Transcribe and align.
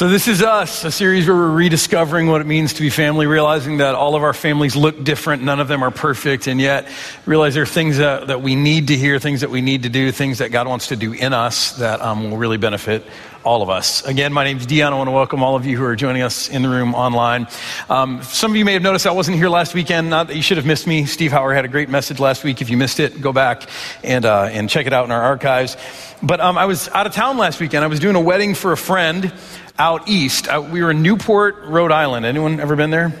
So, 0.00 0.08
this 0.08 0.28
is 0.28 0.40
us, 0.40 0.86
a 0.86 0.90
series 0.90 1.28
where 1.28 1.36
we're 1.36 1.50
rediscovering 1.50 2.26
what 2.26 2.40
it 2.40 2.46
means 2.46 2.72
to 2.72 2.80
be 2.80 2.88
family, 2.88 3.26
realizing 3.26 3.76
that 3.76 3.94
all 3.94 4.14
of 4.14 4.22
our 4.22 4.32
families 4.32 4.74
look 4.74 5.04
different, 5.04 5.42
none 5.42 5.60
of 5.60 5.68
them 5.68 5.82
are 5.82 5.90
perfect, 5.90 6.46
and 6.46 6.58
yet 6.58 6.88
realize 7.26 7.52
there 7.52 7.64
are 7.64 7.66
things 7.66 7.98
that, 7.98 8.28
that 8.28 8.40
we 8.40 8.54
need 8.54 8.88
to 8.88 8.96
hear, 8.96 9.18
things 9.18 9.42
that 9.42 9.50
we 9.50 9.60
need 9.60 9.82
to 9.82 9.90
do, 9.90 10.10
things 10.10 10.38
that 10.38 10.52
God 10.52 10.66
wants 10.66 10.86
to 10.86 10.96
do 10.96 11.12
in 11.12 11.34
us 11.34 11.72
that 11.72 12.00
um, 12.00 12.30
will 12.30 12.38
really 12.38 12.56
benefit 12.56 13.04
all 13.44 13.62
of 13.62 13.68
us. 13.68 14.02
Again, 14.04 14.32
my 14.32 14.44
name 14.44 14.56
is 14.56 14.66
Dion. 14.66 14.92
I 14.92 14.96
want 14.96 15.08
to 15.08 15.12
welcome 15.12 15.42
all 15.42 15.56
of 15.56 15.66
you 15.66 15.76
who 15.76 15.84
are 15.84 15.96
joining 15.96 16.22
us 16.22 16.48
in 16.48 16.62
the 16.62 16.68
room 16.68 16.94
online. 16.94 17.46
Um, 17.88 18.22
some 18.22 18.50
of 18.50 18.56
you 18.56 18.64
may 18.64 18.74
have 18.74 18.82
noticed 18.82 19.06
I 19.06 19.12
wasn't 19.12 19.36
here 19.36 19.48
last 19.48 19.74
weekend. 19.74 20.08
Not 20.08 20.28
that 20.28 20.36
you 20.36 20.42
should 20.42 20.56
have 20.56 20.66
missed 20.66 20.86
me. 20.86 21.06
Steve 21.06 21.30
Hauer 21.30 21.54
had 21.54 21.64
a 21.64 21.68
great 21.68 21.88
message 21.88 22.20
last 22.20 22.44
week. 22.44 22.60
If 22.60 22.70
you 22.70 22.76
missed 22.76 23.00
it, 23.00 23.20
go 23.20 23.32
back 23.32 23.68
and, 24.02 24.24
uh, 24.24 24.44
and 24.44 24.68
check 24.68 24.86
it 24.86 24.92
out 24.94 25.04
in 25.04 25.10
our 25.10 25.22
archives. 25.22 25.76
But 26.22 26.40
um, 26.40 26.58
I 26.58 26.66
was 26.66 26.88
out 26.88 27.06
of 27.06 27.14
town 27.14 27.38
last 27.38 27.60
weekend. 27.60 27.82
I 27.82 27.86
was 27.86 28.00
doing 28.00 28.16
a 28.16 28.20
wedding 28.20 28.54
for 28.54 28.72
a 28.72 28.76
friend 28.76 29.32
out 29.78 30.08
east. 30.08 30.48
Uh, 30.48 30.66
we 30.70 30.82
were 30.82 30.90
in 30.90 31.02
Newport, 31.02 31.56
Rhode 31.64 31.92
Island. 31.92 32.26
Anyone 32.26 32.60
ever 32.60 32.76
been 32.76 32.90
there? 32.90 33.12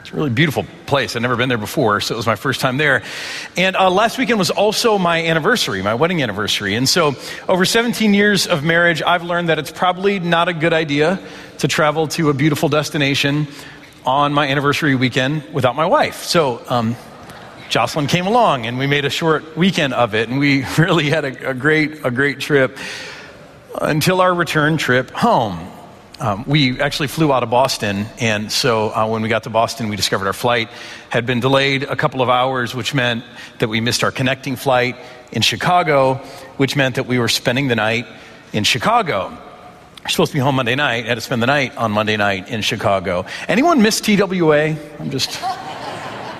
It's 0.00 0.12
a 0.12 0.16
really 0.16 0.30
beautiful 0.30 0.66
place. 0.84 1.16
I'd 1.16 1.22
never 1.22 1.36
been 1.36 1.48
there 1.48 1.58
before, 1.58 2.00
so 2.00 2.14
it 2.14 2.16
was 2.16 2.26
my 2.26 2.36
first 2.36 2.60
time 2.60 2.76
there. 2.76 3.02
And 3.56 3.74
uh, 3.74 3.90
last 3.90 4.18
weekend 4.18 4.38
was 4.38 4.50
also 4.50 4.98
my 4.98 5.24
anniversary, 5.24 5.80
my 5.82 5.94
wedding 5.94 6.22
anniversary. 6.22 6.74
And 6.74 6.86
so, 6.86 7.14
over 7.48 7.64
17 7.64 8.12
years 8.12 8.46
of 8.46 8.62
marriage, 8.62 9.02
I've 9.02 9.22
learned 9.22 9.48
that 9.48 9.58
it's 9.58 9.70
probably 9.70 10.20
not 10.20 10.48
a 10.48 10.52
good 10.52 10.72
idea 10.72 11.18
to 11.58 11.68
travel 11.68 12.08
to 12.08 12.28
a 12.28 12.34
beautiful 12.34 12.68
destination 12.68 13.46
on 14.04 14.34
my 14.34 14.48
anniversary 14.48 14.94
weekend 14.94 15.42
without 15.54 15.74
my 15.74 15.86
wife. 15.86 16.22
So, 16.24 16.62
um, 16.68 16.96
Jocelyn 17.70 18.06
came 18.06 18.26
along, 18.26 18.66
and 18.66 18.78
we 18.78 18.86
made 18.86 19.06
a 19.06 19.10
short 19.10 19.56
weekend 19.56 19.94
of 19.94 20.14
it, 20.14 20.28
and 20.28 20.38
we 20.38 20.66
really 20.78 21.08
had 21.08 21.24
a, 21.24 21.50
a 21.50 21.54
great, 21.54 22.04
a 22.04 22.10
great 22.10 22.40
trip 22.40 22.76
until 23.80 24.20
our 24.20 24.34
return 24.34 24.76
trip 24.76 25.10
home. 25.10 25.70
Um, 26.20 26.44
we 26.46 26.80
actually 26.80 27.08
flew 27.08 27.32
out 27.32 27.42
of 27.42 27.50
Boston, 27.50 28.06
and 28.20 28.50
so 28.50 28.90
uh, 28.90 29.08
when 29.08 29.22
we 29.22 29.28
got 29.28 29.42
to 29.44 29.50
Boston, 29.50 29.88
we 29.88 29.96
discovered 29.96 30.28
our 30.28 30.32
flight 30.32 30.68
had 31.10 31.26
been 31.26 31.40
delayed 31.40 31.82
a 31.82 31.96
couple 31.96 32.22
of 32.22 32.28
hours, 32.28 32.72
which 32.72 32.94
meant 32.94 33.24
that 33.58 33.68
we 33.68 33.80
missed 33.80 34.04
our 34.04 34.12
connecting 34.12 34.54
flight 34.54 34.96
in 35.32 35.42
Chicago, 35.42 36.14
which 36.56 36.76
meant 36.76 36.94
that 36.94 37.06
we 37.06 37.18
were 37.18 37.28
spending 37.28 37.66
the 37.66 37.74
night 37.74 38.06
in 38.52 38.62
Chicago. 38.62 39.36
We're 40.02 40.08
supposed 40.08 40.30
to 40.30 40.36
be 40.36 40.40
home 40.40 40.54
Monday 40.54 40.76
night, 40.76 41.06
had 41.06 41.16
to 41.16 41.20
spend 41.20 41.42
the 41.42 41.46
night 41.46 41.76
on 41.76 41.90
Monday 41.90 42.16
night 42.16 42.48
in 42.48 42.62
Chicago. 42.62 43.26
Anyone 43.48 43.82
miss 43.82 44.00
TWA? 44.00 44.76
I'm 45.00 45.10
just 45.10 45.42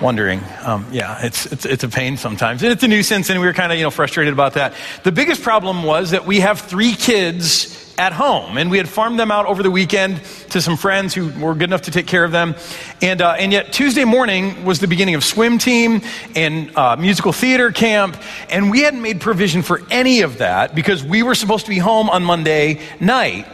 wondering. 0.01 0.39
Um, 0.61 0.87
yeah, 0.89 1.25
it's, 1.25 1.47
it's, 1.47 1.65
it's 1.65 1.83
a 1.83 1.89
pain 1.89 2.15
sometimes. 2.15 2.63
And 2.63 2.71
it's 2.71 2.83
a 2.83 2.87
nuisance, 2.87 3.29
and 3.29 3.41
we 3.41 3.45
were 3.45 3.53
kind 3.53 3.73
of, 3.73 3.77
you 3.77 3.83
know, 3.83 3.91
frustrated 3.91 4.31
about 4.31 4.53
that. 4.53 4.73
The 5.03 5.11
biggest 5.11 5.41
problem 5.41 5.83
was 5.83 6.11
that 6.11 6.25
we 6.25 6.39
have 6.39 6.61
three 6.61 6.93
kids 6.93 7.84
at 7.97 8.13
home. 8.13 8.57
And 8.57 8.69
we 8.69 8.77
had 8.77 8.89
farmed 8.89 9.19
them 9.19 9.31
out 9.31 9.45
over 9.45 9.63
the 9.63 9.71
weekend 9.71 10.21
to 10.49 10.61
some 10.61 10.77
friends 10.77 11.13
who 11.13 11.29
were 11.39 11.53
good 11.53 11.69
enough 11.69 11.83
to 11.83 11.91
take 11.91 12.07
care 12.07 12.23
of 12.23 12.31
them. 12.31 12.55
And, 13.01 13.21
uh, 13.21 13.35
and 13.37 13.51
yet, 13.51 13.71
Tuesday 13.73 14.05
morning 14.05 14.65
was 14.65 14.79
the 14.79 14.87
beginning 14.87 15.15
of 15.15 15.23
swim 15.23 15.57
team 15.57 16.01
and 16.35 16.75
uh, 16.75 16.95
musical 16.97 17.31
theater 17.31 17.71
camp. 17.71 18.17
And 18.49 18.69
we 18.69 18.81
hadn't 18.81 19.01
made 19.01 19.21
provision 19.21 19.61
for 19.61 19.81
any 19.89 20.21
of 20.21 20.39
that 20.39 20.75
because 20.75 21.03
we 21.03 21.23
were 21.23 21.35
supposed 21.35 21.65
to 21.65 21.71
be 21.71 21.79
home 21.79 22.09
on 22.09 22.23
Monday 22.23 22.81
night. 22.99 23.47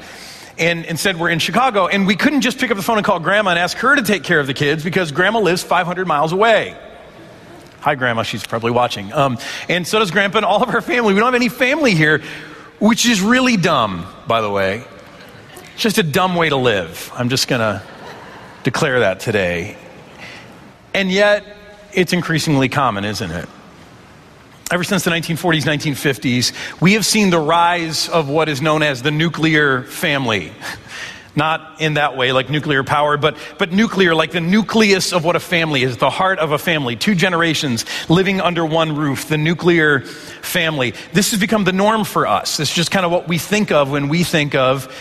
And 0.57 0.85
instead, 0.85 1.19
we're 1.19 1.29
in 1.29 1.39
Chicago. 1.39 1.87
And 1.87 2.05
we 2.05 2.15
couldn't 2.15 2.41
just 2.41 2.57
pick 2.57 2.71
up 2.71 2.77
the 2.77 2.83
phone 2.83 2.97
and 2.97 3.05
call 3.05 3.19
grandma 3.19 3.51
and 3.51 3.59
ask 3.59 3.77
her 3.77 3.95
to 3.95 4.01
take 4.01 4.23
care 4.23 4.39
of 4.39 4.47
the 4.47 4.53
kids 4.53 4.83
because 4.83 5.11
grandma 5.11 5.39
lives 5.39 5.63
500 5.63 6.07
miles 6.07 6.33
away. 6.33 6.77
Hi, 7.81 7.95
Grandma. 7.95 8.21
She's 8.21 8.45
probably 8.45 8.69
watching. 8.69 9.11
Um, 9.11 9.39
and 9.67 9.87
so 9.87 9.97
does 9.97 10.11
Grandpa 10.11 10.37
and 10.37 10.45
all 10.45 10.61
of 10.61 10.69
our 10.69 10.81
family. 10.81 11.15
We 11.15 11.19
don't 11.19 11.33
have 11.33 11.41
any 11.41 11.49
family 11.49 11.95
here 11.95 12.21
which 12.81 13.05
is 13.05 13.21
really 13.21 13.57
dumb, 13.57 14.07
by 14.27 14.41
the 14.41 14.49
way. 14.49 14.83
Just 15.77 15.99
a 15.99 16.03
dumb 16.03 16.35
way 16.35 16.49
to 16.49 16.55
live. 16.55 17.11
I'm 17.13 17.29
just 17.29 17.47
going 17.47 17.61
to 17.61 17.83
declare 18.63 19.01
that 19.01 19.19
today. 19.19 19.77
And 20.93 21.11
yet, 21.11 21.45
it's 21.93 22.11
increasingly 22.11 22.69
common, 22.69 23.05
isn't 23.05 23.29
it? 23.29 23.47
Ever 24.71 24.83
since 24.83 25.03
the 25.03 25.11
1940s, 25.11 25.63
1950s, 25.63 26.81
we 26.81 26.93
have 26.93 27.05
seen 27.05 27.29
the 27.29 27.39
rise 27.39 28.09
of 28.09 28.27
what 28.27 28.49
is 28.49 28.63
known 28.63 28.81
as 28.81 29.03
the 29.03 29.11
nuclear 29.11 29.83
family. 29.83 30.51
Not 31.35 31.79
in 31.79 31.93
that 31.93 32.17
way, 32.17 32.33
like 32.33 32.49
nuclear 32.49 32.83
power, 32.83 33.15
but, 33.17 33.37
but 33.57 33.71
nuclear, 33.71 34.13
like 34.13 34.31
the 34.31 34.41
nucleus 34.41 35.13
of 35.13 35.23
what 35.23 35.35
a 35.35 35.39
family 35.39 35.83
is, 35.83 35.97
the 35.97 36.09
heart 36.09 36.39
of 36.39 36.51
a 36.51 36.57
family. 36.57 36.95
Two 36.95 37.15
generations 37.15 37.85
living 38.09 38.41
under 38.41 38.65
one 38.65 38.95
roof, 38.95 39.27
the 39.29 39.37
nuclear 39.37 40.01
family. 40.01 40.93
This 41.13 41.31
has 41.31 41.39
become 41.39 41.63
the 41.63 41.71
norm 41.71 42.03
for 42.03 42.27
us. 42.27 42.59
Is 42.59 42.69
just 42.69 42.91
kind 42.91 43.05
of 43.05 43.11
what 43.11 43.27
we 43.27 43.37
think 43.37 43.71
of 43.71 43.89
when 43.91 44.09
we 44.09 44.23
think 44.23 44.55
of 44.55 44.91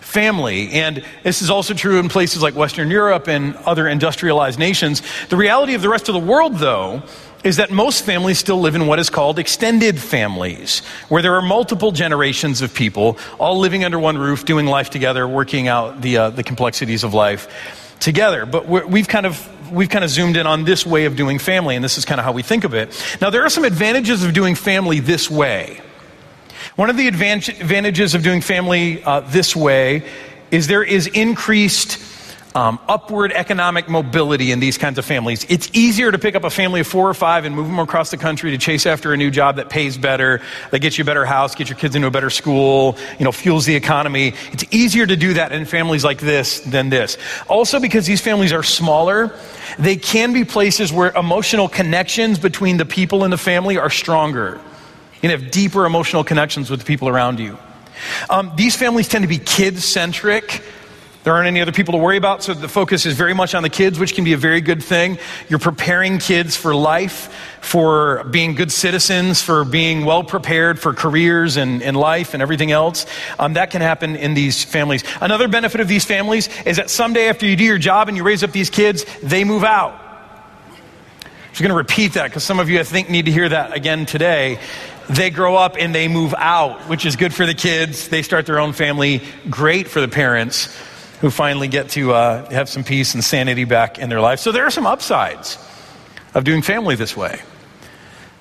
family. 0.00 0.70
And 0.72 1.04
this 1.22 1.42
is 1.42 1.50
also 1.50 1.74
true 1.74 1.98
in 1.98 2.08
places 2.08 2.42
like 2.42 2.54
Western 2.54 2.90
Europe 2.90 3.28
and 3.28 3.54
other 3.56 3.86
industrialized 3.86 4.58
nations. 4.58 5.02
The 5.28 5.36
reality 5.36 5.74
of 5.74 5.82
the 5.82 5.88
rest 5.88 6.08
of 6.08 6.14
the 6.14 6.20
world, 6.20 6.56
though, 6.56 7.02
is 7.44 7.56
that 7.56 7.70
most 7.70 8.04
families 8.04 8.38
still 8.38 8.60
live 8.60 8.74
in 8.74 8.86
what 8.86 8.98
is 8.98 9.10
called 9.10 9.38
extended 9.38 9.98
families, 9.98 10.80
where 11.08 11.22
there 11.22 11.34
are 11.34 11.42
multiple 11.42 11.92
generations 11.92 12.62
of 12.62 12.74
people 12.74 13.16
all 13.38 13.58
living 13.58 13.84
under 13.84 13.98
one 13.98 14.18
roof, 14.18 14.44
doing 14.44 14.66
life 14.66 14.90
together, 14.90 15.26
working 15.26 15.68
out 15.68 16.00
the, 16.00 16.16
uh, 16.16 16.30
the 16.30 16.42
complexities 16.42 17.04
of 17.04 17.14
life 17.14 17.94
together. 18.00 18.44
But 18.46 18.66
we've 18.66 19.08
kind 19.08 19.26
of 19.26 19.48
we've 19.70 19.88
kind 19.88 20.04
of 20.04 20.10
zoomed 20.10 20.36
in 20.36 20.46
on 20.46 20.64
this 20.64 20.86
way 20.86 21.04
of 21.04 21.16
doing 21.16 21.38
family, 21.38 21.76
and 21.76 21.84
this 21.84 21.98
is 21.98 22.04
kind 22.04 22.18
of 22.18 22.24
how 22.24 22.32
we 22.32 22.42
think 22.42 22.64
of 22.64 22.74
it. 22.74 22.90
Now, 23.20 23.30
there 23.30 23.44
are 23.44 23.50
some 23.50 23.64
advantages 23.64 24.24
of 24.24 24.32
doing 24.32 24.54
family 24.54 25.00
this 25.00 25.30
way. 25.30 25.80
One 26.76 26.90
of 26.90 26.96
the 26.96 27.08
advantages 27.08 28.14
of 28.14 28.22
doing 28.22 28.40
family 28.40 29.02
uh, 29.02 29.20
this 29.20 29.54
way 29.54 30.04
is 30.50 30.66
there 30.66 30.82
is 30.82 31.06
increased 31.08 31.98
um, 32.58 32.80
upward 32.88 33.30
economic 33.30 33.88
mobility 33.88 34.50
in 34.50 34.58
these 34.58 34.76
kinds 34.76 34.98
of 34.98 35.04
families. 35.04 35.46
It's 35.48 35.70
easier 35.72 36.10
to 36.10 36.18
pick 36.18 36.34
up 36.34 36.42
a 36.42 36.50
family 36.50 36.80
of 36.80 36.88
four 36.88 37.08
or 37.08 37.14
five 37.14 37.44
and 37.44 37.54
move 37.54 37.68
them 37.68 37.78
across 37.78 38.10
the 38.10 38.16
country 38.16 38.50
to 38.50 38.58
chase 38.58 38.84
after 38.84 39.12
a 39.12 39.16
new 39.16 39.30
job 39.30 39.56
that 39.56 39.70
pays 39.70 39.96
better, 39.96 40.40
that 40.72 40.80
gets 40.80 40.98
you 40.98 41.02
a 41.02 41.04
better 41.04 41.24
house, 41.24 41.54
gets 41.54 41.70
your 41.70 41.78
kids 41.78 41.94
into 41.94 42.08
a 42.08 42.10
better 42.10 42.30
school, 42.30 42.98
you 43.16 43.24
know, 43.24 43.30
fuels 43.30 43.64
the 43.64 43.76
economy. 43.76 44.34
It's 44.50 44.64
easier 44.72 45.06
to 45.06 45.14
do 45.14 45.34
that 45.34 45.52
in 45.52 45.66
families 45.66 46.02
like 46.02 46.18
this 46.18 46.58
than 46.60 46.88
this. 46.88 47.16
Also, 47.46 47.78
because 47.78 48.06
these 48.06 48.20
families 48.20 48.52
are 48.52 48.64
smaller, 48.64 49.32
they 49.78 49.94
can 49.94 50.32
be 50.32 50.44
places 50.44 50.92
where 50.92 51.12
emotional 51.16 51.68
connections 51.68 52.40
between 52.40 52.76
the 52.76 52.84
people 52.84 53.22
in 53.22 53.30
the 53.30 53.38
family 53.38 53.78
are 53.78 53.90
stronger. 53.90 54.60
You 55.22 55.30
have 55.30 55.52
deeper 55.52 55.86
emotional 55.86 56.24
connections 56.24 56.70
with 56.70 56.80
the 56.80 56.86
people 56.86 57.08
around 57.08 57.38
you. 57.38 57.56
Um, 58.28 58.50
these 58.56 58.74
families 58.74 59.06
tend 59.06 59.22
to 59.22 59.28
be 59.28 59.38
kid 59.38 59.78
centric. 59.78 60.60
There 61.28 61.34
aren't 61.34 61.48
any 61.48 61.60
other 61.60 61.72
people 61.72 61.92
to 61.92 61.98
worry 61.98 62.16
about, 62.16 62.42
so 62.42 62.54
the 62.54 62.68
focus 62.68 63.04
is 63.04 63.12
very 63.12 63.34
much 63.34 63.54
on 63.54 63.62
the 63.62 63.68
kids, 63.68 63.98
which 63.98 64.14
can 64.14 64.24
be 64.24 64.32
a 64.32 64.38
very 64.38 64.62
good 64.62 64.82
thing. 64.82 65.18
You're 65.50 65.58
preparing 65.58 66.20
kids 66.20 66.56
for 66.56 66.74
life, 66.74 67.30
for 67.60 68.24
being 68.24 68.54
good 68.54 68.72
citizens, 68.72 69.42
for 69.42 69.66
being 69.66 70.06
well 70.06 70.24
prepared 70.24 70.78
for 70.78 70.94
careers 70.94 71.58
and, 71.58 71.82
and 71.82 71.98
life 71.98 72.32
and 72.32 72.42
everything 72.42 72.72
else. 72.72 73.04
Um, 73.38 73.52
that 73.52 73.70
can 73.70 73.82
happen 73.82 74.16
in 74.16 74.32
these 74.32 74.64
families. 74.64 75.04
Another 75.20 75.48
benefit 75.48 75.82
of 75.82 75.86
these 75.86 76.06
families 76.06 76.48
is 76.64 76.78
that 76.78 76.88
someday 76.88 77.28
after 77.28 77.44
you 77.44 77.56
do 77.56 77.64
your 77.64 77.76
job 77.76 78.08
and 78.08 78.16
you 78.16 78.22
raise 78.22 78.42
up 78.42 78.52
these 78.52 78.70
kids, 78.70 79.04
they 79.22 79.44
move 79.44 79.64
out. 79.64 80.00
I'm 81.20 81.28
just 81.50 81.60
going 81.60 81.68
to 81.68 81.76
repeat 81.76 82.14
that 82.14 82.28
because 82.28 82.44
some 82.44 82.58
of 82.58 82.70
you, 82.70 82.80
I 82.80 82.84
think, 82.84 83.10
need 83.10 83.26
to 83.26 83.32
hear 83.32 83.50
that 83.50 83.76
again 83.76 84.06
today 84.06 84.58
they 85.10 85.30
grow 85.30 85.56
up 85.56 85.76
and 85.78 85.94
they 85.94 86.06
move 86.06 86.34
out, 86.36 86.82
which 86.88 87.06
is 87.06 87.16
good 87.16 87.32
for 87.32 87.46
the 87.46 87.54
kids. 87.54 88.08
They 88.08 88.20
start 88.20 88.44
their 88.44 88.58
own 88.58 88.74
family, 88.74 89.22
great 89.48 89.88
for 89.88 90.02
the 90.02 90.08
parents 90.08 90.68
who 91.20 91.30
finally 91.30 91.68
get 91.68 91.90
to 91.90 92.12
uh, 92.12 92.48
have 92.50 92.68
some 92.68 92.84
peace 92.84 93.14
and 93.14 93.24
sanity 93.24 93.64
back 93.64 93.98
in 93.98 94.08
their 94.08 94.20
life. 94.20 94.40
So 94.40 94.52
there 94.52 94.64
are 94.64 94.70
some 94.70 94.86
upsides 94.86 95.58
of 96.34 96.44
doing 96.44 96.62
family 96.62 96.94
this 96.94 97.16
way. 97.16 97.40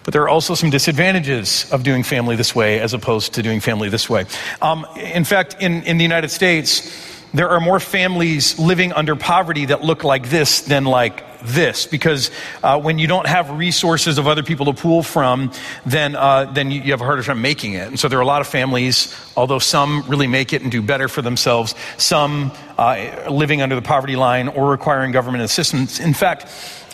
But 0.03 0.13
there 0.13 0.21
are 0.21 0.29
also 0.29 0.55
some 0.55 0.69
disadvantages 0.69 1.69
of 1.71 1.83
doing 1.83 2.03
family 2.03 2.37
this 2.37 2.55
way 2.55 2.79
as 2.79 2.93
opposed 2.93 3.33
to 3.33 3.43
doing 3.43 3.59
family 3.59 3.89
this 3.89 4.09
way. 4.09 4.25
Um, 4.61 4.85
in 4.95 5.25
fact, 5.25 5.57
in, 5.59 5.83
in 5.83 5.97
the 5.97 6.03
United 6.03 6.29
States, 6.29 6.89
there 7.33 7.49
are 7.49 7.59
more 7.59 7.79
families 7.79 8.57
living 8.57 8.93
under 8.93 9.17
poverty 9.17 9.66
that 9.66 9.84
look 9.84 10.05
like 10.05 10.29
this 10.29 10.61
than 10.61 10.85
like 10.85 11.27
this 11.43 11.85
because 11.85 12.31
uh, 12.63 12.79
when 12.79 12.99
you 12.99 13.07
don't 13.07 13.28
have 13.28 13.49
resources 13.51 14.17
of 14.17 14.28
other 14.28 14.43
people 14.43 14.66
to 14.67 14.73
pull 14.73 15.03
from, 15.03 15.51
then, 15.85 16.16
uh, 16.16 16.45
then 16.45 16.72
you, 16.72 16.81
have 16.91 17.01
a 17.01 17.05
harder 17.05 17.23
time 17.23 17.41
making 17.41 17.73
it. 17.73 17.87
And 17.87 17.99
so 17.99 18.07
there 18.07 18.19
are 18.19 18.23
a 18.23 18.25
lot 18.25 18.41
of 18.41 18.47
families, 18.47 19.16
although 19.35 19.59
some 19.59 20.03
really 20.07 20.28
make 20.28 20.53
it 20.53 20.61
and 20.61 20.72
do 20.72 20.81
better 20.81 21.07
for 21.07 21.22
themselves, 21.22 21.75
some 21.97 22.51
uh, 22.78 23.28
living 23.29 23.61
under 23.61 23.75
the 23.75 23.81
poverty 23.81 24.16
line 24.16 24.47
or 24.47 24.69
requiring 24.69 25.11
government 25.11 25.43
assistance. 25.43 25.99
In 25.99 26.13
fact, 26.13 26.47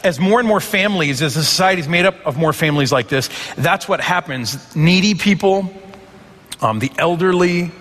as 0.03 0.19
more 0.19 0.39
and 0.39 0.47
more 0.47 0.59
families, 0.59 1.21
as 1.21 1.35
the 1.35 1.43
society 1.43 1.81
is 1.81 1.87
made 1.87 2.05
up 2.05 2.15
of 2.25 2.37
more 2.37 2.53
families 2.53 2.91
like 2.91 3.07
this, 3.07 3.29
that's 3.55 3.87
what 3.87 4.01
happens. 4.01 4.75
Needy 4.75 5.15
people, 5.15 5.73
um, 6.61 6.79
the 6.79 6.91
elderly, 6.97 7.71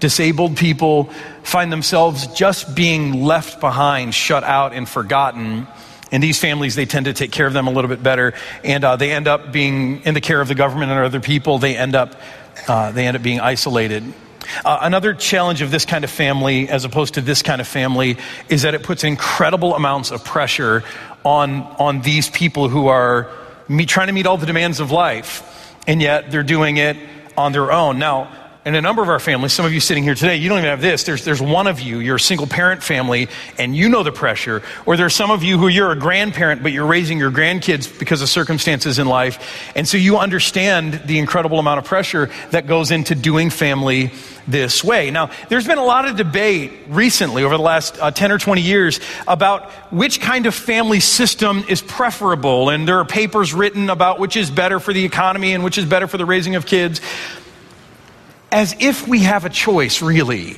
disabled 0.00 0.56
people 0.56 1.04
find 1.42 1.72
themselves 1.72 2.26
just 2.28 2.74
being 2.74 3.24
left 3.24 3.60
behind, 3.60 4.14
shut 4.14 4.44
out, 4.44 4.72
and 4.72 4.88
forgotten 4.88 5.66
in 6.10 6.20
these 6.20 6.38
families, 6.38 6.74
they 6.76 6.86
tend 6.86 7.06
to 7.06 7.12
take 7.12 7.32
care 7.32 7.46
of 7.46 7.52
them 7.52 7.66
a 7.66 7.70
little 7.70 7.88
bit 7.88 8.02
better, 8.02 8.34
and 8.62 8.84
uh, 8.84 8.96
they 8.96 9.10
end 9.10 9.26
up 9.26 9.52
being 9.52 10.02
in 10.02 10.14
the 10.14 10.20
care 10.20 10.40
of 10.40 10.48
the 10.48 10.54
government 10.54 10.90
and 10.92 11.00
other 11.00 11.20
people. 11.20 11.58
They 11.58 11.76
end 11.76 11.94
up, 11.96 12.14
uh, 12.68 12.92
they 12.92 13.06
end 13.06 13.16
up 13.16 13.22
being 13.22 13.40
isolated. 13.40 14.04
Uh, 14.64 14.78
another 14.82 15.14
challenge 15.14 15.62
of 15.62 15.70
this 15.70 15.84
kind 15.84 16.04
of 16.04 16.10
family, 16.10 16.68
as 16.68 16.84
opposed 16.84 17.14
to 17.14 17.20
this 17.20 17.42
kind 17.42 17.60
of 17.60 17.66
family, 17.66 18.16
is 18.48 18.62
that 18.62 18.74
it 18.74 18.84
puts 18.84 19.02
incredible 19.02 19.74
amounts 19.74 20.12
of 20.12 20.24
pressure 20.24 20.84
on, 21.24 21.62
on 21.78 22.02
these 22.02 22.30
people 22.30 22.68
who 22.68 22.86
are 22.86 23.28
me, 23.68 23.84
trying 23.84 24.06
to 24.06 24.12
meet 24.12 24.26
all 24.26 24.36
the 24.36 24.46
demands 24.46 24.78
of 24.78 24.92
life, 24.92 25.74
and 25.88 26.00
yet 26.00 26.30
they're 26.30 26.44
doing 26.44 26.76
it 26.76 26.96
on 27.36 27.50
their 27.50 27.72
own. 27.72 27.98
Now, 27.98 28.32
in 28.66 28.74
a 28.74 28.80
number 28.80 29.00
of 29.00 29.08
our 29.08 29.20
families, 29.20 29.52
some 29.52 29.64
of 29.64 29.72
you 29.72 29.78
sitting 29.78 30.02
here 30.02 30.16
today, 30.16 30.34
you 30.34 30.48
don't 30.48 30.58
even 30.58 30.70
have 30.70 30.80
this. 30.80 31.04
There's, 31.04 31.24
there's 31.24 31.40
one 31.40 31.68
of 31.68 31.80
you, 31.80 32.00
you're 32.00 32.16
a 32.16 32.20
single 32.20 32.48
parent 32.48 32.82
family, 32.82 33.28
and 33.58 33.76
you 33.76 33.88
know 33.88 34.02
the 34.02 34.10
pressure. 34.10 34.60
Or 34.86 34.96
there's 34.96 35.14
some 35.14 35.30
of 35.30 35.44
you 35.44 35.56
who 35.56 35.68
you're 35.68 35.92
a 35.92 35.96
grandparent, 35.96 36.64
but 36.64 36.72
you're 36.72 36.84
raising 36.84 37.16
your 37.16 37.30
grandkids 37.30 37.96
because 37.96 38.22
of 38.22 38.28
circumstances 38.28 38.98
in 38.98 39.06
life. 39.06 39.70
And 39.76 39.86
so 39.86 39.96
you 39.96 40.18
understand 40.18 40.94
the 41.04 41.20
incredible 41.20 41.60
amount 41.60 41.78
of 41.78 41.84
pressure 41.84 42.28
that 42.50 42.66
goes 42.66 42.90
into 42.90 43.14
doing 43.14 43.50
family 43.50 44.10
this 44.48 44.82
way. 44.82 45.12
Now, 45.12 45.30
there's 45.48 45.66
been 45.66 45.78
a 45.78 45.84
lot 45.84 46.08
of 46.08 46.16
debate 46.16 46.72
recently 46.88 47.44
over 47.44 47.56
the 47.56 47.62
last 47.62 48.00
uh, 48.00 48.10
10 48.10 48.32
or 48.32 48.38
20 48.38 48.62
years 48.62 48.98
about 49.28 49.70
which 49.92 50.20
kind 50.20 50.44
of 50.46 50.56
family 50.56 50.98
system 50.98 51.64
is 51.68 51.82
preferable. 51.82 52.70
And 52.70 52.88
there 52.88 52.98
are 52.98 53.04
papers 53.04 53.54
written 53.54 53.90
about 53.90 54.18
which 54.18 54.36
is 54.36 54.50
better 54.50 54.80
for 54.80 54.92
the 54.92 55.04
economy 55.04 55.52
and 55.52 55.62
which 55.62 55.78
is 55.78 55.84
better 55.84 56.08
for 56.08 56.18
the 56.18 56.26
raising 56.26 56.56
of 56.56 56.66
kids 56.66 57.00
as 58.50 58.74
if 58.78 59.06
we 59.06 59.20
have 59.20 59.44
a 59.44 59.50
choice, 59.50 60.02
really. 60.02 60.56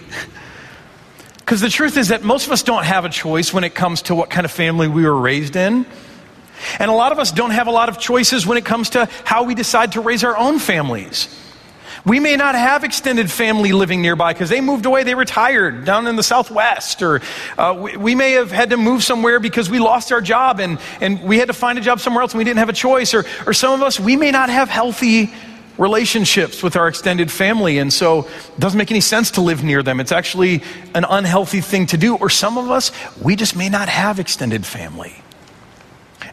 Because 1.38 1.60
the 1.60 1.70
truth 1.70 1.96
is 1.96 2.08
that 2.08 2.22
most 2.22 2.46
of 2.46 2.52
us 2.52 2.62
don't 2.62 2.84
have 2.84 3.04
a 3.04 3.08
choice 3.08 3.52
when 3.52 3.64
it 3.64 3.74
comes 3.74 4.02
to 4.02 4.14
what 4.14 4.28
kind 4.28 4.44
of 4.44 4.50
family 4.50 4.88
we 4.88 5.04
were 5.04 5.18
raised 5.18 5.56
in. 5.56 5.86
And 6.78 6.90
a 6.90 6.94
lot 6.94 7.12
of 7.12 7.18
us 7.18 7.32
don't 7.32 7.50
have 7.50 7.66
a 7.68 7.70
lot 7.70 7.88
of 7.88 7.98
choices 7.98 8.46
when 8.46 8.58
it 8.58 8.64
comes 8.64 8.90
to 8.90 9.08
how 9.24 9.44
we 9.44 9.54
decide 9.54 9.92
to 9.92 10.00
raise 10.00 10.24
our 10.24 10.36
own 10.36 10.58
families. 10.58 11.34
We 12.04 12.20
may 12.20 12.36
not 12.36 12.54
have 12.54 12.84
extended 12.84 13.30
family 13.30 13.72
living 13.72 14.02
nearby 14.02 14.32
because 14.32 14.48
they 14.48 14.60
moved 14.60 14.86
away, 14.86 15.02
they 15.02 15.14
retired 15.14 15.84
down 15.84 16.06
in 16.06 16.16
the 16.16 16.22
Southwest, 16.22 17.02
or 17.02 17.20
uh, 17.56 17.76
we, 17.78 17.96
we, 17.96 18.14
may 18.14 18.32
have 18.32 18.50
had 18.50 18.70
to 18.70 18.76
move 18.76 19.02
somewhere 19.02 19.40
because 19.40 19.68
we 19.68 19.78
lost 19.78 20.12
our 20.12 20.20
job 20.20 20.60
and, 20.60 20.78
and 21.00 21.22
we 21.22 21.38
had 21.38 21.48
to 21.48 21.54
find 21.54 21.78
a 21.78 21.82
job 21.82 22.00
somewhere 22.00 22.22
else 22.22 22.32
and 22.32 22.38
we 22.38 22.44
didn't 22.44 22.58
have 22.58 22.68
a 22.68 22.74
choice. 22.74 23.14
Or, 23.14 23.24
or 23.46 23.52
some 23.52 23.74
of 23.74 23.82
us, 23.82 23.98
we 23.98 24.16
may 24.16 24.30
not 24.30 24.48
have 24.48 24.68
healthy 24.68 25.32
relationships 25.78 26.62
with 26.62 26.76
our 26.76 26.88
extended 26.88 27.30
family, 27.30 27.78
and 27.78 27.92
so 27.92 28.26
it 28.26 28.60
doesn't 28.60 28.76
make 28.76 28.90
any 28.90 29.00
sense 29.00 29.30
to 29.32 29.40
live 29.40 29.62
near 29.62 29.82
them. 29.82 30.00
It's 30.00 30.12
actually 30.12 30.62
an 30.94 31.06
unhealthy 31.08 31.60
thing 31.60 31.86
to 31.86 31.96
do. 31.96 32.16
Or 32.16 32.28
some 32.28 32.58
of 32.58 32.70
us, 32.70 32.90
we 33.22 33.36
just 33.36 33.56
may 33.56 33.68
not 33.68 33.88
have 33.88 34.18
extended 34.18 34.66
family. 34.66 35.22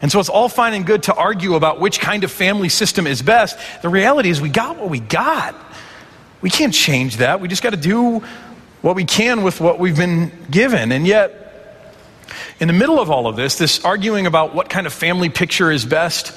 And 0.02 0.12
so 0.12 0.20
it's 0.20 0.28
all 0.28 0.48
fine 0.48 0.74
and 0.74 0.84
good 0.84 1.04
to 1.04 1.14
argue 1.14 1.54
about 1.54 1.80
which 1.80 2.00
kind 2.00 2.24
of 2.24 2.30
family 2.30 2.68
system 2.68 3.06
is 3.06 3.22
best. 3.22 3.58
The 3.82 3.88
reality 3.88 4.28
is, 4.28 4.40
we 4.40 4.48
got 4.50 4.76
what 4.76 4.90
we 4.90 5.00
got. 5.00 5.54
We 6.42 6.50
can't 6.50 6.74
change 6.74 7.18
that. 7.18 7.40
We 7.40 7.48
just 7.48 7.62
got 7.62 7.70
to 7.70 7.78
do 7.78 8.22
what 8.82 8.94
we 8.94 9.04
can 9.04 9.42
with 9.42 9.60
what 9.60 9.78
we've 9.78 9.96
been 9.96 10.30
given. 10.50 10.92
And 10.92 11.06
yet, 11.06 11.42
in 12.60 12.68
the 12.68 12.74
middle 12.74 13.00
of 13.00 13.10
all 13.10 13.26
of 13.26 13.36
this, 13.36 13.56
this 13.56 13.84
arguing 13.84 14.26
about 14.26 14.54
what 14.54 14.68
kind 14.68 14.86
of 14.86 14.92
family 14.92 15.28
picture 15.28 15.70
is 15.70 15.84
best, 15.84 16.36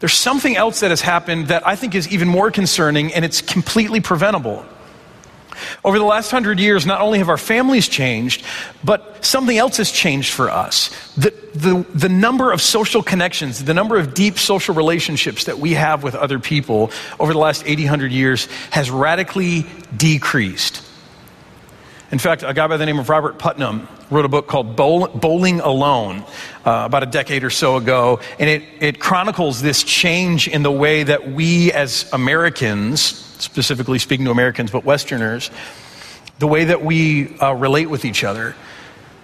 there's 0.00 0.14
something 0.14 0.56
else 0.56 0.80
that 0.80 0.90
has 0.90 1.00
happened 1.00 1.48
that 1.48 1.66
I 1.66 1.76
think 1.76 1.94
is 1.94 2.08
even 2.08 2.28
more 2.28 2.50
concerning, 2.50 3.12
and 3.12 3.24
it's 3.24 3.40
completely 3.40 4.00
preventable. 4.00 4.64
Over 5.84 5.98
the 5.98 6.04
last 6.04 6.30
hundred 6.30 6.58
years, 6.58 6.84
not 6.84 7.00
only 7.00 7.18
have 7.18 7.28
our 7.28 7.36
families 7.36 7.88
changed, 7.88 8.44
but 8.82 9.24
something 9.24 9.56
else 9.56 9.76
has 9.76 9.90
changed 9.90 10.32
for 10.32 10.50
us. 10.50 10.90
The, 11.16 11.30
the, 11.54 11.86
the 11.94 12.08
number 12.08 12.52
of 12.52 12.60
social 12.60 13.02
connections, 13.02 13.64
the 13.64 13.74
number 13.74 13.96
of 13.96 14.14
deep 14.14 14.38
social 14.38 14.74
relationships 14.74 15.44
that 15.44 15.58
we 15.58 15.72
have 15.74 16.02
with 16.02 16.14
other 16.14 16.38
people 16.38 16.90
over 17.20 17.32
the 17.32 17.38
last 17.38 17.62
80, 17.66 17.84
100 17.84 18.12
years 18.12 18.46
has 18.70 18.90
radically 18.90 19.66
decreased. 19.96 20.83
In 22.14 22.20
fact, 22.20 22.44
a 22.44 22.54
guy 22.54 22.68
by 22.68 22.76
the 22.76 22.86
name 22.86 23.00
of 23.00 23.08
Robert 23.08 23.40
Putnam 23.40 23.88
wrote 24.08 24.24
a 24.24 24.28
book 24.28 24.46
called 24.46 24.76
Bowling 24.76 25.58
Alone 25.58 26.20
uh, 26.64 26.84
about 26.86 27.02
a 27.02 27.06
decade 27.06 27.42
or 27.42 27.50
so 27.50 27.76
ago, 27.76 28.20
and 28.38 28.48
it, 28.48 28.62
it 28.78 29.00
chronicles 29.00 29.60
this 29.60 29.82
change 29.82 30.46
in 30.46 30.62
the 30.62 30.70
way 30.70 31.02
that 31.02 31.32
we 31.32 31.72
as 31.72 32.08
Americans, 32.12 33.00
specifically 33.00 33.98
speaking 33.98 34.26
to 34.26 34.30
Americans, 34.30 34.70
but 34.70 34.84
Westerners, 34.84 35.50
the 36.38 36.46
way 36.46 36.62
that 36.62 36.84
we 36.84 37.36
uh, 37.38 37.52
relate 37.52 37.86
with 37.86 38.04
each 38.04 38.22
other. 38.22 38.54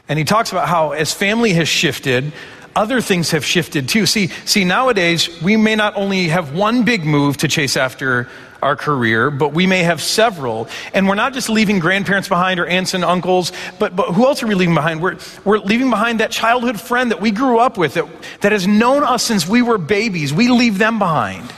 And 0.08 0.18
he 0.18 0.24
talks 0.24 0.50
about 0.50 0.66
how 0.66 0.90
as 0.90 1.14
family 1.14 1.52
has 1.52 1.68
shifted, 1.68 2.32
other 2.76 3.00
things 3.00 3.30
have 3.32 3.44
shifted 3.44 3.88
too. 3.88 4.06
See, 4.06 4.28
see, 4.44 4.64
nowadays 4.64 5.40
we 5.42 5.56
may 5.56 5.76
not 5.76 5.96
only 5.96 6.28
have 6.28 6.54
one 6.54 6.84
big 6.84 7.04
move 7.04 7.38
to 7.38 7.48
chase 7.48 7.76
after 7.76 8.28
our 8.62 8.76
career, 8.76 9.30
but 9.30 9.52
we 9.52 9.66
may 9.66 9.82
have 9.82 10.02
several. 10.02 10.68
And 10.92 11.08
we're 11.08 11.14
not 11.14 11.32
just 11.32 11.48
leaving 11.48 11.78
grandparents 11.78 12.28
behind 12.28 12.60
or 12.60 12.66
aunts 12.66 12.94
and 12.94 13.04
uncles, 13.04 13.52
but, 13.78 13.96
but 13.96 14.12
who 14.12 14.26
else 14.26 14.42
are 14.42 14.46
we 14.46 14.54
leaving 14.54 14.74
behind? 14.74 15.00
We're, 15.00 15.16
we're 15.44 15.58
leaving 15.58 15.90
behind 15.90 16.20
that 16.20 16.30
childhood 16.30 16.80
friend 16.80 17.10
that 17.10 17.20
we 17.20 17.30
grew 17.30 17.58
up 17.58 17.78
with, 17.78 17.94
that, 17.94 18.06
that 18.42 18.52
has 18.52 18.66
known 18.66 19.02
us 19.02 19.22
since 19.22 19.48
we 19.48 19.62
were 19.62 19.78
babies. 19.78 20.32
We 20.32 20.48
leave 20.48 20.78
them 20.78 20.98
behind. 20.98 21.52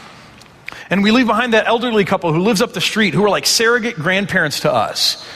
And 0.90 1.02
we 1.02 1.10
leave 1.10 1.26
behind 1.26 1.54
that 1.54 1.66
elderly 1.66 2.04
couple 2.04 2.32
who 2.32 2.40
lives 2.40 2.60
up 2.60 2.72
the 2.72 2.80
street 2.80 3.14
who 3.14 3.24
are 3.24 3.30
like 3.30 3.46
surrogate 3.46 3.96
grandparents 3.96 4.60
to 4.60 4.72
us 4.72 5.26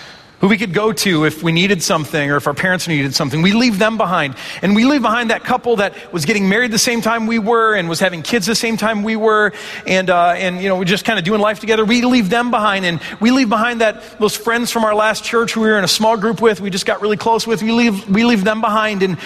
who 0.41 0.49
we 0.49 0.59
could 0.59 0.75
go 0.75 0.93
to 0.93 1.25
if 1.25 1.43
we 1.43 1.51
needed 1.51 1.83
something 1.83 2.31
or 2.31 2.37
if 2.37 2.47
our 2.47 2.53
parents 2.53 2.87
needed 2.87 3.15
something. 3.15 3.41
We 3.41 3.53
leave 3.53 3.79
them 3.79 3.97
behind. 3.97 4.35
And 4.61 4.77
we 4.77 4.85
leave 4.85 5.01
behind 5.01 5.31
that 5.31 5.45
couple 5.45 5.77
that 5.77 6.13
was 6.13 6.27
getting 6.27 6.49
married 6.49 6.73
the 6.73 6.79
same 6.79 7.01
time 7.01 7.27
we 7.27 7.39
were 7.39 7.75
and 7.75 7.89
was 7.89 8.01
having 8.01 8.23
kids 8.23 8.45
the 8.45 8.55
same 8.55 8.77
time 8.77 9.03
we 9.03 9.17
were 9.17 9.53
and, 9.87 10.11
uh, 10.11 10.35
and 10.37 10.61
you 10.61 10.69
know, 10.69 10.77
we're 10.77 10.85
just 10.85 11.07
kind 11.07 11.19
of 11.19 11.25
doing 11.25 11.41
life 11.41 11.61
together. 11.61 11.85
We 11.87 12.03
leave 12.03 12.29
them 12.29 12.51
behind. 12.51 12.85
And 12.85 13.01
we 13.19 13.31
leave 13.31 13.49
behind 13.49 13.81
that, 13.81 14.03
those 14.19 14.37
friends 14.37 14.71
from 14.71 14.85
our 14.85 14.95
last 14.95 15.25
church 15.25 15.55
who 15.55 15.63
we 15.63 15.69
were 15.69 15.79
in 15.79 15.85
a 15.85 15.89
small 15.89 16.19
group 16.19 16.43
with, 16.43 16.61
we 16.61 16.69
just 16.69 16.87
got 16.87 17.01
really 17.01 17.17
close 17.17 17.47
with. 17.47 17.63
We 17.63 17.73
leave, 17.73 18.07
we 18.09 18.25
leave 18.25 18.45
them 18.45 18.61
behind. 18.61 19.03
And, 19.03 19.17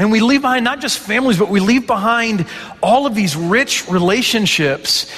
and 0.00 0.10
we 0.10 0.18
leave 0.18 0.40
behind 0.40 0.64
not 0.64 0.80
just 0.80 0.98
families, 0.98 1.38
but 1.38 1.50
we 1.50 1.60
leave 1.60 1.86
behind 1.86 2.46
all 2.82 3.06
of 3.06 3.14
these 3.14 3.36
rich 3.36 3.88
relationships 3.88 5.12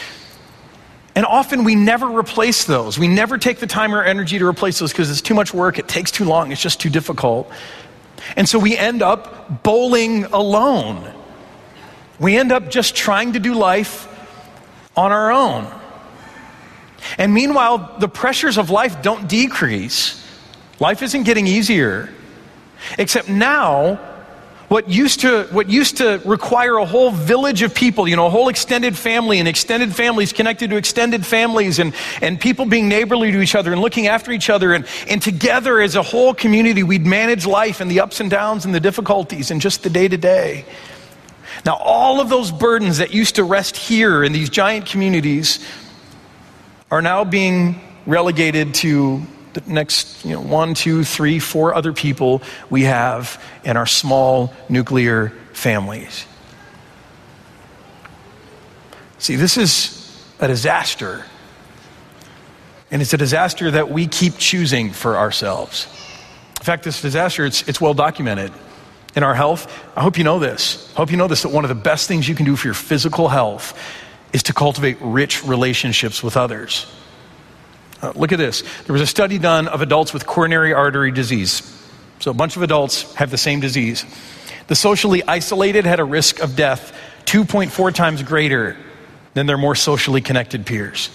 and 1.15 1.27
often 1.27 1.65
we 1.65 1.75
never 1.75 2.07
replace 2.07 2.65
those. 2.65 2.99
We 2.99 3.09
never 3.09 3.37
take 3.39 3.59
the 3.59 3.67
time 3.67 3.95
or 3.95 4.03
energy 4.03 4.39
to 4.39 4.47
replace 4.47 4.79
those 4.79 4.93
because 4.93 5.11
it's 5.11 5.21
too 5.21 5.35
much 5.35 5.53
work, 5.53 5.79
it 5.79 5.89
takes 5.89 6.11
too 6.11 6.25
long, 6.25 6.53
it's 6.53 6.63
just 6.63 6.81
too 6.81 6.91
difficult. 6.91 7.51
And 8.37 8.49
so 8.49 8.59
we 8.59 8.77
end 8.77 9.03
up 9.03 9.63
bowling 9.63 10.25
alone. 10.25 11.13
We 12.19 12.37
end 12.37 12.53
up 12.53 12.71
just 12.71 12.95
trying 12.95 13.33
to 13.33 13.41
do 13.41 13.55
life 13.55 14.09
on 14.97 15.13
our 15.13 15.33
own. 15.33 15.67
And 17.19 17.35
meanwhile, 17.35 17.97
the 17.99 18.09
pressures 18.09 18.59
of 18.59 18.71
life 18.71 19.03
don't 19.03 19.29
decrease. 19.29 20.25
Life 20.79 21.03
isn't 21.03 21.25
getting 21.25 21.47
easier. 21.47 22.09
Except 22.99 23.29
now, 23.29 24.01
what 24.73 24.89
used 24.89 25.21
to, 25.21 25.43
what 25.51 25.69
used 25.69 25.99
to 25.99 26.19
require 26.25 26.79
a 26.79 26.87
whole 26.87 27.11
village 27.11 27.61
of 27.61 27.75
people, 27.75 28.09
you 28.09 28.17
know, 28.17 28.25
a 28.25 28.31
whole 28.31 28.49
extended 28.49 28.97
family 28.97 29.39
and 29.39 29.47
extended 29.47 29.95
families 29.95 30.33
connected 30.33 30.71
to 30.71 30.77
extended 30.77 31.27
families 31.27 31.79
and, 31.79 31.93
and 32.23 32.41
people 32.41 32.65
being 32.65 32.89
neighborly 32.89 33.31
to 33.31 33.43
each 33.43 33.55
other 33.55 33.71
and 33.71 33.83
looking 33.83 34.07
after 34.07 34.33
each 34.33 34.49
other 34.49 34.73
and, 34.73 34.87
and 35.11 35.21
together 35.21 35.79
as 35.79 35.95
a 35.95 36.03
whole 36.03 36.33
community, 36.33 36.83
we'd 36.83 37.05
manage 37.05 37.45
life 37.45 37.83
and 37.83 37.91
the 37.91 38.01
ups 38.01 38.19
and 38.19 38.31
downs 38.31 38.65
and 38.65 38.75
the 38.75 38.81
difficulties 38.81 39.51
and 39.51 39.61
just 39.61 39.83
the 39.83 39.91
day 39.91 40.09
to 40.09 40.17
day. 40.17 40.65
Now, 41.67 41.77
all 41.77 42.23
of 42.23 42.31
those 42.31 42.51
burdens 42.51 42.97
that 42.97 43.13
used 43.13 43.35
to 43.35 43.45
rest 43.45 43.77
here 43.77 44.25
in 44.25 44.33
these 44.33 44.49
giant 44.49 44.87
communities 44.87 45.63
are 46.91 47.03
now 47.03 47.25
being 47.25 47.79
relegated 48.07 48.73
to 48.77 49.21
the 49.55 49.63
next 49.67 50.25
you 50.25 50.33
know, 50.33 50.41
one, 50.41 50.75
two, 50.75 51.05
three, 51.05 51.39
four 51.39 51.75
other 51.75 51.93
people 51.93 52.43
we 52.71 52.83
have 52.83 53.43
in 53.65 53.77
our 53.77 53.87
small 53.87 54.53
nuclear 54.69 55.31
families. 55.53 56.27
See, 59.19 59.37
this 59.37 59.57
is 59.57 60.25
a 60.41 60.49
disaster. 60.49 61.25
And 62.91 63.01
it's 63.01 63.15
a 63.15 63.19
disaster 63.19 63.71
that 63.71 63.91
we 63.91 64.07
keep 64.07 64.37
choosing 64.37 64.91
for 64.91 65.17
ourselves. 65.17 65.87
In 66.61 66.65
fact, 66.65 66.85
this 66.85 67.01
disaster, 67.01 67.45
it's, 67.45 67.67
it's 67.69 67.81
well 67.81 67.95
documented 67.95 68.53
in 69.15 69.23
our 69.23 69.35
health. 69.35 69.73
I 69.97 70.03
hope 70.03 70.19
you 70.19 70.25
know 70.25 70.39
this. 70.39 70.93
I 70.95 70.99
hope 70.99 71.11
you 71.11 71.17
know 71.17 71.29
this 71.29 71.43
that 71.43 71.51
one 71.51 71.65
of 71.65 71.69
the 71.69 71.75
best 71.75 72.09
things 72.09 72.29
you 72.29 72.35
can 72.35 72.47
do 72.47 72.57
for 72.57 72.67
your 72.67 72.75
physical 72.75 73.29
health 73.29 73.79
is 74.33 74.43
to 74.45 74.53
cultivate 74.53 74.99
rich 75.01 75.45
relationships 75.45 76.23
with 76.23 76.37
others. 76.37 76.87
Uh, 78.03 78.13
look 78.17 78.33
at 78.33 78.39
this. 78.39 78.63
There 78.85 78.93
was 78.93 79.01
a 79.01 79.07
study 79.07 79.39
done 79.39 79.69
of 79.69 79.81
adults 79.81 80.13
with 80.13 80.27
coronary 80.27 80.75
artery 80.75 81.13
disease. 81.13 81.63
So 82.19 82.31
a 82.31 82.35
bunch 82.35 82.57
of 82.57 82.63
adults 82.63 83.15
have 83.15 83.31
the 83.31 83.39
same 83.39 83.61
disease. 83.61 84.05
The 84.67 84.75
socially 84.75 85.23
isolated 85.27 85.87
had 85.87 86.01
a 86.01 86.05
risk 86.05 86.41
of 86.41 86.57
death 86.57 86.93
2.4 87.27 87.95
times 87.95 88.23
greater 88.23 88.77
than 89.35 89.47
their 89.47 89.59
more 89.59 89.75
socially 89.75 90.21
connected 90.21 90.67
peers. 90.67 91.11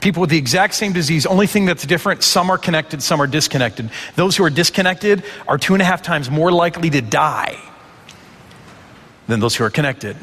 People 0.00 0.20
with 0.20 0.30
the 0.30 0.38
exact 0.38 0.74
same 0.74 0.92
disease, 0.92 1.26
only 1.26 1.46
thing 1.46 1.66
that's 1.66 1.84
different, 1.84 2.22
some 2.22 2.50
are 2.50 2.56
connected, 2.56 3.02
some 3.02 3.20
are 3.20 3.26
disconnected. 3.26 3.90
Those 4.16 4.36
who 4.36 4.44
are 4.44 4.50
disconnected 4.50 5.24
are 5.46 5.58
two 5.58 5.74
and 5.74 5.82
a 5.82 5.84
half 5.84 6.02
times 6.02 6.30
more 6.30 6.50
likely 6.50 6.88
to 6.90 7.02
die 7.02 7.58
than 9.26 9.40
those 9.40 9.54
who 9.56 9.64
are 9.64 9.70
connected. 9.70 10.16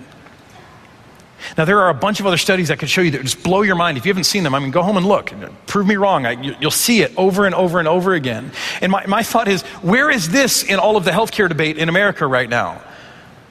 Now, 1.57 1.65
there 1.65 1.79
are 1.79 1.89
a 1.89 1.93
bunch 1.93 2.19
of 2.19 2.25
other 2.25 2.37
studies 2.37 2.69
that 2.69 2.79
could 2.79 2.89
show 2.89 3.01
you 3.01 3.11
that 3.11 3.21
just 3.21 3.43
blow 3.43 3.61
your 3.61 3.75
mind. 3.75 3.97
If 3.97 4.05
you 4.05 4.09
haven't 4.09 4.25
seen 4.25 4.43
them, 4.43 4.55
I 4.55 4.59
mean, 4.59 4.71
go 4.71 4.83
home 4.83 4.97
and 4.97 5.05
look. 5.05 5.31
Prove 5.65 5.87
me 5.87 5.95
wrong. 5.95 6.25
I, 6.25 6.31
you'll 6.31 6.71
see 6.71 7.01
it 7.01 7.13
over 7.17 7.45
and 7.45 7.55
over 7.55 7.79
and 7.79 7.87
over 7.87 8.13
again. 8.13 8.51
And 8.81 8.91
my, 8.91 9.05
my 9.05 9.23
thought 9.23 9.47
is, 9.47 9.61
where 9.81 10.09
is 10.09 10.29
this 10.29 10.63
in 10.63 10.79
all 10.79 10.97
of 10.97 11.05
the 11.05 11.11
healthcare 11.11 11.47
debate 11.47 11.77
in 11.77 11.89
America 11.89 12.25
right 12.25 12.49
now? 12.49 12.81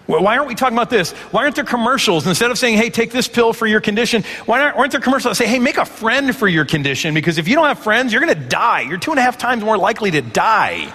Why 0.07 0.37
aren't 0.37 0.47
we 0.47 0.55
talking 0.55 0.77
about 0.77 0.89
this? 0.89 1.11
Why 1.33 1.43
aren't 1.43 1.57
there 1.57 1.65
commercials? 1.65 2.29
Instead 2.29 2.53
of 2.53 2.59
saying, 2.59 2.79
hey, 2.79 2.91
take 2.91 3.11
this 3.11 3.27
pill 3.27 3.53
for 3.53 3.67
your 3.67 3.81
condition, 3.81 4.23
why 4.45 4.61
aren't, 4.61 4.77
aren't 4.77 4.93
there 4.93 5.01
commercials 5.01 5.37
that 5.37 5.45
say, 5.45 5.51
hey, 5.51 5.59
make 5.59 5.79
a 5.79 5.85
friend 5.85 6.35
for 6.35 6.47
your 6.47 6.65
condition? 6.65 7.13
Because 7.13 7.39
if 7.39 7.49
you 7.49 7.57
don't 7.57 7.67
have 7.67 7.81
friends, 7.81 8.13
you're 8.13 8.23
going 8.23 8.35
to 8.35 8.49
die. 8.49 8.83
You're 8.83 8.99
two 8.99 9.11
and 9.11 9.19
a 9.19 9.23
half 9.23 9.37
times 9.37 9.65
more 9.65 9.77
likely 9.77 10.13
to 10.13 10.23
die. 10.23 10.93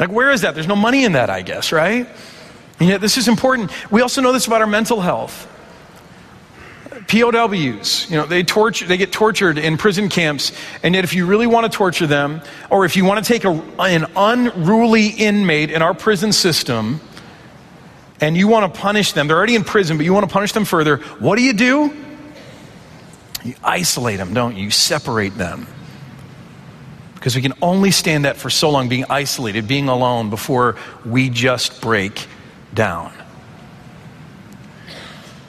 Like, 0.00 0.10
where 0.10 0.32
is 0.32 0.40
that? 0.40 0.54
There's 0.54 0.66
no 0.66 0.74
money 0.74 1.04
in 1.04 1.12
that, 1.12 1.30
I 1.30 1.42
guess, 1.42 1.70
right? 1.70 2.08
And 2.80 2.88
yet, 2.88 3.00
this 3.00 3.18
is 3.18 3.28
important. 3.28 3.70
We 3.92 4.00
also 4.00 4.20
know 4.20 4.32
this 4.32 4.48
about 4.48 4.62
our 4.62 4.66
mental 4.66 5.00
health. 5.00 5.48
POWs, 7.08 8.10
you 8.10 8.16
know, 8.16 8.26
they 8.26 8.42
torture, 8.42 8.86
they 8.86 8.96
get 8.96 9.12
tortured 9.12 9.58
in 9.58 9.76
prison 9.76 10.08
camps, 10.08 10.52
and 10.82 10.94
yet 10.94 11.04
if 11.04 11.14
you 11.14 11.26
really 11.26 11.46
want 11.46 11.70
to 11.70 11.76
torture 11.76 12.06
them, 12.06 12.40
or 12.70 12.84
if 12.84 12.96
you 12.96 13.04
want 13.04 13.24
to 13.24 13.32
take 13.32 13.44
a, 13.44 13.50
an 13.78 14.06
unruly 14.16 15.08
inmate 15.08 15.70
in 15.70 15.82
our 15.82 15.94
prison 15.94 16.32
system, 16.32 17.00
and 18.20 18.36
you 18.36 18.46
want 18.46 18.72
to 18.72 18.80
punish 18.80 19.12
them, 19.12 19.26
they're 19.26 19.36
already 19.36 19.56
in 19.56 19.64
prison, 19.64 19.96
but 19.96 20.06
you 20.06 20.14
want 20.14 20.26
to 20.26 20.32
punish 20.32 20.52
them 20.52 20.64
further, 20.64 20.98
what 21.18 21.36
do 21.36 21.42
you 21.42 21.52
do? 21.52 21.92
You 23.44 23.54
isolate 23.64 24.18
them, 24.18 24.32
don't 24.32 24.56
you? 24.56 24.64
You 24.64 24.70
separate 24.70 25.36
them. 25.36 25.66
Because 27.14 27.34
we 27.34 27.42
can 27.42 27.54
only 27.60 27.90
stand 27.90 28.24
that 28.24 28.36
for 28.36 28.50
so 28.50 28.70
long, 28.70 28.88
being 28.88 29.04
isolated, 29.10 29.66
being 29.66 29.88
alone, 29.88 30.30
before 30.30 30.76
we 31.04 31.30
just 31.30 31.80
break 31.80 32.26
down. 32.74 33.12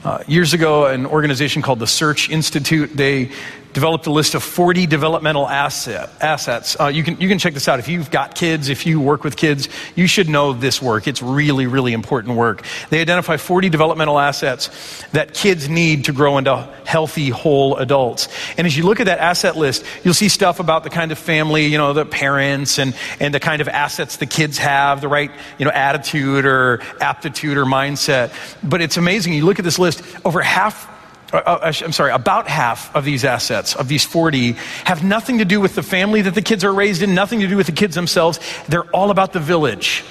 Uh, 0.04 0.22
years 0.26 0.52
ago, 0.52 0.84
an 0.84 1.06
organization 1.06 1.62
called 1.62 1.78
the 1.78 1.86
Search 1.86 2.28
Institute, 2.28 2.94
they 2.94 3.30
developed 3.74 4.06
a 4.06 4.10
list 4.10 4.34
of 4.34 4.42
40 4.42 4.86
developmental 4.86 5.48
asset, 5.48 6.08
assets. 6.20 6.76
Uh, 6.80 6.86
you, 6.86 7.02
can, 7.02 7.20
you 7.20 7.28
can 7.28 7.38
check 7.38 7.54
this 7.54 7.68
out. 7.68 7.80
If 7.80 7.88
you've 7.88 8.10
got 8.10 8.36
kids, 8.36 8.68
if 8.68 8.86
you 8.86 9.00
work 9.00 9.24
with 9.24 9.36
kids, 9.36 9.68
you 9.96 10.06
should 10.06 10.28
know 10.28 10.52
this 10.52 10.80
work. 10.80 11.08
It's 11.08 11.20
really, 11.20 11.66
really 11.66 11.92
important 11.92 12.36
work. 12.36 12.64
They 12.90 13.00
identify 13.00 13.36
40 13.36 13.68
developmental 13.68 14.18
assets 14.18 14.70
that 15.10 15.34
kids 15.34 15.68
need 15.68 16.04
to 16.04 16.12
grow 16.12 16.38
into 16.38 16.56
healthy, 16.86 17.30
whole 17.30 17.76
adults. 17.76 18.28
And 18.56 18.66
as 18.66 18.76
you 18.76 18.84
look 18.84 19.00
at 19.00 19.06
that 19.06 19.18
asset 19.18 19.56
list, 19.56 19.84
you'll 20.04 20.14
see 20.14 20.28
stuff 20.28 20.60
about 20.60 20.84
the 20.84 20.90
kind 20.90 21.10
of 21.10 21.18
family, 21.18 21.66
you 21.66 21.76
know, 21.76 21.92
the 21.92 22.06
parents 22.06 22.78
and, 22.78 22.96
and 23.18 23.34
the 23.34 23.40
kind 23.40 23.60
of 23.60 23.66
assets 23.66 24.18
the 24.18 24.26
kids 24.26 24.56
have, 24.58 25.00
the 25.00 25.08
right, 25.08 25.32
you 25.58 25.64
know, 25.64 25.72
attitude 25.72 26.46
or 26.46 26.80
aptitude 27.00 27.58
or 27.58 27.64
mindset. 27.64 28.32
But 28.62 28.80
it's 28.80 28.96
amazing. 28.96 29.32
You 29.32 29.44
look 29.44 29.58
at 29.58 29.64
this 29.64 29.80
list, 29.80 30.04
over 30.24 30.40
half 30.40 30.93
Uh, 31.32 31.38
uh, 31.38 31.72
I'm 31.84 31.92
sorry, 31.92 32.12
about 32.12 32.48
half 32.48 32.94
of 32.94 33.04
these 33.04 33.24
assets, 33.24 33.74
of 33.74 33.88
these 33.88 34.04
40, 34.04 34.52
have 34.84 35.02
nothing 35.02 35.38
to 35.38 35.44
do 35.44 35.60
with 35.60 35.74
the 35.74 35.82
family 35.82 36.22
that 36.22 36.34
the 36.34 36.42
kids 36.42 36.64
are 36.64 36.72
raised 36.72 37.02
in, 37.02 37.14
nothing 37.14 37.40
to 37.40 37.48
do 37.48 37.56
with 37.56 37.66
the 37.66 37.72
kids 37.72 37.94
themselves. 37.94 38.38
They're 38.68 38.88
all 38.90 39.10
about 39.10 39.32
the 39.32 39.40
village, 39.40 40.04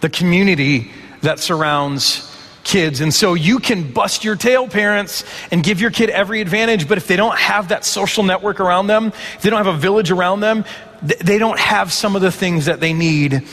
the 0.00 0.10
community 0.10 0.90
that 1.22 1.38
surrounds 1.38 2.32
kids. 2.64 3.00
And 3.00 3.14
so 3.14 3.34
you 3.34 3.60
can 3.60 3.92
bust 3.92 4.24
your 4.24 4.34
tail, 4.34 4.66
parents, 4.66 5.24
and 5.52 5.62
give 5.62 5.80
your 5.80 5.90
kid 5.90 6.10
every 6.10 6.40
advantage, 6.40 6.88
but 6.88 6.98
if 6.98 7.06
they 7.06 7.16
don't 7.16 7.38
have 7.38 7.68
that 7.68 7.84
social 7.84 8.24
network 8.24 8.58
around 8.58 8.88
them, 8.88 9.08
if 9.08 9.42
they 9.42 9.50
don't 9.50 9.64
have 9.64 9.72
a 9.72 9.78
village 9.78 10.10
around 10.10 10.40
them, 10.40 10.64
they 11.02 11.38
don't 11.38 11.58
have 11.58 11.92
some 11.92 12.16
of 12.16 12.22
the 12.22 12.32
things 12.32 12.64
that 12.66 12.80
they 12.80 12.92
need 12.92 13.46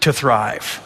to 0.00 0.12
thrive. 0.12 0.80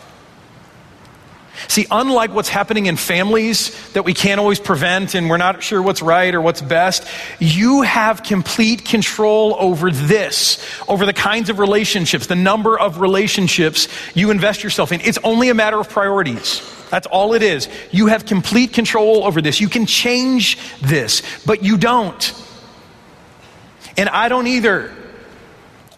See, 1.69 1.87
unlike 1.91 2.33
what's 2.35 2.49
happening 2.49 2.87
in 2.87 2.97
families 2.97 3.93
that 3.93 4.05
we 4.05 4.13
can't 4.13 4.41
always 4.41 4.59
prevent 4.59 5.15
and 5.15 5.31
we're 5.31 5.37
not 5.37 5.63
sure 5.63 5.81
what's 5.81 6.03
right 6.03 6.35
or 6.35 6.41
what's 6.41 6.61
best, 6.61 7.07
you 7.39 7.83
have 7.83 8.23
complete 8.23 8.85
control 8.85 9.57
over 9.59 9.91
this, 9.91 10.65
over 10.89 11.07
the 11.07 11.13
kinds 11.13 11.51
of 11.51 11.59
relationships, 11.59 12.27
the 12.27 12.37
number 12.37 12.79
of 12.79 13.01
relationships 13.01 13.89
you 14.15 14.31
invest 14.31 14.63
yourself 14.65 14.93
in. 14.93 15.01
It's 15.01 15.19
only 15.25 15.49
a 15.49 15.55
matter 15.55 15.79
of 15.79 15.89
priorities. 15.89 16.63
That's 16.91 17.07
all 17.07 17.35
it 17.35 17.43
is. 17.43 17.69
You 17.91 18.07
have 18.07 18.27
complete 18.27 18.73
control 18.73 19.25
over 19.25 19.41
this. 19.41 19.61
You 19.61 19.69
can 19.69 19.87
change 19.87 20.59
this, 20.81 21.23
but 21.45 21.65
you 21.65 21.77
don't. 21.77 22.43
And 23.97 24.09
I 24.09 24.29
don't 24.29 24.47
either. 24.47 24.93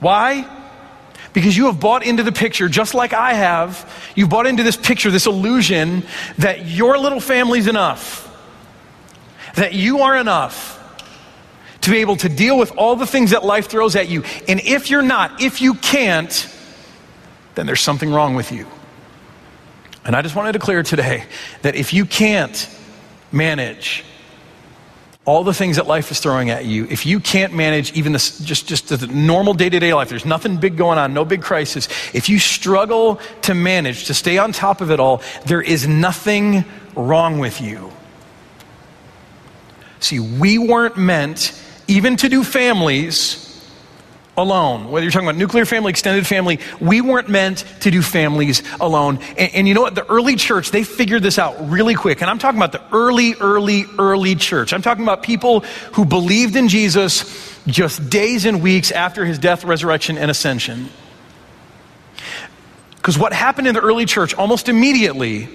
Why? 0.00 0.55
Because 1.36 1.54
you 1.54 1.66
have 1.66 1.78
bought 1.78 2.02
into 2.02 2.22
the 2.22 2.32
picture, 2.32 2.66
just 2.66 2.94
like 2.94 3.12
I 3.12 3.34
have. 3.34 3.92
You've 4.14 4.30
bought 4.30 4.46
into 4.46 4.62
this 4.62 4.74
picture, 4.74 5.10
this 5.10 5.26
illusion 5.26 6.02
that 6.38 6.64
your 6.64 6.96
little 6.96 7.20
family's 7.20 7.66
enough, 7.66 8.26
that 9.54 9.74
you 9.74 9.98
are 9.98 10.16
enough 10.16 10.72
to 11.82 11.90
be 11.90 11.98
able 11.98 12.16
to 12.16 12.30
deal 12.30 12.56
with 12.56 12.72
all 12.78 12.96
the 12.96 13.06
things 13.06 13.32
that 13.32 13.44
life 13.44 13.68
throws 13.68 13.96
at 13.96 14.08
you. 14.08 14.24
And 14.48 14.60
if 14.60 14.88
you're 14.88 15.02
not, 15.02 15.42
if 15.42 15.60
you 15.60 15.74
can't, 15.74 16.50
then 17.54 17.66
there's 17.66 17.82
something 17.82 18.10
wrong 18.10 18.34
with 18.34 18.50
you. 18.50 18.66
And 20.06 20.16
I 20.16 20.22
just 20.22 20.34
want 20.34 20.48
to 20.48 20.52
declare 20.52 20.82
today 20.82 21.26
that 21.60 21.74
if 21.74 21.92
you 21.92 22.06
can't 22.06 22.66
manage 23.30 24.06
all 25.26 25.42
the 25.42 25.52
things 25.52 25.76
that 25.76 25.88
life 25.88 26.10
is 26.12 26.20
throwing 26.20 26.50
at 26.50 26.64
you, 26.64 26.86
if 26.88 27.04
you 27.04 27.18
can't 27.18 27.52
manage 27.52 27.92
even 27.92 28.12
this, 28.12 28.38
just, 28.38 28.68
just 28.68 28.88
the 28.88 29.06
normal 29.08 29.54
day 29.54 29.68
to 29.68 29.78
day 29.78 29.92
life, 29.92 30.08
there's 30.08 30.24
nothing 30.24 30.56
big 30.56 30.76
going 30.76 30.98
on, 30.98 31.12
no 31.12 31.24
big 31.24 31.42
crisis, 31.42 31.88
if 32.14 32.28
you 32.28 32.38
struggle 32.38 33.20
to 33.42 33.52
manage, 33.52 34.06
to 34.06 34.14
stay 34.14 34.38
on 34.38 34.52
top 34.52 34.80
of 34.80 34.90
it 34.90 35.00
all, 35.00 35.20
there 35.44 35.60
is 35.60 35.86
nothing 35.86 36.64
wrong 36.94 37.38
with 37.38 37.60
you. 37.60 37.90
See, 39.98 40.20
we 40.20 40.58
weren't 40.58 40.96
meant 40.96 41.60
even 41.88 42.16
to 42.18 42.28
do 42.28 42.44
families 42.44 43.45
alone. 44.36 44.90
Whether 44.90 45.04
you're 45.04 45.12
talking 45.12 45.28
about 45.28 45.38
nuclear 45.38 45.64
family, 45.64 45.90
extended 45.90 46.26
family, 46.26 46.60
we 46.80 47.00
weren't 47.00 47.28
meant 47.28 47.64
to 47.80 47.90
do 47.90 48.02
families 48.02 48.62
alone. 48.80 49.18
And, 49.36 49.54
and, 49.54 49.68
you 49.68 49.74
know 49.74 49.82
what? 49.82 49.94
The 49.94 50.08
early 50.10 50.36
church, 50.36 50.70
they 50.70 50.82
figured 50.82 51.22
this 51.22 51.38
out 51.38 51.70
really 51.70 51.94
quick. 51.94 52.20
And 52.20 52.30
I'm 52.30 52.38
talking 52.38 52.58
about 52.58 52.72
the 52.72 52.82
early, 52.94 53.34
early, 53.34 53.84
early 53.98 54.34
church. 54.34 54.72
I'm 54.72 54.82
talking 54.82 55.04
about 55.04 55.22
people 55.22 55.60
who 55.92 56.04
believed 56.04 56.56
in 56.56 56.68
Jesus 56.68 57.56
just 57.66 58.10
days 58.10 58.44
and 58.44 58.62
weeks 58.62 58.92
after 58.92 59.24
his 59.24 59.38
death, 59.38 59.64
resurrection, 59.64 60.18
and 60.18 60.30
ascension. 60.30 60.88
Because 62.96 63.18
what 63.18 63.32
happened 63.32 63.68
in 63.68 63.74
the 63.74 63.80
early 63.80 64.04
church 64.04 64.34
almost 64.34 64.68
immediately 64.68 65.48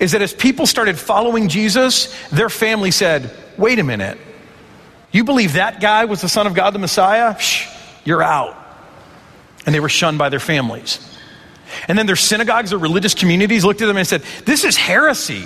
is 0.00 0.12
that 0.12 0.22
as 0.22 0.32
people 0.32 0.66
started 0.66 0.98
following 0.98 1.48
Jesus, 1.48 2.14
their 2.30 2.48
family 2.48 2.90
said, 2.90 3.30
wait 3.58 3.78
a 3.78 3.84
minute. 3.84 4.18
You 5.12 5.24
believe 5.24 5.52
that 5.54 5.80
guy 5.80 6.06
was 6.06 6.20
the 6.20 6.28
Son 6.28 6.46
of 6.46 6.54
God, 6.54 6.74
the 6.74 6.78
Messiah? 6.78 7.38
Shh. 7.38 7.68
You're 8.04 8.22
out. 8.22 8.60
And 9.66 9.74
they 9.74 9.80
were 9.80 9.88
shunned 9.88 10.18
by 10.18 10.28
their 10.28 10.40
families. 10.40 10.98
And 11.88 11.98
then 11.98 12.06
their 12.06 12.16
synagogues 12.16 12.72
or 12.72 12.78
religious 12.78 13.14
communities 13.14 13.64
looked 13.64 13.82
at 13.82 13.86
them 13.86 13.96
and 13.96 14.06
said, 14.06 14.22
This 14.44 14.64
is 14.64 14.76
heresy. 14.76 15.44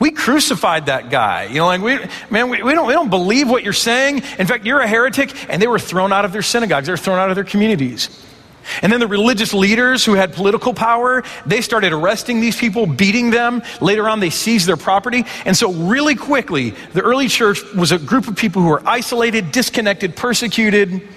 We 0.00 0.12
crucified 0.12 0.86
that 0.86 1.10
guy. 1.10 1.44
You 1.44 1.56
know, 1.56 1.66
like, 1.66 1.82
we, 1.82 1.98
man, 2.30 2.50
we, 2.50 2.62
we, 2.62 2.72
don't, 2.72 2.86
we 2.86 2.92
don't 2.92 3.10
believe 3.10 3.50
what 3.50 3.64
you're 3.64 3.72
saying. 3.72 4.22
In 4.38 4.46
fact, 4.46 4.64
you're 4.64 4.80
a 4.80 4.86
heretic. 4.86 5.34
And 5.50 5.60
they 5.60 5.66
were 5.66 5.78
thrown 5.78 6.12
out 6.12 6.24
of 6.24 6.32
their 6.32 6.42
synagogues, 6.42 6.86
they 6.86 6.92
were 6.92 6.96
thrown 6.96 7.18
out 7.18 7.30
of 7.30 7.34
their 7.34 7.44
communities. 7.44 8.24
And 8.82 8.92
then 8.92 9.00
the 9.00 9.06
religious 9.06 9.54
leaders 9.54 10.04
who 10.04 10.12
had 10.12 10.34
political 10.34 10.74
power, 10.74 11.24
they 11.46 11.62
started 11.62 11.92
arresting 11.92 12.40
these 12.40 12.56
people, 12.56 12.86
beating 12.86 13.30
them. 13.30 13.62
Later 13.80 14.08
on, 14.08 14.20
they 14.20 14.30
seized 14.30 14.66
their 14.66 14.76
property. 14.76 15.24
And 15.46 15.56
so, 15.56 15.72
really 15.72 16.14
quickly, 16.14 16.74
the 16.92 17.00
early 17.00 17.28
church 17.28 17.62
was 17.74 17.92
a 17.92 17.98
group 17.98 18.28
of 18.28 18.36
people 18.36 18.62
who 18.62 18.68
were 18.68 18.86
isolated, 18.86 19.52
disconnected, 19.52 20.16
persecuted. 20.16 21.08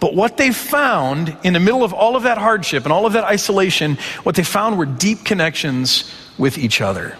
But 0.00 0.14
what 0.14 0.36
they 0.36 0.52
found 0.52 1.36
in 1.44 1.52
the 1.52 1.60
middle 1.60 1.84
of 1.84 1.92
all 1.92 2.16
of 2.16 2.24
that 2.24 2.38
hardship 2.38 2.84
and 2.84 2.92
all 2.92 3.06
of 3.06 3.12
that 3.14 3.24
isolation, 3.24 3.96
what 4.22 4.34
they 4.34 4.44
found 4.44 4.78
were 4.78 4.86
deep 4.86 5.24
connections 5.24 6.12
with 6.38 6.58
each 6.58 6.80
other. 6.80 7.16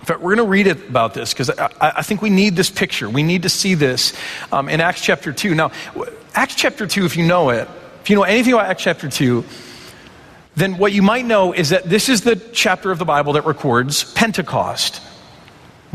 In 0.00 0.06
fact, 0.06 0.20
we're 0.20 0.36
going 0.36 0.46
to 0.46 0.50
read 0.50 0.68
about 0.68 1.14
this 1.14 1.32
because 1.32 1.50
I, 1.50 1.68
I, 1.80 2.02
think 2.02 2.22
we 2.22 2.30
need 2.30 2.54
this 2.54 2.70
picture. 2.70 3.10
We 3.10 3.24
need 3.24 3.42
to 3.42 3.48
see 3.48 3.74
this 3.74 4.12
um, 4.52 4.68
in 4.68 4.80
Acts 4.80 5.00
chapter 5.00 5.32
2. 5.32 5.54
Now, 5.54 5.72
Acts 6.32 6.54
chapter 6.54 6.86
2, 6.86 7.06
if 7.06 7.16
you 7.16 7.26
know 7.26 7.50
it, 7.50 7.68
if 8.02 8.10
you 8.10 8.14
know 8.14 8.22
anything 8.22 8.52
about 8.52 8.66
Acts 8.66 8.84
chapter 8.84 9.08
2, 9.08 9.44
then 10.54 10.78
what 10.78 10.92
you 10.92 11.02
might 11.02 11.24
know 11.24 11.52
is 11.52 11.70
that 11.70 11.84
this 11.84 12.08
is 12.08 12.22
the 12.22 12.36
chapter 12.36 12.92
of 12.92 13.00
the 13.00 13.04
Bible 13.04 13.32
that 13.32 13.46
records 13.46 14.04
Pentecost. 14.14 15.02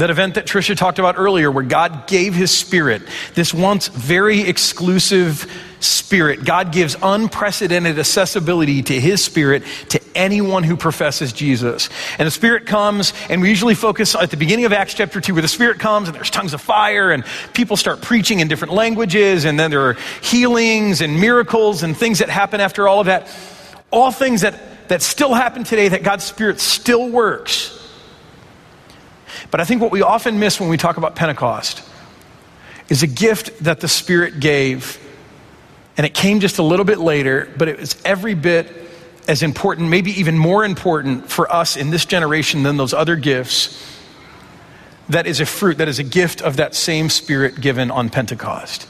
That 0.01 0.09
event 0.09 0.33
that 0.33 0.47
Tricia 0.47 0.75
talked 0.75 0.97
about 0.97 1.19
earlier, 1.19 1.51
where 1.51 1.63
God 1.63 2.07
gave 2.07 2.33
his 2.33 2.49
spirit, 2.49 3.03
this 3.35 3.53
once 3.53 3.87
very 3.87 4.41
exclusive 4.41 5.45
spirit. 5.79 6.43
God 6.43 6.71
gives 6.71 6.97
unprecedented 7.03 7.99
accessibility 7.99 8.81
to 8.81 8.99
his 8.99 9.23
spirit 9.23 9.61
to 9.89 10.01
anyone 10.15 10.63
who 10.63 10.75
professes 10.75 11.31
Jesus. 11.31 11.87
And 12.17 12.25
the 12.25 12.31
spirit 12.31 12.65
comes, 12.65 13.13
and 13.29 13.43
we 13.43 13.49
usually 13.49 13.75
focus 13.75 14.15
at 14.15 14.31
the 14.31 14.37
beginning 14.37 14.65
of 14.65 14.73
Acts 14.73 14.95
chapter 14.95 15.21
2, 15.21 15.35
where 15.35 15.43
the 15.43 15.47
spirit 15.47 15.77
comes 15.77 16.07
and 16.07 16.17
there's 16.17 16.31
tongues 16.31 16.55
of 16.55 16.61
fire, 16.61 17.11
and 17.11 17.23
people 17.53 17.77
start 17.77 18.01
preaching 18.01 18.39
in 18.39 18.47
different 18.47 18.73
languages, 18.73 19.45
and 19.45 19.59
then 19.59 19.69
there 19.69 19.85
are 19.85 19.97
healings 20.23 21.01
and 21.01 21.21
miracles 21.21 21.83
and 21.83 21.95
things 21.95 22.17
that 22.17 22.29
happen 22.29 22.59
after 22.59 22.87
all 22.87 23.01
of 23.01 23.05
that. 23.05 23.27
All 23.91 24.09
things 24.09 24.41
that, 24.41 24.87
that 24.87 25.03
still 25.03 25.35
happen 25.35 25.63
today, 25.63 25.89
that 25.89 26.01
God's 26.01 26.23
spirit 26.23 26.59
still 26.59 27.07
works. 27.07 27.77
But 29.51 29.59
I 29.59 29.65
think 29.65 29.81
what 29.81 29.91
we 29.91 30.01
often 30.01 30.39
miss 30.39 30.59
when 30.59 30.69
we 30.69 30.77
talk 30.77 30.97
about 30.97 31.15
Pentecost 31.15 31.83
is 32.89 33.03
a 33.03 33.07
gift 33.07 33.63
that 33.63 33.81
the 33.81 33.87
Spirit 33.87 34.39
gave, 34.39 34.97
and 35.97 36.05
it 36.05 36.13
came 36.13 36.39
just 36.39 36.57
a 36.57 36.63
little 36.63 36.85
bit 36.85 36.99
later, 36.99 37.49
but 37.57 37.67
it 37.67 37.79
was 37.79 38.01
every 38.03 38.33
bit 38.33 38.67
as 39.27 39.43
important, 39.43 39.89
maybe 39.89 40.11
even 40.19 40.37
more 40.37 40.65
important 40.65 41.29
for 41.29 41.51
us 41.53 41.77
in 41.77 41.89
this 41.89 42.05
generation 42.05 42.63
than 42.63 42.77
those 42.77 42.93
other 42.93 43.15
gifts. 43.15 43.77
That 45.09 45.27
is 45.27 45.41
a 45.41 45.45
fruit, 45.45 45.77
that 45.77 45.87
is 45.87 45.99
a 45.99 46.03
gift 46.03 46.41
of 46.41 46.57
that 46.57 46.73
same 46.73 47.09
Spirit 47.09 47.59
given 47.59 47.91
on 47.91 48.09
Pentecost. 48.09 48.87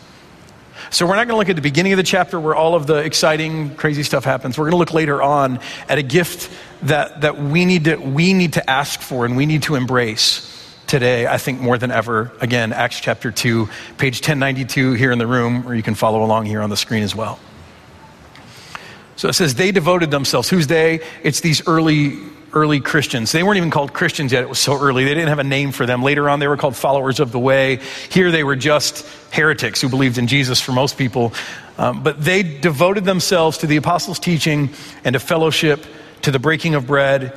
So 0.92 1.06
we're 1.06 1.16
not 1.16 1.26
going 1.26 1.36
to 1.36 1.38
look 1.38 1.50
at 1.50 1.56
the 1.56 1.62
beginning 1.62 1.94
of 1.94 1.98
the 1.98 2.04
chapter 2.04 2.38
where 2.38 2.54
all 2.54 2.76
of 2.76 2.86
the 2.86 2.98
exciting, 2.98 3.76
crazy 3.76 4.04
stuff 4.04 4.26
happens. 4.26 4.58
We're 4.58 4.66
going 4.66 4.74
to 4.74 4.78
look 4.78 4.94
later 4.94 5.24
on 5.24 5.62
at 5.88 5.98
a 5.98 6.04
gift 6.04 6.52
that, 6.84 7.22
that 7.22 7.38
we, 7.38 7.64
need 7.64 7.86
to, 7.86 7.96
we 7.96 8.34
need 8.34 8.54
to 8.54 8.70
ask 8.70 9.00
for 9.00 9.24
and 9.24 9.38
we 9.38 9.46
need 9.46 9.64
to 9.64 9.76
embrace 9.76 10.76
today, 10.88 11.28
I 11.28 11.38
think 11.38 11.62
more 11.62 11.78
than 11.78 11.92
ever. 11.92 12.34
Again, 12.42 12.74
Acts 12.74 13.00
chapter 13.00 13.32
2, 13.32 13.68
page 13.98 14.16
1092 14.18 14.92
here 14.92 15.14
in 15.14 15.18
the 15.18 15.28
room, 15.28 15.66
or 15.66 15.74
you 15.74 15.82
can 15.82 15.96
follow 15.96 16.26
along 16.26 16.48
here 16.48 16.62
on 16.62 16.70
the 16.70 16.76
screen 16.76 17.04
as 17.04 17.16
well. 17.16 17.40
So 19.16 19.30
it 19.30 19.34
says 19.34 19.56
they 19.56 19.72
devoted 19.72 20.12
themselves. 20.12 20.50
Who's 20.50 20.68
they? 20.68 21.00
It's 21.24 21.40
these 21.40 21.66
early 21.70 22.18
early 22.54 22.80
Christians. 22.80 23.32
They 23.32 23.44
weren't 23.44 23.58
even 23.58 23.72
called 23.72 23.94
Christians 23.94 24.32
yet. 24.32 24.44
It 24.44 24.50
was 24.50 24.60
so 24.60 24.80
early. 24.80 25.04
They 25.04 25.14
didn't 25.14 25.30
have 25.30 25.40
a 25.40 25.44
name 25.44 25.72
for 25.72 25.86
them. 25.86 26.04
Later 26.04 26.30
on, 26.30 26.40
they 26.40 26.48
were 26.48 26.58
called 26.58 26.76
followers 26.76 27.20
of 27.20 27.32
the 27.32 27.40
way. 27.40 27.80
Here, 28.10 28.32
they 28.32 28.44
were 28.44 28.56
just 28.56 29.08
heretics 29.32 29.82
who 29.82 29.90
believed 29.90 30.18
in 30.18 30.28
Jesus 30.28 30.60
for 30.60 30.72
most 30.72 30.98
people. 30.98 31.34
Um, 31.78 32.04
but 32.04 32.24
they 32.24 32.44
devoted 32.44 33.06
themselves 33.06 33.60
to 33.60 33.68
the 33.68 33.78
apostles' 33.78 34.20
teaching 34.20 34.70
and 35.04 35.14
to 35.14 35.20
fellowship, 35.20 35.86
to 36.24 36.32
the 36.32 36.40
breaking 36.40 36.76
of 36.76 36.86
bread, 36.86 37.34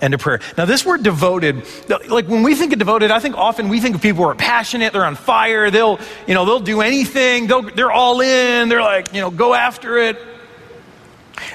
and 0.00 0.12
to 0.12 0.18
prayer. 0.18 0.40
Now, 0.58 0.64
this 0.64 0.84
word 0.84 1.02
devoted, 1.02 1.64
like 2.08 2.26
when 2.26 2.42
we 2.42 2.54
think 2.54 2.72
of 2.72 2.78
devoted, 2.78 3.10
I 3.10 3.20
think 3.20 3.36
often 3.36 3.68
we 3.68 3.80
think 3.80 3.94
of 3.94 4.02
people 4.02 4.24
who 4.24 4.30
are 4.30 4.34
passionate, 4.34 4.92
they're 4.92 5.04
on 5.04 5.14
fire, 5.14 5.70
they'll, 5.70 6.00
you 6.26 6.34
know, 6.34 6.44
they'll 6.44 6.60
do 6.60 6.80
anything, 6.80 7.46
they'll, 7.46 7.62
they're 7.62 7.92
all 7.92 8.20
in, 8.20 8.68
they're 8.68 8.82
like, 8.82 9.14
you 9.14 9.20
know, 9.20 9.30
go 9.30 9.54
after 9.54 9.98
it. 9.98 10.18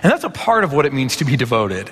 And 0.01 0.11
that's 0.11 0.23
a 0.23 0.29
part 0.29 0.63
of 0.63 0.73
what 0.73 0.85
it 0.85 0.93
means 0.93 1.17
to 1.17 1.25
be 1.25 1.37
devoted. 1.37 1.89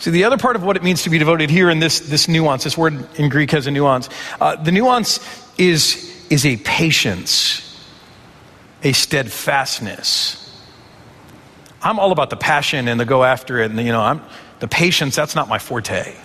See, 0.00 0.10
the 0.10 0.24
other 0.24 0.38
part 0.38 0.56
of 0.56 0.62
what 0.62 0.76
it 0.76 0.82
means 0.82 1.02
to 1.02 1.10
be 1.10 1.18
devoted 1.18 1.50
here 1.50 1.68
in 1.68 1.78
this, 1.78 2.00
this 2.00 2.26
nuance, 2.26 2.64
this 2.64 2.76
word 2.76 3.06
in 3.18 3.28
Greek 3.28 3.50
has 3.50 3.66
a 3.66 3.70
nuance. 3.70 4.08
Uh, 4.40 4.56
the 4.56 4.72
nuance 4.72 5.20
is, 5.58 6.26
is 6.30 6.46
a 6.46 6.56
patience, 6.56 7.78
a 8.82 8.92
steadfastness. 8.92 10.38
I'm 11.82 11.98
all 11.98 12.12
about 12.12 12.30
the 12.30 12.36
passion 12.38 12.88
and 12.88 12.98
the 12.98 13.04
go 13.04 13.24
after 13.24 13.60
it, 13.60 13.66
and 13.66 13.78
the, 13.78 13.82
you 13.82 13.92
know, 13.92 14.00
I'm 14.00 14.22
the 14.60 14.68
patience. 14.68 15.14
That's 15.14 15.34
not 15.34 15.48
my 15.48 15.58
forte. 15.58 16.16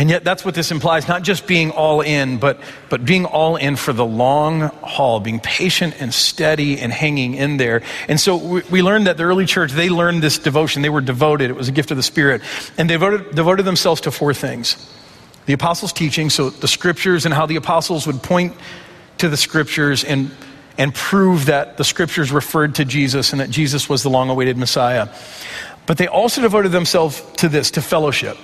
And 0.00 0.08
yet, 0.08 0.24
that's 0.24 0.46
what 0.46 0.54
this 0.54 0.70
implies 0.70 1.08
not 1.08 1.22
just 1.22 1.46
being 1.46 1.72
all 1.72 2.00
in, 2.00 2.38
but, 2.38 2.58
but 2.88 3.04
being 3.04 3.26
all 3.26 3.56
in 3.56 3.76
for 3.76 3.92
the 3.92 4.06
long 4.06 4.62
haul, 4.82 5.20
being 5.20 5.40
patient 5.40 6.00
and 6.00 6.14
steady 6.14 6.80
and 6.80 6.90
hanging 6.90 7.34
in 7.34 7.58
there. 7.58 7.82
And 8.08 8.18
so 8.18 8.38
we, 8.38 8.62
we 8.70 8.80
learned 8.82 9.08
that 9.08 9.18
the 9.18 9.24
early 9.24 9.44
church, 9.44 9.72
they 9.72 9.90
learned 9.90 10.22
this 10.22 10.38
devotion. 10.38 10.80
They 10.80 10.88
were 10.88 11.02
devoted, 11.02 11.50
it 11.50 11.52
was 11.52 11.68
a 11.68 11.72
gift 11.72 11.90
of 11.90 11.98
the 11.98 12.02
Spirit. 12.02 12.40
And 12.78 12.88
they 12.88 12.94
devoted, 12.94 13.34
devoted 13.34 13.64
themselves 13.66 14.00
to 14.00 14.10
four 14.10 14.32
things 14.32 14.90
the 15.44 15.52
apostles' 15.52 15.92
teaching, 15.92 16.30
so 16.30 16.48
the 16.48 16.68
scriptures 16.68 17.26
and 17.26 17.34
how 17.34 17.44
the 17.44 17.56
apostles 17.56 18.06
would 18.06 18.22
point 18.22 18.54
to 19.18 19.28
the 19.28 19.36
scriptures 19.36 20.02
and, 20.02 20.30
and 20.78 20.94
prove 20.94 21.44
that 21.44 21.76
the 21.76 21.84
scriptures 21.84 22.32
referred 22.32 22.76
to 22.76 22.86
Jesus 22.86 23.32
and 23.32 23.40
that 23.42 23.50
Jesus 23.50 23.86
was 23.86 24.02
the 24.02 24.08
long 24.08 24.30
awaited 24.30 24.56
Messiah. 24.56 25.08
But 25.84 25.98
they 25.98 26.06
also 26.06 26.40
devoted 26.40 26.72
themselves 26.72 27.22
to 27.36 27.50
this, 27.50 27.72
to 27.72 27.82
fellowship 27.82 28.38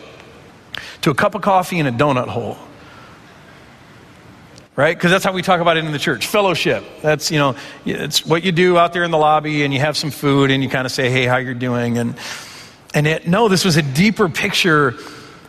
to 1.02 1.10
a 1.10 1.14
cup 1.14 1.34
of 1.34 1.42
coffee 1.42 1.78
and 1.78 1.88
a 1.88 1.92
donut 1.92 2.28
hole. 2.28 2.56
Right? 4.74 4.94
Because 4.94 5.10
that's 5.10 5.24
how 5.24 5.32
we 5.32 5.40
talk 5.40 5.60
about 5.60 5.78
it 5.78 5.84
in 5.86 5.92
the 5.92 5.98
church. 5.98 6.26
Fellowship. 6.26 6.84
That's, 7.00 7.30
you 7.30 7.38
know, 7.38 7.56
it's 7.86 8.26
what 8.26 8.44
you 8.44 8.52
do 8.52 8.76
out 8.76 8.92
there 8.92 9.04
in 9.04 9.10
the 9.10 9.16
lobby 9.18 9.62
and 9.62 9.72
you 9.72 9.80
have 9.80 9.96
some 9.96 10.10
food 10.10 10.50
and 10.50 10.62
you 10.62 10.68
kind 10.68 10.84
of 10.84 10.92
say, 10.92 11.08
hey, 11.08 11.24
how 11.24 11.38
you're 11.38 11.54
doing. 11.54 11.96
And, 11.96 12.14
and 12.92 13.06
it, 13.06 13.26
no, 13.26 13.48
this 13.48 13.64
was 13.64 13.78
a 13.78 13.82
deeper 13.82 14.28
picture 14.28 14.94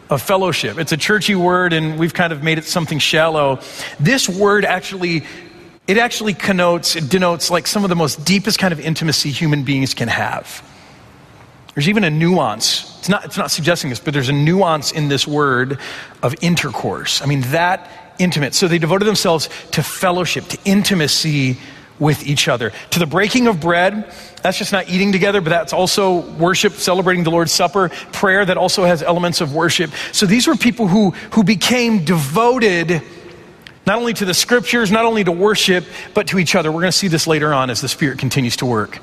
of 0.09 0.21
fellowship. 0.21 0.77
It's 0.77 0.93
a 0.93 0.97
churchy 0.97 1.35
word 1.35 1.73
and 1.73 1.99
we've 1.99 2.13
kind 2.13 2.31
of 2.31 2.41
made 2.41 2.57
it 2.57 2.63
something 2.63 2.99
shallow. 2.99 3.59
This 3.99 4.29
word 4.29 4.63
actually, 4.63 5.25
it 5.87 5.97
actually 5.97 6.33
connotes, 6.33 6.95
it 6.95 7.09
denotes 7.09 7.51
like 7.51 7.67
some 7.67 7.83
of 7.83 7.89
the 7.89 7.95
most 7.97 8.23
deepest 8.23 8.59
kind 8.59 8.71
of 8.71 8.79
intimacy 8.79 9.31
human 9.31 9.63
beings 9.63 9.93
can 9.93 10.07
have. 10.07 10.63
There's 11.77 11.89
even 11.89 12.05
a 12.05 12.09
nuance. 12.09 12.97
It's 12.97 13.07
not, 13.07 13.23
it's 13.23 13.37
not 13.37 13.51
suggesting 13.51 13.91
this, 13.91 13.99
but 13.99 14.11
there's 14.11 14.29
a 14.29 14.33
nuance 14.33 14.91
in 14.91 15.09
this 15.09 15.27
word 15.27 15.77
of 16.23 16.33
intercourse. 16.41 17.21
I 17.21 17.27
mean, 17.27 17.41
that 17.51 18.15
intimate. 18.17 18.55
So 18.55 18.67
they 18.67 18.79
devoted 18.79 19.05
themselves 19.05 19.47
to 19.73 19.83
fellowship, 19.83 20.45
to 20.45 20.57
intimacy 20.65 21.59
with 21.99 22.25
each 22.25 22.47
other. 22.47 22.71
To 22.89 22.97
the 22.97 23.05
breaking 23.05 23.45
of 23.45 23.61
bread, 23.61 24.11
that's 24.41 24.57
just 24.57 24.71
not 24.71 24.89
eating 24.89 25.11
together, 25.11 25.39
but 25.39 25.51
that's 25.51 25.71
also 25.71 26.21
worship, 26.37 26.73
celebrating 26.73 27.23
the 27.23 27.29
Lord's 27.29 27.51
Supper, 27.51 27.89
prayer 28.11 28.43
that 28.43 28.57
also 28.57 28.83
has 28.85 29.03
elements 29.03 29.39
of 29.39 29.53
worship. 29.53 29.91
So 30.13 30.25
these 30.25 30.47
were 30.47 30.55
people 30.55 30.87
who, 30.87 31.11
who 31.33 31.43
became 31.43 32.03
devoted 32.05 33.03
not 33.85 33.99
only 33.99 34.15
to 34.15 34.25
the 34.25 34.33
scriptures, 34.33 34.91
not 34.91 35.05
only 35.05 35.23
to 35.23 35.31
worship, 35.31 35.85
but 36.15 36.25
to 36.29 36.39
each 36.39 36.55
other. 36.55 36.71
We're 36.71 36.81
going 36.81 36.91
to 36.91 36.97
see 36.97 37.07
this 37.07 37.27
later 37.27 37.53
on 37.53 37.69
as 37.69 37.81
the 37.81 37.87
Spirit 37.87 38.17
continues 38.17 38.55
to 38.55 38.65
work. 38.65 38.99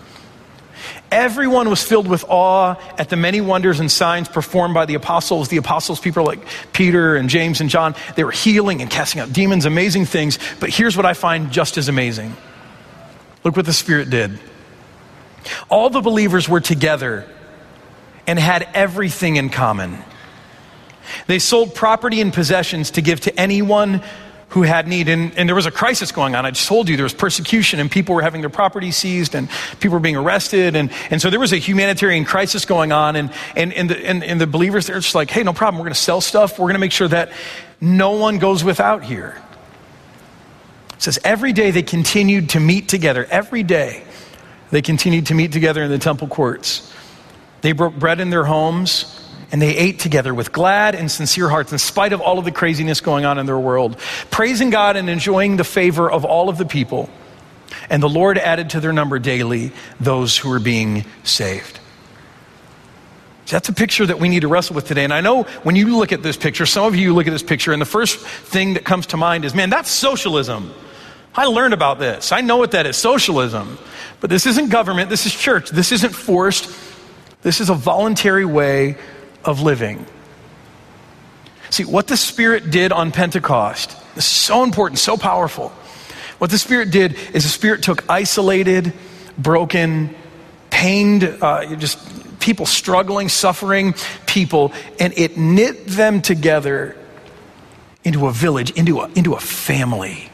Everyone 1.14 1.70
was 1.70 1.80
filled 1.80 2.08
with 2.08 2.24
awe 2.26 2.74
at 2.98 3.08
the 3.08 3.14
many 3.14 3.40
wonders 3.40 3.78
and 3.78 3.88
signs 3.88 4.28
performed 4.28 4.74
by 4.74 4.84
the 4.84 4.94
apostles. 4.94 5.48
The 5.48 5.58
apostles, 5.58 6.00
people 6.00 6.24
like 6.24 6.40
Peter 6.72 7.14
and 7.14 7.28
James 7.28 7.60
and 7.60 7.70
John, 7.70 7.94
they 8.16 8.24
were 8.24 8.32
healing 8.32 8.82
and 8.82 8.90
casting 8.90 9.20
out 9.20 9.32
demons, 9.32 9.64
amazing 9.64 10.06
things. 10.06 10.40
But 10.58 10.70
here's 10.70 10.96
what 10.96 11.06
I 11.06 11.14
find 11.14 11.52
just 11.52 11.78
as 11.78 11.88
amazing 11.88 12.36
look 13.44 13.56
what 13.56 13.64
the 13.64 13.72
Spirit 13.72 14.10
did. 14.10 14.40
All 15.68 15.88
the 15.88 16.00
believers 16.00 16.48
were 16.48 16.60
together 16.60 17.28
and 18.26 18.36
had 18.36 18.68
everything 18.74 19.36
in 19.36 19.50
common. 19.50 19.98
They 21.28 21.38
sold 21.38 21.76
property 21.76 22.22
and 22.22 22.32
possessions 22.32 22.90
to 22.92 23.02
give 23.02 23.20
to 23.20 23.40
anyone 23.40 24.02
who 24.50 24.62
had 24.62 24.86
need. 24.86 25.08
And, 25.08 25.36
and 25.36 25.48
there 25.48 25.56
was 25.56 25.66
a 25.66 25.70
crisis 25.70 26.12
going 26.12 26.34
on. 26.34 26.46
I 26.46 26.50
just 26.50 26.68
told 26.68 26.88
you 26.88 26.96
there 26.96 27.04
was 27.04 27.14
persecution 27.14 27.80
and 27.80 27.90
people 27.90 28.14
were 28.14 28.22
having 28.22 28.40
their 28.40 28.50
property 28.50 28.90
seized 28.90 29.34
and 29.34 29.48
people 29.80 29.94
were 29.94 30.00
being 30.00 30.16
arrested. 30.16 30.76
And, 30.76 30.90
and 31.10 31.20
so 31.20 31.30
there 31.30 31.40
was 31.40 31.52
a 31.52 31.56
humanitarian 31.56 32.24
crisis 32.24 32.64
going 32.64 32.92
on. 32.92 33.16
And, 33.16 33.32
and, 33.56 33.72
and, 33.72 33.90
the, 33.90 34.06
and, 34.06 34.22
and 34.22 34.40
the 34.40 34.46
believers, 34.46 34.86
they're 34.86 35.00
just 35.00 35.14
like, 35.14 35.30
hey, 35.30 35.42
no 35.42 35.52
problem. 35.52 35.78
We're 35.78 35.86
going 35.86 35.94
to 35.94 36.00
sell 36.00 36.20
stuff. 36.20 36.58
We're 36.58 36.66
going 36.66 36.74
to 36.74 36.80
make 36.80 36.92
sure 36.92 37.08
that 37.08 37.32
no 37.80 38.12
one 38.12 38.38
goes 38.38 38.62
without 38.62 39.02
here. 39.02 39.40
It 40.94 41.02
says 41.02 41.18
every 41.24 41.52
day 41.52 41.70
they 41.70 41.82
continued 41.82 42.50
to 42.50 42.60
meet 42.60 42.88
together. 42.88 43.26
Every 43.30 43.62
day 43.62 44.04
they 44.70 44.82
continued 44.82 45.26
to 45.26 45.34
meet 45.34 45.52
together 45.52 45.82
in 45.82 45.90
the 45.90 45.98
temple 45.98 46.28
courts. 46.28 46.92
They 47.62 47.72
broke 47.72 47.94
bread 47.98 48.20
in 48.20 48.30
their 48.30 48.44
homes 48.44 49.23
and 49.54 49.62
they 49.62 49.76
ate 49.76 50.00
together 50.00 50.34
with 50.34 50.50
glad 50.50 50.96
and 50.96 51.08
sincere 51.08 51.48
hearts 51.48 51.70
in 51.70 51.78
spite 51.78 52.12
of 52.12 52.20
all 52.20 52.40
of 52.40 52.44
the 52.44 52.50
craziness 52.50 53.00
going 53.00 53.24
on 53.24 53.38
in 53.38 53.46
their 53.46 53.56
world, 53.56 53.96
praising 54.28 54.68
God 54.68 54.96
and 54.96 55.08
enjoying 55.08 55.58
the 55.58 55.62
favor 55.62 56.10
of 56.10 56.24
all 56.24 56.48
of 56.48 56.58
the 56.58 56.64
people. 56.64 57.08
And 57.88 58.02
the 58.02 58.08
Lord 58.08 58.36
added 58.36 58.70
to 58.70 58.80
their 58.80 58.92
number 58.92 59.20
daily 59.20 59.70
those 60.00 60.36
who 60.36 60.48
were 60.48 60.58
being 60.58 61.04
saved. 61.22 61.78
That's 63.46 63.68
a 63.68 63.72
picture 63.72 64.04
that 64.04 64.18
we 64.18 64.28
need 64.28 64.40
to 64.40 64.48
wrestle 64.48 64.74
with 64.74 64.88
today. 64.88 65.04
And 65.04 65.14
I 65.14 65.20
know 65.20 65.44
when 65.62 65.76
you 65.76 65.96
look 65.98 66.10
at 66.10 66.24
this 66.24 66.36
picture, 66.36 66.66
some 66.66 66.86
of 66.86 66.96
you 66.96 67.14
look 67.14 67.28
at 67.28 67.32
this 67.32 67.44
picture, 67.44 67.72
and 67.72 67.80
the 67.80 67.86
first 67.86 68.18
thing 68.18 68.74
that 68.74 68.84
comes 68.84 69.06
to 69.06 69.16
mind 69.16 69.44
is, 69.44 69.54
man, 69.54 69.70
that's 69.70 69.88
socialism. 69.88 70.74
I 71.32 71.44
learned 71.44 71.74
about 71.74 72.00
this. 72.00 72.32
I 72.32 72.40
know 72.40 72.56
what 72.56 72.72
that 72.72 72.86
is 72.86 72.96
socialism. 72.96 73.78
But 74.20 74.30
this 74.30 74.46
isn't 74.46 74.70
government, 74.70 75.10
this 75.10 75.26
is 75.26 75.32
church. 75.32 75.70
This 75.70 75.92
isn't 75.92 76.12
forced. 76.12 76.76
This 77.42 77.60
is 77.60 77.70
a 77.70 77.74
voluntary 77.74 78.46
way 78.46 78.96
of 79.44 79.60
living. 79.60 80.06
See, 81.70 81.84
what 81.84 82.06
the 82.06 82.16
Spirit 82.16 82.70
did 82.70 82.92
on 82.92 83.10
Pentecost 83.10 83.96
is 84.16 84.24
so 84.24 84.62
important, 84.62 84.98
so 84.98 85.16
powerful. 85.16 85.70
What 86.38 86.50
the 86.50 86.58
Spirit 86.58 86.90
did 86.90 87.16
is 87.32 87.42
the 87.42 87.48
Spirit 87.48 87.82
took 87.82 88.08
isolated, 88.08 88.92
broken, 89.36 90.14
pained, 90.70 91.24
uh, 91.24 91.74
just 91.76 91.98
people 92.40 92.66
struggling, 92.66 93.28
suffering 93.28 93.94
people, 94.26 94.72
and 95.00 95.12
it 95.16 95.36
knit 95.36 95.86
them 95.86 96.20
together 96.20 96.96
into 98.04 98.26
a 98.26 98.32
village, 98.32 98.70
into 98.72 99.00
a, 99.00 99.10
into 99.14 99.34
a 99.34 99.40
family. 99.40 100.30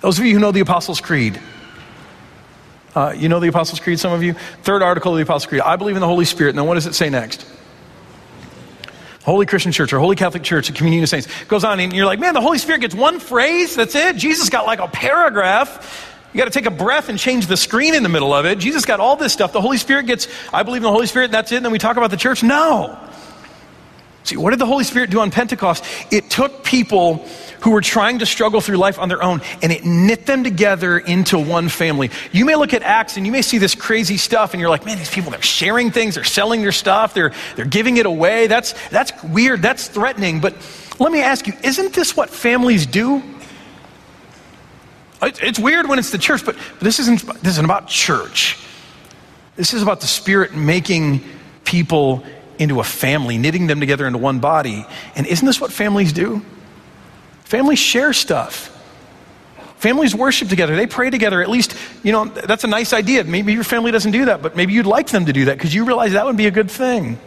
Those 0.00 0.18
of 0.18 0.24
you 0.24 0.34
who 0.34 0.40
know 0.40 0.50
the 0.50 0.60
Apostles' 0.60 1.00
Creed, 1.00 1.38
uh, 2.94 3.14
you 3.16 3.28
know 3.28 3.38
the 3.38 3.48
Apostles' 3.48 3.80
Creed, 3.80 4.00
some 4.00 4.12
of 4.12 4.22
you? 4.22 4.34
Third 4.62 4.82
article 4.82 5.12
of 5.12 5.18
the 5.18 5.22
Apostles' 5.22 5.46
Creed. 5.48 5.60
I 5.60 5.76
believe 5.76 5.96
in 5.96 6.00
the 6.00 6.08
Holy 6.08 6.24
Spirit. 6.24 6.54
Now, 6.54 6.64
what 6.64 6.74
does 6.74 6.86
it 6.86 6.94
say 6.94 7.08
next? 7.08 7.46
Holy 9.22 9.46
Christian 9.46 9.72
Church 9.72 9.92
or 9.92 10.00
Holy 10.00 10.16
Catholic 10.16 10.42
Church, 10.42 10.68
a 10.68 10.72
communion 10.72 11.02
of 11.04 11.08
saints. 11.08 11.28
Goes 11.44 11.64
on, 11.64 11.78
and 11.78 11.92
you're 11.92 12.06
like, 12.06 12.18
man, 12.18 12.34
the 12.34 12.40
Holy 12.40 12.58
Spirit 12.58 12.80
gets 12.80 12.94
one 12.94 13.20
phrase, 13.20 13.76
that's 13.76 13.94
it. 13.94 14.16
Jesus 14.16 14.50
got 14.50 14.66
like 14.66 14.80
a 14.80 14.88
paragraph. 14.88 16.08
You 16.32 16.38
got 16.38 16.46
to 16.46 16.50
take 16.50 16.66
a 16.66 16.70
breath 16.70 17.08
and 17.08 17.18
change 17.18 17.46
the 17.46 17.56
screen 17.56 17.94
in 17.94 18.02
the 18.02 18.08
middle 18.08 18.32
of 18.32 18.46
it. 18.46 18.58
Jesus 18.58 18.84
got 18.84 19.00
all 19.00 19.16
this 19.16 19.32
stuff. 19.32 19.52
The 19.52 19.60
Holy 19.60 19.76
Spirit 19.76 20.06
gets, 20.06 20.28
I 20.52 20.62
believe 20.62 20.80
in 20.80 20.84
the 20.84 20.90
Holy 20.90 21.06
Spirit, 21.06 21.26
and 21.26 21.34
that's 21.34 21.52
it. 21.52 21.56
And 21.56 21.64
then 21.64 21.72
we 21.72 21.78
talk 21.78 21.96
about 21.96 22.10
the 22.10 22.16
church. 22.16 22.42
No. 22.42 22.98
See, 24.24 24.36
what 24.36 24.50
did 24.50 24.60
the 24.60 24.66
Holy 24.66 24.84
Spirit 24.84 25.10
do 25.10 25.20
on 25.20 25.30
Pentecost? 25.30 25.84
It 26.10 26.30
took 26.30 26.62
people 26.62 27.26
who 27.60 27.70
were 27.70 27.80
trying 27.80 28.18
to 28.20 28.26
struggle 28.26 28.60
through 28.60 28.76
life 28.76 28.98
on 28.98 29.08
their 29.08 29.22
own 29.22 29.40
and 29.62 29.72
it 29.72 29.84
knit 29.84 30.26
them 30.26 30.44
together 30.44 30.98
into 30.98 31.38
one 31.38 31.68
family. 31.68 32.10
You 32.32 32.44
may 32.44 32.56
look 32.56 32.74
at 32.74 32.82
Acts 32.82 33.16
and 33.16 33.26
you 33.26 33.32
may 33.32 33.42
see 33.42 33.58
this 33.58 33.74
crazy 33.74 34.16
stuff 34.16 34.52
and 34.52 34.60
you're 34.60 34.70
like, 34.70 34.84
man, 34.84 34.98
these 34.98 35.10
people, 35.10 35.30
they're 35.30 35.42
sharing 35.42 35.90
things, 35.90 36.16
they're 36.16 36.24
selling 36.24 36.62
their 36.62 36.72
stuff, 36.72 37.14
they're, 37.14 37.32
they're 37.56 37.64
giving 37.64 37.96
it 37.98 38.06
away. 38.06 38.48
That's, 38.48 38.74
that's 38.88 39.12
weird, 39.24 39.62
that's 39.62 39.88
threatening. 39.88 40.40
But 40.40 40.54
let 40.98 41.12
me 41.12 41.20
ask 41.20 41.46
you, 41.46 41.54
isn't 41.62 41.92
this 41.94 42.16
what 42.16 42.30
families 42.30 42.86
do? 42.86 43.22
It's 45.22 45.58
weird 45.58 45.88
when 45.88 46.00
it's 46.00 46.10
the 46.10 46.18
church, 46.18 46.44
but 46.44 46.56
this 46.80 46.98
isn't, 46.98 47.20
this 47.42 47.52
isn't 47.52 47.64
about 47.64 47.86
church. 47.86 48.58
This 49.54 49.72
is 49.72 49.82
about 49.82 50.00
the 50.00 50.08
Spirit 50.08 50.54
making 50.54 51.22
people 51.64 52.24
into 52.62 52.80
a 52.80 52.84
family, 52.84 53.38
knitting 53.38 53.66
them 53.66 53.80
together 53.80 54.06
into 54.06 54.18
one 54.18 54.38
body. 54.38 54.86
And 55.14 55.26
isn't 55.26 55.44
this 55.44 55.60
what 55.60 55.72
families 55.72 56.12
do? 56.12 56.42
Families 57.44 57.78
share 57.78 58.12
stuff. 58.12 58.68
Families 59.76 60.14
worship 60.14 60.48
together. 60.48 60.76
They 60.76 60.86
pray 60.86 61.10
together. 61.10 61.42
At 61.42 61.50
least, 61.50 61.76
you 62.02 62.12
know, 62.12 62.24
that's 62.24 62.64
a 62.64 62.68
nice 62.68 62.92
idea. 62.92 63.24
Maybe 63.24 63.52
your 63.52 63.64
family 63.64 63.90
doesn't 63.90 64.12
do 64.12 64.26
that, 64.26 64.40
but 64.40 64.54
maybe 64.54 64.72
you'd 64.72 64.86
like 64.86 65.08
them 65.08 65.26
to 65.26 65.32
do 65.32 65.46
that 65.46 65.58
because 65.58 65.74
you 65.74 65.84
realize 65.84 66.12
that 66.12 66.24
would 66.24 66.36
be 66.36 66.46
a 66.46 66.52
good 66.52 66.70
thing. 66.70 67.18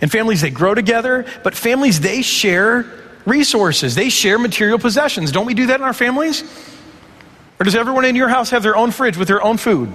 And 0.00 0.10
families, 0.10 0.40
they 0.40 0.50
grow 0.50 0.74
together, 0.74 1.26
but 1.42 1.54
families, 1.54 2.00
they 2.00 2.22
share 2.22 2.86
resources. 3.26 3.94
They 3.94 4.08
share 4.08 4.38
material 4.38 4.78
possessions. 4.78 5.32
Don't 5.32 5.46
we 5.46 5.54
do 5.54 5.66
that 5.66 5.80
in 5.80 5.84
our 5.84 5.92
families? 5.92 6.42
Or 7.58 7.64
does 7.64 7.74
everyone 7.74 8.04
in 8.04 8.16
your 8.16 8.28
house 8.28 8.50
have 8.50 8.62
their 8.62 8.76
own 8.76 8.90
fridge 8.90 9.16
with 9.16 9.28
their 9.28 9.42
own 9.42 9.56
food? 9.56 9.92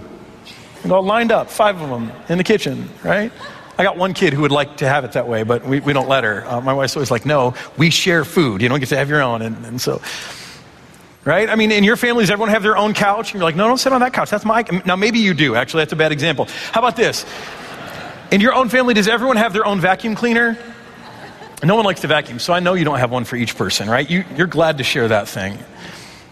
And 0.83 0.91
all 0.91 1.03
lined 1.03 1.31
up, 1.31 1.49
five 1.49 1.81
of 1.81 1.89
them 1.89 2.11
in 2.29 2.37
the 2.37 2.43
kitchen, 2.43 2.89
right? 3.03 3.31
I 3.77 3.83
got 3.83 3.97
one 3.97 4.13
kid 4.13 4.33
who 4.33 4.41
would 4.43 4.51
like 4.51 4.77
to 4.77 4.87
have 4.87 5.03
it 5.03 5.13
that 5.13 5.27
way, 5.27 5.43
but 5.43 5.65
we, 5.65 5.81
we 5.81 5.91
don't 5.91 6.07
let 6.07 6.23
her. 6.23 6.47
Uh, 6.47 6.61
my 6.61 6.73
wife's 6.73 6.95
always 6.95 7.11
like, 7.11 7.25
no, 7.25 7.55
we 7.77 7.89
share 7.89 8.23
food. 8.23 8.61
You 8.61 8.69
don't 8.69 8.79
get 8.79 8.89
to 8.89 8.97
have 8.97 9.09
your 9.09 9.21
own. 9.21 9.41
And, 9.41 9.65
and 9.65 9.81
so, 9.81 10.01
right? 11.25 11.49
I 11.49 11.55
mean, 11.55 11.71
in 11.71 11.83
your 11.83 11.97
families, 11.97 12.29
everyone 12.29 12.49
have 12.49 12.63
their 12.63 12.77
own 12.77 12.93
couch. 12.93 13.31
And 13.31 13.39
you're 13.39 13.43
like, 13.43 13.57
no, 13.57 13.67
don't 13.67 13.77
sit 13.77 13.91
on 13.91 13.99
that 13.99 14.13
couch. 14.13 14.29
That's 14.29 14.45
my. 14.45 14.63
Now, 14.85 14.95
maybe 14.95 15.19
you 15.19 15.33
do. 15.33 15.55
Actually, 15.55 15.81
that's 15.81 15.93
a 15.93 15.97
bad 15.97 16.13
example. 16.13 16.45
How 16.71 16.79
about 16.79 16.95
this? 16.95 17.25
In 18.31 18.39
your 18.39 18.53
own 18.53 18.69
family, 18.69 18.93
does 18.93 19.07
everyone 19.07 19.37
have 19.37 19.51
their 19.51 19.65
own 19.65 19.81
vacuum 19.81 20.15
cleaner? 20.15 20.57
No 21.63 21.75
one 21.75 21.85
likes 21.85 22.01
to 22.01 22.07
vacuum, 22.07 22.39
so 22.39 22.53
I 22.53 22.59
know 22.59 22.73
you 22.73 22.85
don't 22.85 22.99
have 22.99 23.11
one 23.11 23.25
for 23.25 23.35
each 23.35 23.57
person, 23.57 23.89
right? 23.89 24.09
You, 24.09 24.23
you're 24.35 24.47
glad 24.47 24.77
to 24.77 24.83
share 24.83 25.07
that 25.07 25.27
thing. 25.27 25.57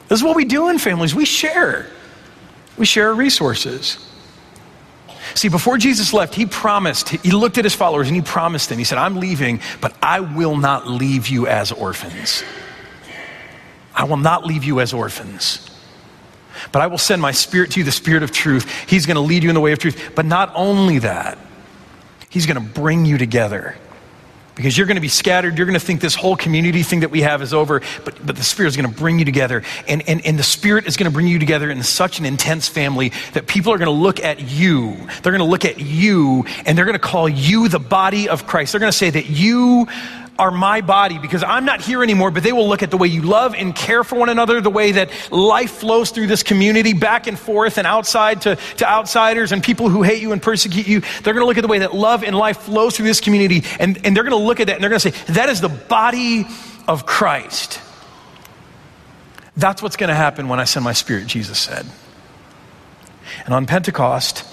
This 0.08 0.20
is 0.20 0.24
what 0.24 0.36
we 0.36 0.46
do 0.46 0.70
in 0.70 0.80
families. 0.80 1.16
We 1.16 1.26
share. 1.26 1.88
We 2.78 2.86
share 2.86 3.14
resources. 3.14 3.98
See, 5.36 5.50
before 5.50 5.78
Jesus 5.78 6.14
left, 6.14 6.36
he 6.36 6.46
promised, 6.46 7.10
he 7.10 7.32
looked 7.32 7.58
at 7.58 7.64
his 7.64 7.76
followers 7.76 8.08
and 8.08 8.16
he 8.16 8.22
promised 8.22 8.70
them, 8.70 8.78
he 8.78 8.84
said, 8.84 8.98
I'm 8.98 9.18
leaving, 9.18 9.62
but 9.82 9.96
I 10.02 10.20
will 10.20 10.56
not 10.56 10.88
leave 10.88 11.28
you 11.28 11.48
as 11.48 11.72
orphans. 11.72 12.44
I 13.96 14.06
will 14.06 14.18
not 14.18 14.46
leave 14.46 14.64
you 14.64 14.80
as 14.80 14.94
orphans. 14.94 15.70
But 16.72 16.82
I 16.82 16.88
will 16.88 16.98
send 16.98 17.22
my 17.22 17.32
spirit 17.32 17.72
to 17.72 17.80
you, 17.80 17.84
the 17.84 17.92
spirit 17.92 18.24
of 18.24 18.32
truth. 18.32 18.72
He's 18.90 19.06
going 19.06 19.16
to 19.16 19.22
lead 19.22 19.44
you 19.44 19.50
in 19.50 19.56
the 19.56 19.62
way 19.62 19.72
of 19.72 19.80
truth. 19.80 20.12
But 20.16 20.26
not 20.26 20.52
only 20.56 21.00
that, 21.00 21.38
he's 22.30 22.46
going 22.46 22.64
to 22.64 22.74
bring 22.74 23.06
you 23.06 23.18
together 23.18 23.76
because 24.56 24.78
you're 24.78 24.88
going 24.88 24.96
to 24.96 25.02
be 25.02 25.08
scattered. 25.08 25.58
You're 25.58 25.66
going 25.66 25.80
to 25.80 25.86
think 25.86 26.02
this 26.02 26.16
whole 26.16 26.36
community 26.36 26.84
thing 26.84 27.02
that 27.02 27.12
we 27.12 27.22
have 27.22 27.42
is 27.42 27.54
over, 27.54 27.82
but, 28.06 28.26
but 28.26 28.36
the 28.36 28.44
Spirit 28.44 28.70
is 28.70 28.78
going 28.78 28.90
to 28.90 28.96
bring 28.96 29.20
you 29.20 29.26
together. 29.26 29.64
And, 29.88 30.08
and, 30.08 30.26
and 30.26 30.38
the 30.38 30.44
Spirit 30.44 30.86
is 30.86 30.98
going 30.98 31.10
to 31.10 31.14
bring 31.14 31.28
you 31.28 31.40
together 31.40 31.70
in 31.70 31.82
such 31.84 32.20
an 32.20 32.26
intense 32.26 32.68
family 32.68 33.12
that 33.34 33.48
people 33.48 33.74
are 33.74 33.78
going 33.78 33.88
to 33.88 33.92
look 33.92 34.20
at 34.20 34.40
you. 34.40 34.96
They're 35.22 35.32
going 35.32 35.40
to 35.40 35.46
look 35.46 35.66
at 35.66 35.80
you 35.80 36.46
and 36.66 36.78
they're 36.78 36.86
going 36.86 36.94
to 36.94 37.00
call 37.00 37.28
you 37.28 37.68
the 37.68 37.80
body 37.80 38.30
of 38.30 38.46
Christ. 38.48 38.74
They're 38.74 38.80
going 38.80 38.92
to 38.92 38.98
say 38.98 39.10
that 39.10 39.28
you 39.28 39.88
are 40.44 40.52
my 40.52 40.82
body 40.82 41.18
because 41.20 41.42
I'm 41.42 41.64
not 41.64 41.80
here 41.80 42.04
anymore, 42.04 42.30
but 42.30 42.44
they 42.44 42.52
will 42.52 42.68
look 42.68 42.84
at 42.84 42.92
the 42.92 42.98
way 42.98 43.08
you 43.08 43.22
love 43.22 43.56
and 43.56 43.74
care 43.74 44.04
for 44.04 44.18
one 44.18 44.28
another, 44.28 44.60
the 44.60 44.70
way 44.70 44.92
that 44.92 45.10
life 45.32 45.72
flows 45.72 46.12
through 46.12 46.28
this 46.28 46.44
community 46.44 46.92
back 46.92 47.28
and 47.28 47.40
forth 47.40 47.78
and 47.78 47.88
outside 47.88 48.42
to, 48.42 48.58
to 48.78 48.86
outsiders 48.86 49.54
and 49.54 49.64
people 49.64 49.88
who 49.88 50.04
hate 50.04 50.22
you 50.22 50.34
and 50.34 50.42
persecute 50.42 50.86
you. 50.86 51.00
They're 51.00 51.34
going 51.34 51.44
to 51.44 51.46
look 51.46 51.58
at 51.58 51.62
the 51.62 51.70
way 51.70 51.80
that 51.80 51.96
love 51.96 52.26
and 52.26 52.36
life 52.36 52.58
flows 52.58 52.98
through 52.98 53.06
this 53.06 53.22
community 53.22 53.64
and, 53.80 54.06
and 54.06 54.18
they're 54.18 54.26
going 54.26 54.38
to 54.38 54.46
look 54.46 54.60
at 54.60 54.68
that 54.68 54.74
and 54.74 54.84
they're 54.84 54.90
going 54.90 55.00
to 55.00 55.12
say, 55.12 55.34
that 55.34 55.48
is 55.48 55.62
the 55.62 55.70
body 55.70 56.46
of 56.90 57.06
Christ. 57.06 57.80
That's 59.56 59.82
what's 59.82 59.96
going 59.96 60.10
to 60.10 60.16
happen 60.16 60.50
when 60.50 60.60
I 60.60 60.66
send 60.66 60.84
my 60.84 60.94
spirit, 60.94 61.28
Jesus 61.28 61.58
said. 61.58 61.86
And 63.46 63.54
on 63.54 63.66
Pentecost, 63.66 64.46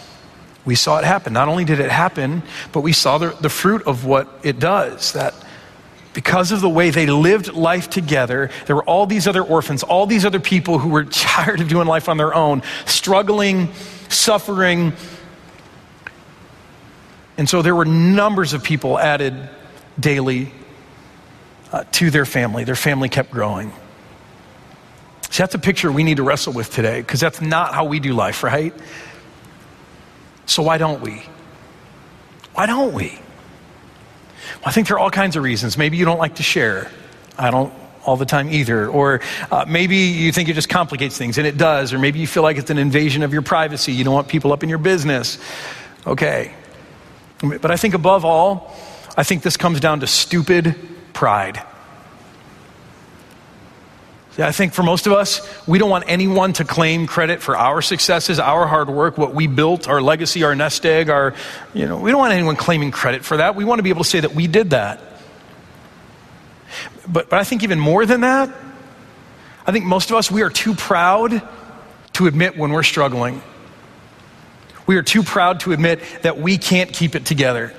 we 0.65 0.77
saw 0.77 0.99
it 0.99 1.05
happen. 1.05 1.33
Not 1.33 1.49
only 1.49 1.65
did 1.65 1.81
it 1.81 1.91
happen, 1.91 2.45
but 2.71 2.83
we 2.83 2.93
saw 2.93 3.19
the, 3.19 3.31
the 3.31 3.49
fruit 3.49 3.83
of 3.89 4.05
what 4.05 4.29
it 4.45 4.61
does. 4.61 5.15
That 5.15 5.35
because 6.13 6.51
of 6.53 6.61
the 6.61 6.69
way 6.69 6.91
they 6.91 7.07
lived 7.07 7.53
life 7.53 7.89
together, 7.89 8.51
there 8.67 8.75
were 8.75 8.85
all 8.85 9.07
these 9.07 9.29
other 9.29 9.43
orphans, 9.43 9.83
all 9.83 10.07
these 10.07 10.25
other 10.25 10.41
people 10.41 10.79
who 10.79 10.89
were 10.89 11.05
tired 11.11 11.61
of 11.61 11.69
doing 11.69 11.87
life 11.87 12.09
on 12.09 12.17
their 12.17 12.35
own, 12.35 12.63
struggling, 12.87 13.73
suffering. 14.09 14.93
And 17.39 17.49
so 17.49 17.63
there 17.63 17.75
were 17.75 17.85
numbers 17.85 18.53
of 18.53 18.65
people 18.65 18.99
added 18.99 19.35
daily 19.99 20.53
uh, 21.73 21.85
to 21.93 22.11
their 22.11 22.27
family. 22.27 22.65
Their 22.65 22.75
family 22.75 23.09
kept 23.09 23.31
growing. 23.31 23.73
See, 25.31 25.43
that's 25.43 25.55
a 25.55 25.61
picture 25.61 25.93
we 25.93 26.03
need 26.03 26.17
to 26.17 26.25
wrestle 26.25 26.53
with 26.53 26.73
today 26.73 27.01
because 27.01 27.21
that's 27.21 27.41
not 27.41 27.73
how 27.73 27.85
we 27.85 28.01
do 28.01 28.15
life, 28.15 28.43
right? 28.43 28.75
So 30.47 30.65
why 30.65 30.79
don't 30.79 31.01
we? 31.01 31.23
Why 32.55 32.67
don't 32.67 32.93
we? 32.93 33.21
Well, 34.57 34.65
I 34.67 34.73
think 34.73 34.89
there 34.89 34.97
are 34.97 35.01
all 35.01 35.11
kinds 35.11 35.37
of 35.37 35.43
reasons. 35.43 35.79
Maybe 35.79 35.97
you 35.97 36.05
don't 36.05 36.19
like 36.19 36.37
to 36.37 36.43
share. 36.43 36.91
I 37.39 37.51
don't 37.51 37.73
all 38.05 38.17
the 38.17 38.27
time 38.27 38.51
either. 38.51 38.89
Or 38.89 39.21
uh, 39.51 39.65
maybe 39.69 39.97
you 39.97 40.33
think 40.33 40.49
it 40.49 40.55
just 40.55 40.69
complicates 40.69 41.17
things, 41.17 41.39
and 41.39 41.47
it 41.47 41.57
does. 41.57 41.93
Or 41.93 41.99
maybe 41.99 42.19
you 42.19 42.27
feel 42.27 42.43
like 42.43 42.57
it's 42.57 42.71
an 42.71 42.79
invasion 42.79 43.23
of 43.23 43.33
your 43.33 43.43
privacy. 43.43 43.93
You 43.93 44.05
don't 44.05 44.15
want 44.15 44.29
people 44.29 44.53
up 44.53 44.63
in 44.63 44.69
your 44.69 44.79
business. 44.79 45.39
Okay. 46.07 46.55
But 47.41 47.71
I 47.71 47.77
think 47.77 47.95
above 47.95 48.25
all, 48.25 48.77
I 49.17 49.23
think 49.23 49.43
this 49.43 49.57
comes 49.57 49.81
down 49.81 50.01
to 50.01 50.07
stupid 50.07 50.77
pride. 51.13 51.63
I 54.39 54.53
think 54.53 54.73
for 54.73 54.83
most 54.83 55.07
of 55.07 55.13
us, 55.13 55.41
we 55.67 55.79
don't 55.79 55.91
want 55.91 56.05
anyone 56.07 56.53
to 56.55 56.65
claim 56.65 57.07
credit 57.07 57.43
for 57.43 57.57
our 57.57 57.83
successes, 57.83 58.39
our 58.39 58.67
hard 58.67 58.89
work, 58.89 59.19
what 59.19 59.35
we 59.35 59.49
built, 59.49 59.89
our 59.89 60.01
legacy, 60.01 60.45
our 60.45 60.55
nest 60.55 60.87
egg, 60.87 61.11
our, 61.11 61.35
you 61.75 61.87
know, 61.87 61.99
we 61.99 62.11
don't 62.11 62.21
want 62.21 62.33
anyone 62.33 62.57
claiming 62.57 62.91
credit 62.91 63.25
for 63.25 63.39
that. 63.39 63.57
We 63.57 63.65
want 63.65 63.81
to 63.81 63.83
be 63.83 63.91
able 63.91 64.05
to 64.05 64.09
say 64.09 64.21
that 64.21 64.35
we 64.35 64.47
did 64.47 64.71
that. 64.71 65.01
But, 67.09 67.29
but 67.29 67.39
I 67.39 67.45
think 67.45 67.65
even 67.65 67.81
more 67.81 68.07
than 68.07 68.21
that, 68.21 68.51
I 69.67 69.73
think 69.73 69.85
most 69.85 70.11
of 70.11 70.17
us, 70.17 70.31
we 70.31 70.43
are 70.43 70.51
too 70.51 70.75
proud 70.75 71.43
to 72.15 72.27
admit 72.27 72.57
when 72.57 72.71
we're 72.71 72.83
struggling. 72.85 73.43
We 74.87 74.97
are 74.97 75.03
too 75.03 75.23
proud 75.23 75.61
to 75.61 75.73
admit 75.73 76.01
that 76.23 76.39
we 76.39 76.57
can't 76.57 76.93
keep 76.93 77.15
it 77.15 77.27
together. 77.27 77.75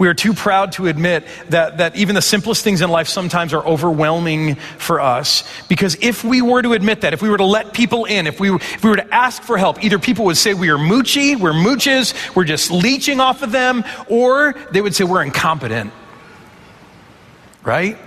We 0.00 0.08
are 0.08 0.14
too 0.14 0.32
proud 0.32 0.72
to 0.72 0.86
admit 0.86 1.26
that, 1.50 1.76
that 1.76 1.94
even 1.94 2.14
the 2.14 2.22
simplest 2.22 2.64
things 2.64 2.80
in 2.80 2.88
life 2.88 3.06
sometimes 3.06 3.52
are 3.52 3.62
overwhelming 3.62 4.54
for 4.54 4.98
us. 4.98 5.44
Because 5.68 5.98
if 6.00 6.24
we 6.24 6.40
were 6.40 6.62
to 6.62 6.72
admit 6.72 7.02
that, 7.02 7.12
if 7.12 7.20
we 7.20 7.28
were 7.28 7.36
to 7.36 7.44
let 7.44 7.74
people 7.74 8.06
in, 8.06 8.26
if 8.26 8.40
we, 8.40 8.50
if 8.50 8.82
we 8.82 8.88
were 8.88 8.96
to 8.96 9.14
ask 9.14 9.42
for 9.42 9.58
help, 9.58 9.84
either 9.84 9.98
people 9.98 10.24
would 10.24 10.38
say 10.38 10.54
we 10.54 10.70
are 10.70 10.78
moochy, 10.78 11.38
we're 11.38 11.52
mooches, 11.52 12.14
we're 12.34 12.44
just 12.44 12.70
leeching 12.70 13.20
off 13.20 13.42
of 13.42 13.52
them, 13.52 13.84
or 14.08 14.54
they 14.70 14.80
would 14.80 14.94
say 14.94 15.04
we're 15.04 15.22
incompetent. 15.22 15.92
Right? 17.62 17.98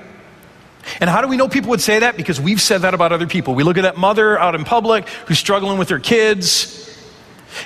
And 1.00 1.12
how 1.12 1.22
do 1.22 1.28
we 1.28 1.38
know 1.38 1.48
people 1.48 1.70
would 1.70 1.82
say 1.82 2.00
that? 2.00 2.18
Because 2.18 2.42
we've 2.42 2.60
said 2.60 2.82
that 2.82 2.96
about 2.96 3.12
other 3.12 3.28
people. 3.28 3.54
We 3.54 3.64
look 3.64 3.78
at 3.78 3.84
that 3.84 3.98
mother 3.98 4.40
out 4.40 4.56
in 4.56 4.66
public 4.66 5.08
who's 5.28 5.38
struggling 5.38 5.78
with 5.78 5.90
her 5.90 6.00
kids 6.00 6.83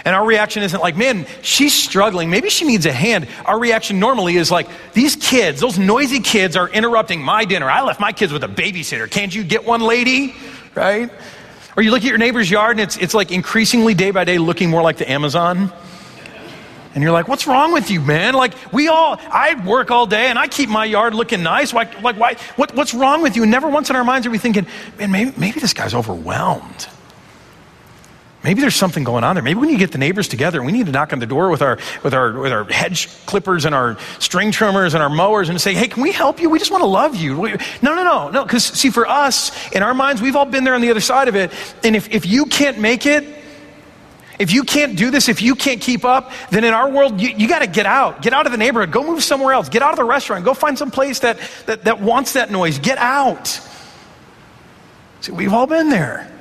and 0.05 0.15
our 0.15 0.25
reaction 0.25 0.63
isn't 0.63 0.79
like, 0.79 0.95
man, 0.95 1.25
she's 1.41 1.73
struggling. 1.73 2.29
Maybe 2.29 2.49
she 2.49 2.65
needs 2.65 2.85
a 2.85 2.91
hand. 2.91 3.27
Our 3.45 3.59
reaction 3.59 3.99
normally 3.99 4.35
is 4.35 4.51
like, 4.51 4.67
these 4.93 5.15
kids, 5.15 5.59
those 5.59 5.77
noisy 5.77 6.19
kids 6.19 6.55
are 6.55 6.69
interrupting 6.69 7.21
my 7.21 7.45
dinner. 7.45 7.69
I 7.69 7.81
left 7.83 7.99
my 7.99 8.11
kids 8.11 8.33
with 8.33 8.43
a 8.43 8.47
babysitter. 8.47 9.09
Can't 9.09 9.33
you 9.33 9.43
get 9.43 9.65
one 9.65 9.81
lady? 9.81 10.35
Right? 10.75 11.11
Or 11.75 11.83
you 11.83 11.91
look 11.91 12.01
at 12.01 12.09
your 12.09 12.17
neighbor's 12.17 12.49
yard 12.49 12.71
and 12.71 12.81
it's, 12.81 12.97
it's 12.97 13.13
like 13.13 13.31
increasingly 13.31 13.93
day 13.93 14.11
by 14.11 14.23
day 14.23 14.39
looking 14.39 14.69
more 14.69 14.81
like 14.81 14.97
the 14.97 15.09
Amazon. 15.09 15.71
And 16.95 17.03
you're 17.03 17.11
like, 17.11 17.27
what's 17.27 17.45
wrong 17.45 17.73
with 17.73 17.91
you, 17.91 18.01
man? 18.01 18.33
Like, 18.33 18.55
we 18.73 18.87
all, 18.87 19.19
I 19.29 19.53
work 19.63 19.91
all 19.91 20.07
day 20.07 20.27
and 20.27 20.39
I 20.39 20.47
keep 20.47 20.67
my 20.67 20.83
yard 20.83 21.13
looking 21.13 21.43
nice. 21.43 21.71
Like, 21.71 22.01
like 22.01 22.17
why, 22.17 22.33
what, 22.55 22.73
what's 22.73 22.95
wrong 22.95 23.21
with 23.21 23.35
you? 23.35 23.43
And 23.43 23.51
never 23.51 23.69
once 23.69 23.91
in 23.91 23.95
our 23.95 24.03
minds 24.03 24.25
are 24.25 24.31
we 24.31 24.39
thinking, 24.39 24.65
man, 24.97 25.11
maybe, 25.11 25.31
maybe 25.37 25.59
this 25.59 25.73
guy's 25.73 25.93
overwhelmed. 25.93 26.87
Maybe 28.47 28.61
there's 28.61 28.77
something 28.77 29.03
going 29.03 29.25
on 29.25 29.35
there. 29.35 29.43
Maybe 29.43 29.59
we 29.59 29.67
need 29.67 29.73
to 29.73 29.79
get 29.79 29.91
the 29.91 29.97
neighbors 29.97 30.29
together 30.29 30.63
we 30.63 30.71
need 30.71 30.85
to 30.85 30.91
knock 30.93 31.11
on 31.11 31.19
the 31.19 31.25
door 31.25 31.49
with 31.49 31.61
our, 31.61 31.77
with 32.01 32.13
our, 32.13 32.31
with 32.31 32.53
our 32.53 32.63
hedge 32.63 33.09
clippers 33.25 33.65
and 33.65 33.75
our 33.75 33.97
string 34.19 34.53
trimmers 34.53 34.93
and 34.93 35.03
our 35.03 35.09
mowers 35.09 35.49
and 35.49 35.59
say, 35.59 35.73
hey, 35.73 35.89
can 35.89 36.01
we 36.01 36.13
help 36.13 36.39
you? 36.39 36.49
We 36.49 36.57
just 36.57 36.71
want 36.71 36.81
to 36.81 36.87
love 36.87 37.13
you. 37.13 37.37
We, 37.37 37.51
no, 37.81 37.93
no, 37.93 38.05
no, 38.05 38.29
no. 38.29 38.43
Because 38.43 38.63
see, 38.63 38.89
for 38.89 39.05
us, 39.05 39.51
in 39.73 39.83
our 39.83 39.93
minds, 39.93 40.21
we've 40.21 40.37
all 40.37 40.45
been 40.45 40.63
there 40.63 40.75
on 40.75 40.79
the 40.79 40.89
other 40.89 41.01
side 41.01 41.27
of 41.27 41.35
it. 41.35 41.51
And 41.83 41.93
if, 41.93 42.09
if 42.09 42.25
you 42.25 42.45
can't 42.45 42.79
make 42.79 43.05
it, 43.05 43.25
If 44.39 44.53
you 44.53 44.63
can't 44.63 44.95
do 44.95 45.09
this, 45.09 45.29
if 45.29 45.41
you 45.41 45.55
can't 45.55 45.81
keep 45.81 46.05
up, 46.05 46.31
then 46.51 46.63
in 46.63 46.73
our 46.73 46.89
world, 46.89 47.19
you, 47.19 47.29
you 47.29 47.47
got 47.49 47.59
to 47.59 47.67
get 47.67 47.85
out. 47.87 48.21
Get 48.21 48.33
out 48.33 48.45
of 48.45 48.51
the 48.51 48.57
neighborhood. 48.57 48.91
Go 48.91 49.03
move 49.03 49.23
somewhere 49.23 49.51
else. 49.51 49.67
Get 49.67 49.81
out 49.81 49.91
of 49.91 49.97
the 49.97 50.05
restaurant. 50.05 50.45
Go 50.45 50.53
find 50.53 50.77
some 50.77 50.91
place 50.91 51.19
that, 51.19 51.39
that, 51.65 51.83
that 51.85 51.99
wants 52.01 52.33
that 52.33 52.51
noise. 52.51 52.79
Get 52.79 52.97
out. 52.97 53.59
See, 55.21 55.31
we've 55.31 55.53
all 55.53 55.65
been 55.67 55.89
there. 55.89 56.31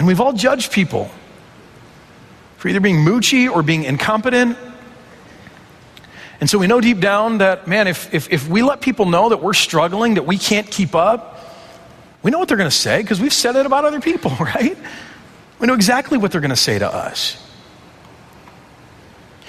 And 0.00 0.06
we've 0.06 0.18
all 0.18 0.32
judged 0.32 0.72
people 0.72 1.10
for 2.56 2.68
either 2.68 2.80
being 2.80 3.04
moochy 3.04 3.52
or 3.52 3.62
being 3.62 3.84
incompetent. 3.84 4.56
And 6.40 6.48
so 6.48 6.56
we 6.56 6.66
know 6.66 6.80
deep 6.80 7.00
down 7.00 7.36
that, 7.38 7.68
man, 7.68 7.86
if, 7.86 8.14
if, 8.14 8.32
if 8.32 8.48
we 8.48 8.62
let 8.62 8.80
people 8.80 9.04
know 9.04 9.28
that 9.28 9.42
we're 9.42 9.52
struggling, 9.52 10.14
that 10.14 10.24
we 10.24 10.38
can't 10.38 10.70
keep 10.70 10.94
up, 10.94 11.54
we 12.22 12.30
know 12.30 12.38
what 12.38 12.48
they're 12.48 12.56
going 12.56 12.70
to 12.70 12.74
say 12.74 13.02
because 13.02 13.20
we've 13.20 13.30
said 13.30 13.56
it 13.56 13.66
about 13.66 13.84
other 13.84 14.00
people, 14.00 14.30
right? 14.40 14.78
We 15.58 15.66
know 15.66 15.74
exactly 15.74 16.16
what 16.16 16.32
they're 16.32 16.40
going 16.40 16.48
to 16.48 16.56
say 16.56 16.78
to 16.78 16.90
us. 16.90 17.36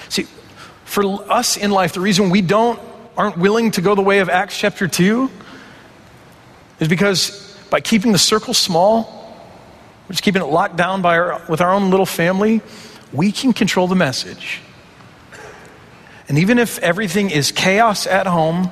See, 0.09 0.27
for 0.83 1.05
us 1.31 1.55
in 1.55 1.71
life, 1.71 1.93
the 1.93 2.01
reason 2.01 2.29
we 2.29 2.41
don't 2.41 2.77
aren't 3.15 3.37
willing 3.37 3.71
to 3.71 3.81
go 3.81 3.95
the 3.95 4.01
way 4.01 4.19
of 4.19 4.27
Acts 4.27 4.57
chapter 4.57 4.89
2 4.89 5.31
is 6.81 6.89
because 6.89 7.57
by 7.69 7.79
keeping 7.79 8.11
the 8.11 8.19
circle 8.19 8.53
small, 8.53 9.20
we're 10.11 10.15
just 10.15 10.23
keeping 10.23 10.41
it 10.41 10.47
locked 10.47 10.75
down 10.75 11.01
by 11.01 11.17
our, 11.17 11.41
with 11.47 11.61
our 11.61 11.73
own 11.73 11.89
little 11.89 12.05
family, 12.05 12.59
we 13.13 13.31
can 13.31 13.53
control 13.53 13.87
the 13.87 13.95
message. 13.95 14.59
And 16.27 16.37
even 16.37 16.59
if 16.59 16.79
everything 16.79 17.29
is 17.29 17.53
chaos 17.53 18.07
at 18.07 18.27
home, 18.27 18.69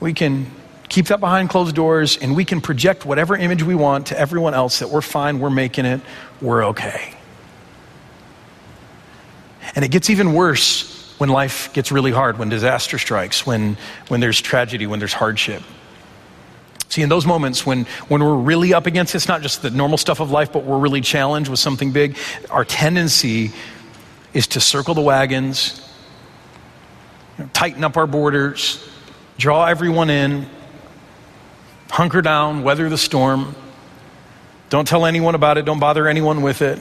we 0.00 0.12
can 0.12 0.50
keep 0.90 1.06
that 1.06 1.18
behind 1.18 1.48
closed 1.48 1.74
doors 1.74 2.18
and 2.18 2.36
we 2.36 2.44
can 2.44 2.60
project 2.60 3.06
whatever 3.06 3.34
image 3.34 3.62
we 3.62 3.74
want 3.74 4.08
to 4.08 4.20
everyone 4.20 4.52
else 4.52 4.80
that 4.80 4.90
we're 4.90 5.00
fine, 5.00 5.38
we're 5.38 5.48
making 5.48 5.86
it, 5.86 6.02
we're 6.42 6.66
okay. 6.66 7.14
And 9.74 9.82
it 9.82 9.90
gets 9.90 10.10
even 10.10 10.34
worse 10.34 11.14
when 11.16 11.30
life 11.30 11.72
gets 11.72 11.90
really 11.90 12.12
hard, 12.12 12.38
when 12.38 12.50
disaster 12.50 12.98
strikes, 12.98 13.46
when, 13.46 13.78
when 14.08 14.20
there's 14.20 14.42
tragedy, 14.42 14.86
when 14.86 14.98
there's 14.98 15.14
hardship. 15.14 15.62
See, 16.92 17.00
in 17.00 17.08
those 17.08 17.24
moments 17.24 17.64
when, 17.64 17.86
when 18.08 18.22
we're 18.22 18.34
really 18.34 18.74
up 18.74 18.84
against 18.84 19.14
it, 19.14 19.16
it's 19.16 19.26
not 19.26 19.40
just 19.40 19.62
the 19.62 19.70
normal 19.70 19.96
stuff 19.96 20.20
of 20.20 20.30
life, 20.30 20.52
but 20.52 20.64
we're 20.64 20.76
really 20.78 21.00
challenged 21.00 21.48
with 21.48 21.58
something 21.58 21.90
big, 21.90 22.18
our 22.50 22.66
tendency 22.66 23.50
is 24.34 24.48
to 24.48 24.60
circle 24.60 24.92
the 24.92 25.00
wagons, 25.00 25.80
you 27.38 27.44
know, 27.44 27.50
tighten 27.54 27.82
up 27.82 27.96
our 27.96 28.06
borders, 28.06 28.86
draw 29.38 29.64
everyone 29.64 30.10
in, 30.10 30.46
hunker 31.90 32.20
down, 32.20 32.62
weather 32.62 32.90
the 32.90 32.98
storm. 32.98 33.54
Don't 34.68 34.86
tell 34.86 35.06
anyone 35.06 35.34
about 35.34 35.56
it, 35.56 35.64
don't 35.64 35.80
bother 35.80 36.06
anyone 36.06 36.42
with 36.42 36.60
it, 36.60 36.78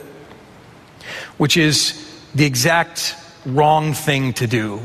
which 1.38 1.56
is 1.56 2.22
the 2.36 2.44
exact 2.44 3.16
wrong 3.46 3.94
thing 3.94 4.34
to 4.34 4.46
do. 4.46 4.82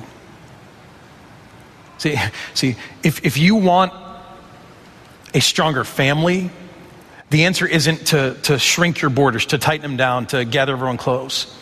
See, 1.99 2.17
see 2.55 2.77
if, 3.03 3.27
if 3.27 3.37
you 3.37 3.57
want 3.57 4.06
a 5.37 5.41
stronger 5.41 5.85
family, 5.85 6.51
the 7.29 7.45
answer 7.45 7.67
isn't 7.67 8.07
to, 8.07 8.35
to 8.45 8.59
shrink 8.59 9.03
your 9.03 9.11
borders, 9.11 9.45
to 9.47 9.59
tighten 9.59 9.83
them 9.83 9.97
down, 9.99 10.27
to 10.29 10.47
gather 10.47 10.73
everyone 10.73 10.97
close. 10.97 11.55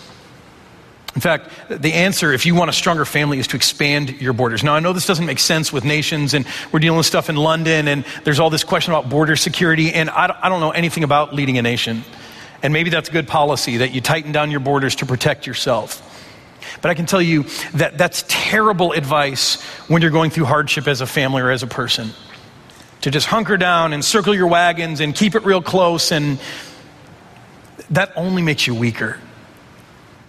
In 1.16 1.20
fact, 1.20 1.50
the 1.68 1.92
answer, 1.92 2.32
if 2.32 2.46
you 2.46 2.54
want 2.54 2.70
a 2.70 2.72
stronger 2.72 3.04
family, 3.04 3.40
is 3.40 3.48
to 3.48 3.56
expand 3.56 4.20
your 4.20 4.32
borders. 4.32 4.62
Now, 4.62 4.74
I 4.74 4.80
know 4.80 4.92
this 4.92 5.06
doesn't 5.06 5.26
make 5.26 5.40
sense 5.40 5.72
with 5.72 5.84
nations, 5.84 6.34
and 6.34 6.46
we're 6.70 6.78
dealing 6.78 6.98
with 6.98 7.06
stuff 7.06 7.28
in 7.28 7.34
London, 7.34 7.88
and 7.88 8.04
there's 8.22 8.38
all 8.38 8.48
this 8.48 8.62
question 8.62 8.92
about 8.92 9.10
border 9.10 9.34
security, 9.34 9.92
and 9.92 10.08
I 10.08 10.28
don't, 10.28 10.38
I 10.40 10.48
don't 10.48 10.60
know 10.60 10.70
anything 10.70 11.02
about 11.02 11.34
leading 11.34 11.58
a 11.58 11.62
nation. 11.62 12.04
And 12.62 12.72
maybe 12.72 12.90
that's 12.90 13.08
good 13.08 13.26
policy 13.26 13.78
that 13.78 13.92
you 13.92 14.00
tighten 14.00 14.30
down 14.30 14.52
your 14.52 14.60
borders 14.60 14.94
to 14.96 15.06
protect 15.06 15.48
yourself. 15.48 16.00
But 16.80 16.92
I 16.92 16.94
can 16.94 17.06
tell 17.06 17.22
you 17.22 17.44
that 17.74 17.98
that's 17.98 18.24
terrible 18.28 18.92
advice 18.92 19.60
when 19.88 20.00
you're 20.00 20.12
going 20.12 20.30
through 20.30 20.44
hardship 20.44 20.87
as 20.87 21.00
a 21.00 21.06
family 21.06 21.42
or 21.42 21.50
as 21.50 21.64
a 21.64 21.66
person 21.66 22.10
to 23.05 23.11
just 23.11 23.27
hunker 23.27 23.59
down 23.59 23.93
and 23.93 24.03
circle 24.03 24.35
your 24.35 24.47
wagons 24.47 25.01
and 25.01 25.14
keep 25.14 25.35
it 25.35 25.45
real 25.45 25.61
close, 25.61 26.11
and 26.11 26.40
that 27.90 28.11
only 28.17 28.40
makes 28.40 28.67
you 28.67 28.75
weaker. 28.75 29.19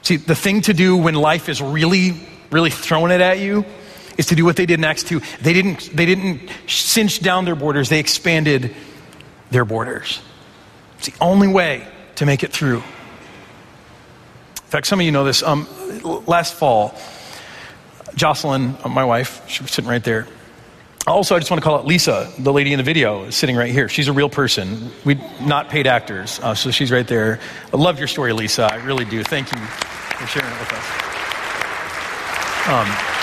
See, 0.02 0.18
the 0.18 0.36
thing 0.36 0.60
to 0.64 0.74
do 0.74 0.98
when 0.98 1.16
life 1.16 1.48
is 1.48 1.62
really, 1.62 2.20
really 2.52 2.70
throwing 2.70 3.14
it 3.14 3.22
at 3.22 3.40
you 3.40 3.64
is 4.18 4.26
to 4.26 4.36
do 4.36 4.44
what 4.44 4.58
they 4.58 4.66
did 4.66 4.82
next 4.82 5.08
to. 5.08 5.22
They 5.42 5.54
didn't, 5.54 5.90
they 5.96 6.06
didn't 6.06 6.50
cinch 6.68 7.22
down 7.22 7.46
their 7.46 7.56
borders, 7.56 7.88
they 7.88 8.00
expanded 8.00 8.76
their 9.52 9.64
borders. 9.64 10.20
It's 10.98 11.08
the 11.08 11.16
only 11.22 11.48
way 11.48 11.88
to 12.16 12.26
make 12.26 12.44
it 12.44 12.52
through. 12.52 12.80
In 12.80 12.84
fact, 14.68 14.86
some 14.88 15.00
of 15.00 15.06
you 15.06 15.14
know 15.14 15.24
this. 15.24 15.44
Um, 15.44 15.66
last 16.28 16.56
fall, 16.56 17.00
Jocelyn, 18.16 18.76
my 18.90 19.06
wife, 19.06 19.48
she 19.48 19.64
was 19.64 19.72
sitting 19.72 19.90
right 19.90 20.04
there. 20.04 20.28
Also, 21.08 21.36
I 21.36 21.39
just 21.39 21.52
want 21.52 21.62
to 21.62 21.63
call 21.63 21.78
out 21.78 21.86
Lisa, 21.86 22.32
the 22.39 22.52
lady 22.52 22.74
in 22.74 22.78
the 22.78 22.84
video, 22.84 23.30
sitting 23.30 23.56
right 23.56 23.72
here. 23.72 23.88
She's 23.88 24.08
a 24.08 24.13
real 24.13 24.30
person. 24.30 24.89
We 25.06 25.22
not 25.39 25.70
paid 25.70 25.86
actors, 25.86 26.39
uh, 26.39 26.56
so 26.56 26.72
she's 26.72 26.91
right 26.91 27.08
there. 27.08 27.39
I 27.72 27.78
love 27.78 28.00
your 28.00 28.08
story, 28.08 28.34
Lisa. 28.34 28.63
I 28.63 28.78
really 28.78 29.06
do. 29.06 29.24
Thank 29.24 29.52
you 29.52 29.60
for 29.60 30.26
sharing 30.26 30.52
it 30.52 30.60
with 30.60 30.74
us. 30.74 31.06
Um, 32.68 33.15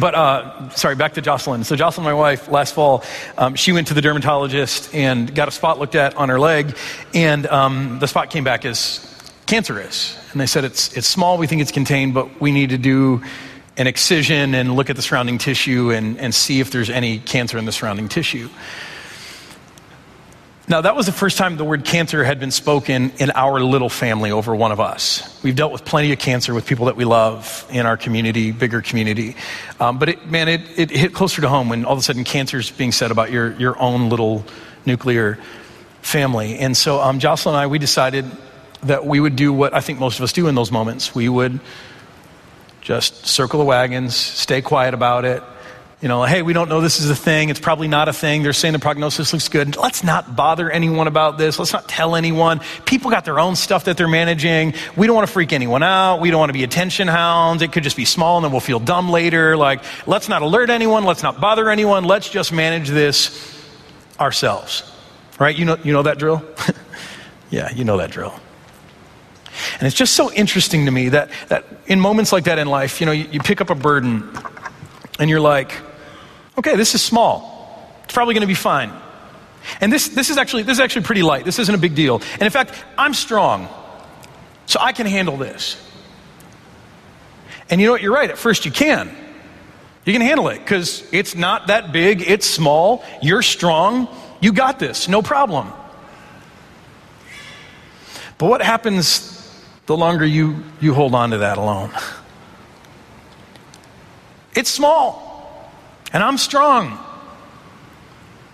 but 0.00 0.14
uh, 0.14 0.68
sorry, 0.70 0.94
back 0.94 1.14
to 1.14 1.20
Jocelyn. 1.20 1.64
So 1.64 1.74
Jocelyn, 1.74 2.04
my 2.04 2.14
wife, 2.14 2.46
last 2.46 2.76
fall, 2.76 3.02
um, 3.36 3.56
she 3.56 3.72
went 3.72 3.88
to 3.88 3.94
the 3.94 4.00
dermatologist 4.00 4.94
and 4.94 5.34
got 5.34 5.48
a 5.48 5.50
spot 5.50 5.80
looked 5.80 5.96
at 5.96 6.14
on 6.14 6.28
her 6.28 6.38
leg, 6.38 6.76
and 7.12 7.44
um, 7.48 7.98
the 7.98 8.06
spot 8.06 8.30
came 8.30 8.44
back 8.44 8.64
as 8.64 9.04
cancerous. 9.46 10.16
And 10.30 10.40
they 10.40 10.46
said 10.46 10.62
it's 10.62 10.96
it's 10.96 11.08
small. 11.08 11.38
We 11.38 11.48
think 11.48 11.60
it's 11.60 11.72
contained, 11.72 12.14
but 12.14 12.40
we 12.40 12.52
need 12.52 12.70
to 12.70 12.78
do 12.78 13.22
an 13.78 13.86
excision 13.86 14.54
and 14.54 14.74
look 14.74 14.90
at 14.90 14.96
the 14.96 15.02
surrounding 15.02 15.38
tissue 15.38 15.92
and, 15.92 16.18
and 16.18 16.34
see 16.34 16.60
if 16.60 16.70
there's 16.70 16.90
any 16.90 17.20
cancer 17.20 17.56
in 17.56 17.64
the 17.64 17.72
surrounding 17.72 18.08
tissue. 18.08 18.48
Now, 20.70 20.82
that 20.82 20.94
was 20.94 21.06
the 21.06 21.12
first 21.12 21.38
time 21.38 21.56
the 21.56 21.64
word 21.64 21.86
cancer 21.86 22.22
had 22.22 22.38
been 22.38 22.50
spoken 22.50 23.10
in 23.18 23.30
our 23.30 23.58
little 23.60 23.88
family 23.88 24.30
over 24.30 24.54
one 24.54 24.70
of 24.70 24.80
us. 24.80 25.42
We've 25.42 25.56
dealt 25.56 25.72
with 25.72 25.86
plenty 25.86 26.12
of 26.12 26.18
cancer 26.18 26.52
with 26.52 26.66
people 26.66 26.86
that 26.86 26.96
we 26.96 27.06
love 27.06 27.66
in 27.70 27.86
our 27.86 27.96
community, 27.96 28.52
bigger 28.52 28.82
community. 28.82 29.34
Um, 29.80 29.98
but 29.98 30.10
it, 30.10 30.26
man, 30.26 30.48
it, 30.48 30.78
it 30.78 30.90
hit 30.90 31.14
closer 31.14 31.40
to 31.40 31.48
home 31.48 31.70
when 31.70 31.86
all 31.86 31.94
of 31.94 32.00
a 32.00 32.02
sudden 32.02 32.22
cancer 32.22 32.58
is 32.58 32.70
being 32.70 32.92
said 32.92 33.10
about 33.10 33.30
your, 33.30 33.54
your 33.54 33.80
own 33.80 34.10
little 34.10 34.44
nuclear 34.84 35.38
family. 36.02 36.58
And 36.58 36.76
so 36.76 37.00
um, 37.00 37.18
Jocelyn 37.18 37.54
and 37.54 37.62
I, 37.62 37.66
we 37.66 37.78
decided 37.78 38.26
that 38.82 39.06
we 39.06 39.20
would 39.20 39.36
do 39.36 39.54
what 39.54 39.72
I 39.72 39.80
think 39.80 39.98
most 39.98 40.18
of 40.18 40.22
us 40.22 40.34
do 40.34 40.48
in 40.48 40.54
those 40.54 40.70
moments. 40.70 41.14
We 41.14 41.30
would 41.30 41.60
just 42.88 43.26
circle 43.26 43.58
the 43.58 43.66
wagons, 43.66 44.16
stay 44.16 44.62
quiet 44.62 44.94
about 44.94 45.26
it. 45.26 45.42
You 46.00 46.08
know, 46.08 46.24
hey, 46.24 46.40
we 46.40 46.54
don't 46.54 46.70
know 46.70 46.80
this 46.80 47.00
is 47.00 47.10
a 47.10 47.14
thing. 47.14 47.50
It's 47.50 47.60
probably 47.60 47.86
not 47.86 48.08
a 48.08 48.14
thing. 48.14 48.42
They're 48.42 48.54
saying 48.54 48.72
the 48.72 48.78
prognosis 48.78 49.30
looks 49.34 49.50
good. 49.50 49.76
Let's 49.76 50.02
not 50.02 50.34
bother 50.34 50.70
anyone 50.70 51.06
about 51.06 51.36
this. 51.36 51.58
Let's 51.58 51.74
not 51.74 51.86
tell 51.86 52.16
anyone. 52.16 52.62
People 52.86 53.10
got 53.10 53.26
their 53.26 53.38
own 53.38 53.56
stuff 53.56 53.84
that 53.84 53.98
they're 53.98 54.08
managing. 54.08 54.72
We 54.96 55.06
don't 55.06 55.14
want 55.14 55.28
to 55.28 55.32
freak 55.34 55.52
anyone 55.52 55.82
out. 55.82 56.22
We 56.22 56.30
don't 56.30 56.38
want 56.38 56.48
to 56.48 56.54
be 56.54 56.64
attention 56.64 57.08
hounds. 57.08 57.60
It 57.60 57.72
could 57.72 57.82
just 57.82 57.96
be 57.96 58.06
small 58.06 58.38
and 58.38 58.44
then 58.44 58.52
we'll 58.52 58.62
feel 58.62 58.80
dumb 58.80 59.10
later. 59.10 59.54
Like, 59.54 59.82
let's 60.06 60.30
not 60.30 60.40
alert 60.40 60.70
anyone. 60.70 61.04
Let's 61.04 61.22
not 61.22 61.42
bother 61.42 61.68
anyone. 61.68 62.04
Let's 62.04 62.30
just 62.30 62.54
manage 62.54 62.88
this 62.88 63.62
ourselves. 64.18 64.90
Right? 65.38 65.54
You 65.54 65.66
know, 65.66 65.76
you 65.84 65.92
know 65.92 66.04
that 66.04 66.18
drill? 66.18 66.42
yeah, 67.50 67.70
you 67.70 67.84
know 67.84 67.98
that 67.98 68.10
drill. 68.10 68.32
And 69.74 69.82
it's 69.82 69.96
just 69.96 70.14
so 70.14 70.32
interesting 70.32 70.84
to 70.86 70.90
me 70.90 71.10
that, 71.10 71.30
that 71.48 71.64
in 71.86 72.00
moments 72.00 72.32
like 72.32 72.44
that 72.44 72.58
in 72.58 72.68
life, 72.68 73.00
you 73.00 73.06
know, 73.06 73.12
you, 73.12 73.26
you 73.32 73.40
pick 73.40 73.60
up 73.60 73.70
a 73.70 73.74
burden 73.74 74.28
and 75.18 75.28
you're 75.28 75.40
like, 75.40 75.72
okay, 76.56 76.76
this 76.76 76.94
is 76.94 77.02
small. 77.02 77.92
It's 78.04 78.14
probably 78.14 78.34
going 78.34 78.42
to 78.42 78.48
be 78.48 78.54
fine. 78.54 78.92
And 79.80 79.92
this, 79.92 80.08
this, 80.08 80.30
is 80.30 80.38
actually, 80.38 80.62
this 80.62 80.76
is 80.76 80.80
actually 80.80 81.04
pretty 81.04 81.22
light. 81.22 81.44
This 81.44 81.58
isn't 81.58 81.74
a 81.74 81.78
big 81.78 81.94
deal. 81.94 82.22
And 82.34 82.42
in 82.42 82.50
fact, 82.50 82.72
I'm 82.96 83.14
strong, 83.14 83.68
so 84.66 84.78
I 84.80 84.92
can 84.92 85.06
handle 85.06 85.36
this. 85.36 85.76
And 87.70 87.80
you 87.80 87.86
know 87.86 87.92
what? 87.92 88.02
You're 88.02 88.14
right. 88.14 88.30
At 88.30 88.38
first, 88.38 88.64
you 88.64 88.70
can. 88.70 89.14
You 90.04 90.12
can 90.14 90.22
handle 90.22 90.48
it 90.48 90.58
because 90.60 91.06
it's 91.12 91.34
not 91.34 91.66
that 91.66 91.92
big, 91.92 92.22
it's 92.26 92.46
small, 92.46 93.04
you're 93.20 93.42
strong, 93.42 94.08
you 94.40 94.54
got 94.54 94.78
this, 94.78 95.06
no 95.06 95.20
problem. 95.20 95.70
But 98.38 98.48
what 98.48 98.62
happens 98.62 99.37
the 99.88 99.96
longer 99.96 100.26
you, 100.26 100.62
you 100.80 100.92
hold 100.92 101.14
on 101.14 101.30
to 101.30 101.38
that 101.38 101.56
alone. 101.56 101.90
It's 104.54 104.68
small, 104.68 105.72
and 106.12 106.22
I'm 106.22 106.36
strong. 106.36 106.98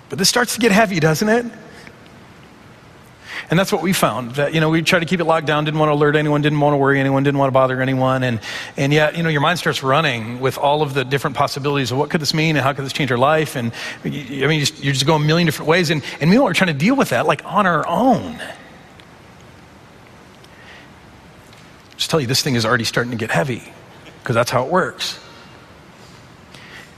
But 0.09 0.21
this 0.21 0.29
starts 0.29 0.55
to 0.55 0.61
get 0.61 0.71
heavy, 0.71 1.01
doesn't 1.01 1.29
it? 1.29 1.45
And 3.51 3.59
that's 3.59 3.73
what 3.73 3.83
we 3.83 3.93
found. 3.93 4.37
That, 4.37 4.55
you 4.55 4.61
know, 4.61 4.71
we 4.71 4.81
tried 4.83 5.01
to 5.01 5.07
keep 5.07 5.19
it 5.19 5.25
locked 5.25 5.47
down, 5.47 5.65
didn't 5.65 5.81
want 5.81 5.89
to 5.89 5.95
alert 5.95 6.15
anyone, 6.15 6.41
didn't 6.41 6.61
want 6.61 6.75
to 6.75 6.77
worry 6.77 7.01
anyone, 7.01 7.25
didn't 7.25 7.39
want 7.39 7.49
to 7.49 7.53
bother 7.53 7.83
anyone. 7.83 8.23
And, 8.23 8.39
and 8.77 8.93
yet, 8.93 9.17
you 9.17 9.25
know, 9.25 9.29
your 9.29 9.41
mind 9.41 9.59
starts 9.59 9.83
running 9.83 10.39
with 10.39 10.57
all 10.57 10.83
of 10.83 10.95
the 10.95 11.05
different 11.05 11.37
possibilities 11.37 11.91
of 11.91 11.99
what 11.99 12.11
could 12.11 12.21
this 12.21 12.33
mean 12.33 12.55
and 12.55 12.63
how 12.63 12.73
could 12.73 12.85
this 12.85 12.93
change 12.93 13.11
our 13.11 13.19
life. 13.19 13.57
And 13.57 13.73
I 14.05 14.09
mean, 14.09 14.61
you 14.61 14.61
just, 14.61 14.85
you 14.85 14.93
just 14.93 15.05
go 15.05 15.17
a 15.17 15.19
million 15.19 15.47
different 15.47 15.69
ways. 15.69 15.91
And, 15.91 16.05
and 16.21 16.31
we 16.31 16.39
all 16.39 16.47
are 16.47 16.55
trying 16.55 16.73
to 16.73 16.79
deal 16.79 16.95
with 16.95 17.09
that 17.09 17.27
like 17.27 17.45
on 17.45 17.67
our 17.67 17.85
own. 17.89 18.41
Tell 22.09 22.21
you, 22.21 22.27
this 22.27 22.43
thing 22.43 22.55
is 22.55 22.65
already 22.65 22.85
starting 22.85 23.11
to 23.11 23.17
get 23.17 23.31
heavy 23.31 23.63
because 24.23 24.35
that's 24.35 24.51
how 24.51 24.65
it 24.65 24.71
works. 24.71 25.19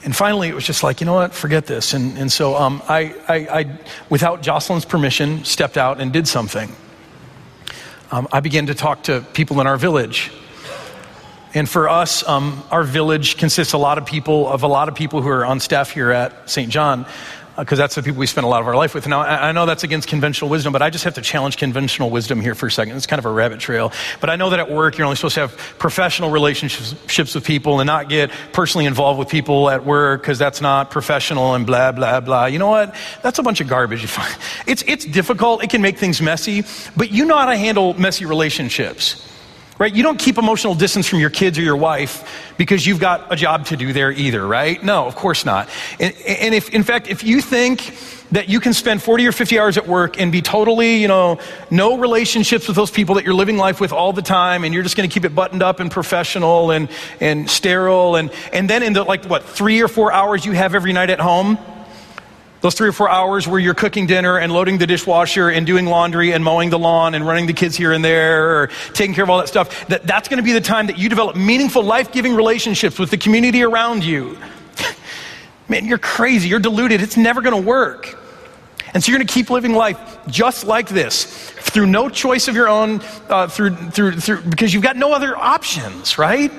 And 0.04 0.14
finally, 0.14 0.48
it 0.48 0.54
was 0.54 0.64
just 0.64 0.84
like, 0.84 1.00
you 1.00 1.06
know 1.06 1.14
what, 1.14 1.34
forget 1.34 1.66
this. 1.66 1.92
And, 1.92 2.16
and 2.16 2.30
so 2.30 2.54
um, 2.54 2.80
I, 2.88 3.14
I, 3.26 3.34
I, 3.34 3.78
without 4.08 4.40
Jocelyn's 4.40 4.84
permission, 4.84 5.44
stepped 5.44 5.76
out 5.76 6.00
and 6.00 6.12
did 6.12 6.28
something. 6.28 6.70
Um, 8.12 8.28
I 8.32 8.38
began 8.38 8.66
to 8.66 8.74
talk 8.74 9.02
to 9.04 9.26
people 9.32 9.60
in 9.60 9.66
our 9.66 9.76
village. 9.76 10.30
And 11.54 11.68
for 11.68 11.88
us, 11.88 12.26
um, 12.28 12.62
our 12.70 12.84
village 12.84 13.36
consists 13.36 13.72
a 13.72 13.78
lot 13.78 13.98
of 13.98 14.06
people 14.06 14.46
of 14.48 14.62
a 14.62 14.68
lot 14.68 14.88
of 14.88 14.94
people 14.94 15.22
who 15.22 15.28
are 15.28 15.44
on 15.44 15.58
staff 15.58 15.90
here 15.90 16.12
at 16.12 16.48
St. 16.48 16.70
John 16.70 17.06
because 17.56 17.78
that's 17.78 17.94
the 17.94 18.02
people 18.02 18.18
we 18.18 18.26
spend 18.26 18.44
a 18.44 18.48
lot 18.48 18.60
of 18.60 18.68
our 18.68 18.76
life 18.76 18.94
with. 18.94 19.06
Now, 19.06 19.20
I, 19.20 19.48
I 19.48 19.52
know 19.52 19.66
that's 19.66 19.84
against 19.84 20.08
conventional 20.08 20.50
wisdom, 20.50 20.72
but 20.72 20.82
I 20.82 20.90
just 20.90 21.04
have 21.04 21.14
to 21.14 21.22
challenge 21.22 21.56
conventional 21.56 22.10
wisdom 22.10 22.40
here 22.40 22.54
for 22.54 22.66
a 22.66 22.70
second. 22.70 22.96
It's 22.96 23.06
kind 23.06 23.18
of 23.18 23.24
a 23.24 23.30
rabbit 23.30 23.60
trail. 23.60 23.92
But 24.20 24.30
I 24.30 24.36
know 24.36 24.50
that 24.50 24.58
at 24.58 24.70
work, 24.70 24.98
you're 24.98 25.06
only 25.06 25.16
supposed 25.16 25.34
to 25.34 25.42
have 25.42 25.56
professional 25.78 26.30
relationships 26.30 27.34
with 27.34 27.44
people 27.44 27.80
and 27.80 27.86
not 27.86 28.08
get 28.08 28.30
personally 28.52 28.86
involved 28.86 29.18
with 29.18 29.28
people 29.28 29.70
at 29.70 29.84
work 29.84 30.22
because 30.22 30.38
that's 30.38 30.60
not 30.60 30.90
professional 30.90 31.54
and 31.54 31.66
blah, 31.66 31.92
blah, 31.92 32.20
blah. 32.20 32.46
You 32.46 32.58
know 32.58 32.68
what? 32.68 32.94
That's 33.22 33.38
a 33.38 33.42
bunch 33.42 33.60
of 33.60 33.68
garbage. 33.68 34.02
You 34.02 34.08
find. 34.16 34.36
It's, 34.66 34.82
it's 34.86 35.04
difficult. 35.04 35.62
It 35.62 35.70
can 35.70 35.82
make 35.82 35.98
things 35.98 36.20
messy, 36.20 36.64
but 36.96 37.10
you 37.10 37.24
know 37.24 37.36
how 37.36 37.46
to 37.46 37.56
handle 37.56 37.94
messy 37.94 38.24
relationships. 38.24 39.22
Right? 39.78 39.94
You 39.94 40.02
don't 40.02 40.18
keep 40.18 40.38
emotional 40.38 40.74
distance 40.74 41.06
from 41.06 41.18
your 41.18 41.28
kids 41.28 41.58
or 41.58 41.62
your 41.62 41.76
wife 41.76 42.54
because 42.56 42.86
you've 42.86 42.98
got 43.00 43.30
a 43.30 43.36
job 43.36 43.66
to 43.66 43.76
do 43.76 43.92
there 43.92 44.10
either, 44.10 44.46
right? 44.46 44.82
No, 44.82 45.06
of 45.06 45.16
course 45.16 45.44
not. 45.44 45.68
And, 46.00 46.16
and 46.26 46.54
if, 46.54 46.70
in 46.70 46.82
fact, 46.82 47.08
if 47.08 47.22
you 47.22 47.42
think 47.42 47.94
that 48.32 48.48
you 48.48 48.58
can 48.58 48.72
spend 48.72 49.02
40 49.02 49.26
or 49.26 49.32
50 49.32 49.58
hours 49.58 49.76
at 49.76 49.86
work 49.86 50.18
and 50.18 50.32
be 50.32 50.40
totally, 50.40 50.96
you 50.96 51.08
know, 51.08 51.38
no 51.70 51.98
relationships 51.98 52.66
with 52.66 52.76
those 52.76 52.90
people 52.90 53.16
that 53.16 53.24
you're 53.24 53.34
living 53.34 53.58
life 53.58 53.78
with 53.78 53.92
all 53.92 54.14
the 54.14 54.22
time 54.22 54.64
and 54.64 54.72
you're 54.72 54.82
just 54.82 54.96
going 54.96 55.08
to 55.08 55.12
keep 55.12 55.24
it 55.24 55.34
buttoned 55.34 55.62
up 55.62 55.78
and 55.78 55.90
professional 55.90 56.70
and, 56.70 56.88
and 57.20 57.48
sterile 57.48 58.16
and, 58.16 58.32
and 58.54 58.70
then 58.70 58.82
in 58.82 58.94
the, 58.94 59.04
like, 59.04 59.26
what, 59.26 59.42
three 59.44 59.82
or 59.82 59.88
four 59.88 60.10
hours 60.10 60.44
you 60.44 60.52
have 60.52 60.74
every 60.74 60.92
night 60.94 61.10
at 61.10 61.20
home, 61.20 61.58
those 62.66 62.74
three 62.74 62.88
or 62.88 62.92
four 62.92 63.08
hours 63.08 63.46
where 63.46 63.60
you're 63.60 63.74
cooking 63.74 64.08
dinner 64.08 64.38
and 64.38 64.52
loading 64.52 64.76
the 64.76 64.88
dishwasher 64.88 65.50
and 65.50 65.68
doing 65.68 65.86
laundry 65.86 66.32
and 66.32 66.42
mowing 66.42 66.68
the 66.68 66.78
lawn 66.78 67.14
and 67.14 67.24
running 67.24 67.46
the 67.46 67.52
kids 67.52 67.76
here 67.76 67.92
and 67.92 68.04
there 68.04 68.62
or 68.62 68.70
taking 68.92 69.14
care 69.14 69.22
of 69.22 69.30
all 69.30 69.38
that 69.38 69.46
stuff, 69.46 69.86
that, 69.86 70.02
that's 70.02 70.26
going 70.26 70.38
to 70.38 70.42
be 70.42 70.50
the 70.50 70.60
time 70.60 70.88
that 70.88 70.98
you 70.98 71.08
develop 71.08 71.36
meaningful, 71.36 71.84
life 71.84 72.10
giving 72.10 72.34
relationships 72.34 72.98
with 72.98 73.08
the 73.10 73.18
community 73.18 73.62
around 73.62 74.04
you. 74.04 74.36
Man, 75.68 75.84
you're 75.84 75.96
crazy. 75.96 76.48
You're 76.48 76.58
deluded. 76.58 77.00
It's 77.00 77.16
never 77.16 77.40
going 77.40 77.54
to 77.54 77.68
work. 77.68 78.18
And 78.92 79.04
so 79.04 79.12
you're 79.12 79.18
going 79.18 79.28
to 79.28 79.32
keep 79.32 79.48
living 79.48 79.72
life 79.72 80.18
just 80.26 80.64
like 80.64 80.88
this, 80.88 81.50
through 81.50 81.86
no 81.86 82.08
choice 82.08 82.48
of 82.48 82.56
your 82.56 82.68
own, 82.68 83.00
uh, 83.28 83.46
through, 83.46 83.76
through, 83.76 84.18
through, 84.18 84.40
because 84.42 84.74
you've 84.74 84.82
got 84.82 84.96
no 84.96 85.12
other 85.12 85.36
options, 85.36 86.18
right? 86.18 86.50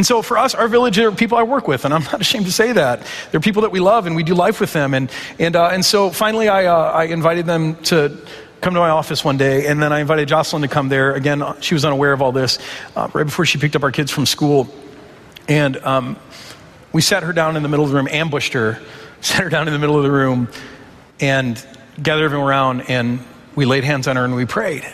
And 0.00 0.06
so 0.06 0.22
for 0.22 0.38
us, 0.38 0.54
our 0.54 0.66
village 0.66 0.98
are 0.98 1.12
people 1.12 1.36
I 1.36 1.42
work 1.42 1.68
with, 1.68 1.84
and 1.84 1.92
I'm 1.92 2.02
not 2.04 2.22
ashamed 2.22 2.46
to 2.46 2.52
say 2.52 2.72
that. 2.72 3.06
They're 3.30 3.38
people 3.38 3.60
that 3.60 3.70
we 3.70 3.80
love, 3.80 4.06
and 4.06 4.16
we 4.16 4.22
do 4.22 4.34
life 4.34 4.58
with 4.58 4.72
them. 4.72 4.94
And, 4.94 5.10
and, 5.38 5.54
uh, 5.54 5.66
and 5.66 5.84
so 5.84 6.08
finally, 6.08 6.48
I, 6.48 6.64
uh, 6.64 6.90
I 6.90 7.04
invited 7.04 7.44
them 7.44 7.76
to 7.82 8.16
come 8.62 8.72
to 8.72 8.80
my 8.80 8.88
office 8.88 9.22
one 9.22 9.36
day, 9.36 9.66
and 9.66 9.82
then 9.82 9.92
I 9.92 10.00
invited 10.00 10.26
Jocelyn 10.26 10.62
to 10.62 10.68
come 10.68 10.88
there. 10.88 11.12
Again, 11.12 11.44
she 11.60 11.74
was 11.74 11.84
unaware 11.84 12.14
of 12.14 12.22
all 12.22 12.32
this 12.32 12.58
uh, 12.96 13.10
right 13.12 13.24
before 13.24 13.44
she 13.44 13.58
picked 13.58 13.76
up 13.76 13.82
our 13.82 13.92
kids 13.92 14.10
from 14.10 14.24
school. 14.24 14.70
And 15.48 15.76
um, 15.84 16.16
we 16.94 17.02
sat 17.02 17.22
her 17.22 17.34
down 17.34 17.58
in 17.58 17.62
the 17.62 17.68
middle 17.68 17.84
of 17.84 17.90
the 17.90 17.96
room, 17.98 18.08
ambushed 18.10 18.54
her, 18.54 18.80
sat 19.20 19.42
her 19.42 19.50
down 19.50 19.68
in 19.68 19.74
the 19.74 19.78
middle 19.78 19.98
of 19.98 20.02
the 20.02 20.10
room, 20.10 20.48
and 21.20 21.62
gathered 22.02 22.24
everyone 22.24 22.48
around, 22.48 22.80
and 22.88 23.20
we 23.54 23.66
laid 23.66 23.84
hands 23.84 24.08
on 24.08 24.16
her 24.16 24.24
and 24.24 24.34
we 24.34 24.46
prayed. 24.46 24.90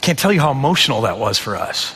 I 0.00 0.02
can't 0.02 0.18
tell 0.18 0.32
you 0.32 0.40
how 0.40 0.50
emotional 0.50 1.02
that 1.02 1.18
was 1.18 1.38
for 1.38 1.56
us. 1.56 1.94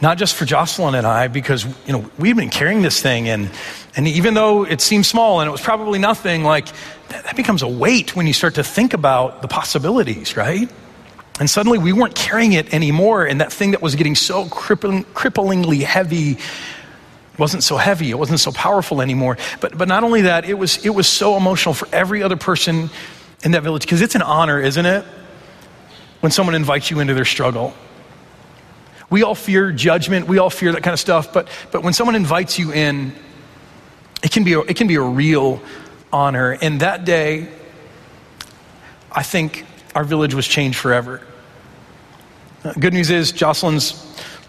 Not 0.00 0.18
just 0.18 0.34
for 0.34 0.44
Jocelyn 0.44 0.96
and 0.96 1.06
I, 1.06 1.28
because 1.28 1.64
you 1.86 1.92
know 1.92 2.10
we've 2.18 2.34
been 2.34 2.50
carrying 2.50 2.82
this 2.82 3.00
thing, 3.00 3.28
and 3.28 3.48
and 3.94 4.08
even 4.08 4.34
though 4.34 4.64
it 4.64 4.80
seems 4.80 5.06
small 5.06 5.38
and 5.38 5.46
it 5.46 5.52
was 5.52 5.60
probably 5.60 6.00
nothing, 6.00 6.42
like 6.42 6.66
that, 7.10 7.22
that 7.22 7.36
becomes 7.36 7.62
a 7.62 7.68
weight 7.68 8.16
when 8.16 8.26
you 8.26 8.32
start 8.32 8.56
to 8.56 8.64
think 8.64 8.94
about 8.94 9.40
the 9.40 9.46
possibilities, 9.46 10.36
right? 10.36 10.68
And 11.38 11.48
suddenly 11.48 11.78
we 11.78 11.92
weren't 11.92 12.16
carrying 12.16 12.54
it 12.54 12.74
anymore, 12.74 13.24
and 13.24 13.40
that 13.40 13.52
thing 13.52 13.70
that 13.70 13.80
was 13.80 13.94
getting 13.94 14.16
so 14.16 14.46
crippling, 14.46 15.04
cripplingly 15.04 15.82
heavy 15.82 16.38
wasn't 17.38 17.62
so 17.62 17.76
heavy, 17.76 18.10
it 18.10 18.18
wasn't 18.18 18.40
so 18.40 18.50
powerful 18.50 19.00
anymore. 19.00 19.38
But 19.60 19.78
but 19.78 19.86
not 19.86 20.02
only 20.02 20.22
that, 20.22 20.46
it 20.46 20.54
was 20.54 20.84
it 20.84 20.90
was 20.90 21.06
so 21.06 21.36
emotional 21.36 21.74
for 21.74 21.86
every 21.92 22.24
other 22.24 22.36
person 22.36 22.90
in 23.44 23.52
that 23.52 23.62
village 23.62 23.82
because 23.82 24.02
it's 24.02 24.16
an 24.16 24.22
honor, 24.22 24.60
isn't 24.60 24.84
it? 24.84 25.04
When 26.20 26.32
someone 26.32 26.54
invites 26.54 26.90
you 26.90 27.00
into 27.00 27.14
their 27.14 27.24
struggle. 27.24 27.74
We 29.10 29.22
all 29.22 29.34
fear 29.34 29.72
judgment, 29.72 30.28
we 30.28 30.38
all 30.38 30.50
fear 30.50 30.72
that 30.72 30.82
kind 30.82 30.92
of 30.92 31.00
stuff, 31.00 31.32
but, 31.32 31.48
but 31.72 31.82
when 31.82 31.92
someone 31.92 32.14
invites 32.14 32.58
you 32.58 32.72
in, 32.72 33.12
it 34.22 34.30
can, 34.30 34.44
be 34.44 34.52
a, 34.54 34.60
it 34.60 34.76
can 34.76 34.86
be 34.86 34.96
a 34.96 35.02
real 35.02 35.62
honor. 36.12 36.58
And 36.60 36.80
that 36.80 37.04
day, 37.04 37.48
I 39.10 39.22
think 39.22 39.64
our 39.94 40.04
village 40.04 40.34
was 40.34 40.46
changed 40.46 40.78
forever. 40.78 41.22
Good 42.78 42.92
news 42.92 43.10
is, 43.10 43.32
Jocelyn's 43.32 43.92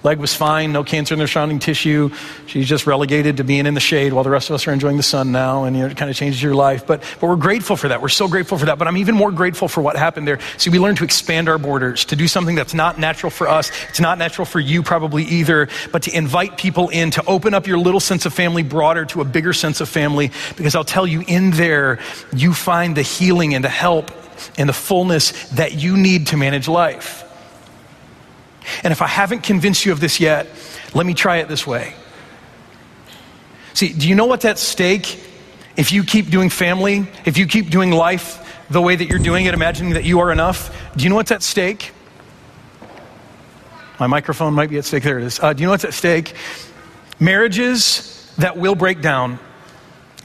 Leg 0.02 0.18
was 0.18 0.34
fine, 0.34 0.72
no 0.72 0.84
cancer 0.84 1.14
in 1.14 1.20
the 1.20 1.28
surrounding 1.28 1.60
tissue. 1.60 2.10
She's 2.48 2.68
just 2.70 2.88
relegated 2.88 3.38
to 3.38 3.44
being 3.44 3.66
in 3.66 3.74
the 3.74 3.82
shade 3.82 4.14
while 4.14 4.24
the 4.24 4.30
rest 4.30 4.50
of 4.50 4.54
us 4.54 4.66
are 4.66 4.72
enjoying 4.72 4.96
the 4.96 5.04
sun 5.04 5.34
now, 5.34 5.66
and 5.66 5.76
you 5.76 5.84
know, 5.84 5.90
it 5.90 5.98
kind 5.98 6.10
of 6.10 6.16
changes 6.16 6.42
your 6.42 6.56
life. 6.56 6.88
But, 6.88 7.02
but 7.20 7.28
we're 7.28 7.36
grateful 7.36 7.76
for 7.76 7.90
that. 7.90 8.02
We're 8.02 8.08
so 8.08 8.30
grateful 8.30 8.58
for 8.58 8.68
that. 8.68 8.78
But 8.78 8.88
I'm 8.88 8.96
even 8.96 9.16
more 9.16 9.32
grateful 9.32 9.68
for 9.68 9.82
what 9.82 9.98
happened 9.98 10.26
there. 10.26 10.40
See, 10.58 10.70
we 10.70 10.80
learned 10.80 11.00
to 11.00 11.04
expand 11.04 11.50
our 11.50 11.58
borders, 11.58 12.06
to 12.06 12.16
do 12.16 12.28
something 12.30 12.56
that's 12.56 12.74
not 12.74 12.98
natural 12.98 13.30
for 13.30 13.50
us. 13.50 13.72
It's 13.90 14.00
not 14.00 14.18
natural 14.18 14.46
for 14.46 14.62
you, 14.62 14.84
probably 14.84 15.24
either, 15.26 15.68
but 15.92 16.04
to 16.04 16.16
invite 16.16 16.58
people 16.58 16.88
in, 16.90 17.12
to 17.12 17.26
open 17.26 17.54
up 17.54 17.68
your 17.68 17.78
little 17.78 18.00
sense 18.00 18.26
of 18.26 18.34
family 18.34 18.64
broader 18.64 19.04
to 19.06 19.20
a 19.20 19.26
bigger 19.26 19.52
sense 19.52 19.82
of 19.82 19.90
family. 19.90 20.32
Because 20.56 20.76
I'll 20.76 20.86
tell 20.86 21.06
you, 21.06 21.26
in 21.28 21.52
there, 21.52 22.00
you 22.34 22.54
find 22.54 22.96
the 22.96 23.02
healing 23.02 23.54
and 23.54 23.66
the 23.66 23.70
help 23.70 24.12
and 24.58 24.70
the 24.70 24.74
fullness 24.74 25.50
that 25.50 25.74
you 25.74 25.98
need 25.98 26.28
to 26.28 26.38
manage 26.38 26.70
life. 26.70 27.29
And 28.84 28.92
if 28.92 29.02
I 29.02 29.08
haven't 29.08 29.44
convinced 29.44 29.86
you 29.86 29.92
of 29.92 30.00
this 30.00 30.20
yet, 30.20 30.48
let 30.94 31.06
me 31.06 31.14
try 31.14 31.38
it 31.38 31.48
this 31.48 31.66
way. 31.66 31.94
See, 33.74 33.94
do 33.94 34.08
you 34.08 34.16
know 34.16 34.26
what's 34.26 34.46
at 34.46 34.60
stake 34.60 35.24
if 35.78 35.92
you 35.92 36.04
keep 36.04 36.30
doing 36.30 36.50
family, 36.50 37.08
if 37.26 37.38
you 37.38 37.48
keep 37.48 37.70
doing 37.70 37.92
life 37.92 38.46
the 38.70 38.82
way 38.82 38.96
that 38.96 39.06
you're 39.06 39.20
doing 39.20 39.46
it, 39.46 39.54
imagining 39.54 39.94
that 39.94 40.04
you 40.04 40.20
are 40.20 40.32
enough? 40.32 40.76
Do 40.96 41.04
you 41.04 41.10
know 41.10 41.16
what's 41.16 41.32
at 41.32 41.44
stake? 41.44 41.92
My 44.00 44.08
microphone 44.08 44.54
might 44.54 44.70
be 44.70 44.78
at 44.78 44.86
stake. 44.86 45.04
There 45.04 45.20
it 45.20 45.26
is. 45.26 45.40
Uh, 45.40 45.54
do 45.54 45.62
you 45.62 45.68
know 45.68 45.72
what's 45.72 45.86
at 45.86 45.94
stake? 45.94 46.34
Marriages 47.20 48.34
that 48.38 48.58
will 48.58 48.76
break 48.76 49.02
down 49.02 49.40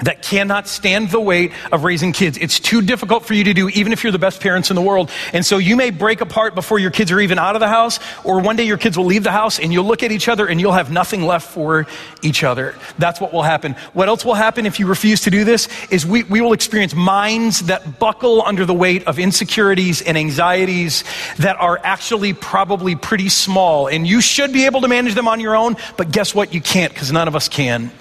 that 0.00 0.22
cannot 0.22 0.66
stand 0.66 1.10
the 1.10 1.20
weight 1.20 1.52
of 1.70 1.84
raising 1.84 2.12
kids. 2.12 2.36
It's 2.38 2.58
too 2.58 2.82
difficult 2.82 3.24
for 3.24 3.34
you 3.34 3.44
to 3.44 3.54
do, 3.54 3.68
even 3.70 3.92
if 3.92 4.02
you're 4.02 4.12
the 4.12 4.18
best 4.18 4.40
parents 4.40 4.70
in 4.70 4.76
the 4.76 4.82
world. 4.82 5.10
And 5.32 5.46
so 5.46 5.58
you 5.58 5.76
may 5.76 5.90
break 5.90 6.20
apart 6.20 6.54
before 6.54 6.78
your 6.78 6.90
kids 6.90 7.12
are 7.12 7.20
even 7.20 7.38
out 7.38 7.54
of 7.54 7.60
the 7.60 7.68
house, 7.68 8.00
or 8.24 8.40
one 8.40 8.56
day 8.56 8.64
your 8.64 8.76
kids 8.76 8.98
will 8.98 9.04
leave 9.04 9.22
the 9.22 9.30
house 9.30 9.60
and 9.60 9.72
you'll 9.72 9.84
look 9.84 10.02
at 10.02 10.10
each 10.10 10.28
other 10.28 10.46
and 10.46 10.60
you'll 10.60 10.72
have 10.72 10.90
nothing 10.90 11.22
left 11.22 11.48
for 11.48 11.86
each 12.22 12.42
other. 12.42 12.74
That's 12.98 13.20
what 13.20 13.32
will 13.32 13.42
happen. 13.42 13.74
What 13.92 14.08
else 14.08 14.24
will 14.24 14.34
happen 14.34 14.66
if 14.66 14.80
you 14.80 14.86
refuse 14.86 15.22
to 15.22 15.30
do 15.30 15.44
this 15.44 15.68
is 15.90 16.04
we, 16.04 16.24
we 16.24 16.40
will 16.40 16.52
experience 16.52 16.94
minds 16.94 17.60
that 17.66 18.00
buckle 18.00 18.42
under 18.42 18.66
the 18.66 18.74
weight 18.74 19.06
of 19.06 19.18
insecurities 19.20 20.02
and 20.02 20.18
anxieties 20.18 21.04
that 21.38 21.56
are 21.60 21.78
actually 21.84 22.32
probably 22.32 22.96
pretty 22.96 23.28
small. 23.28 23.86
And 23.86 24.06
you 24.06 24.20
should 24.20 24.52
be 24.52 24.66
able 24.66 24.80
to 24.80 24.88
manage 24.88 25.14
them 25.14 25.28
on 25.28 25.38
your 25.38 25.54
own, 25.54 25.76
but 25.96 26.10
guess 26.10 26.34
what? 26.34 26.52
You 26.52 26.60
can't 26.60 26.92
because 26.92 27.12
none 27.12 27.28
of 27.28 27.36
us 27.36 27.48
can. 27.48 27.92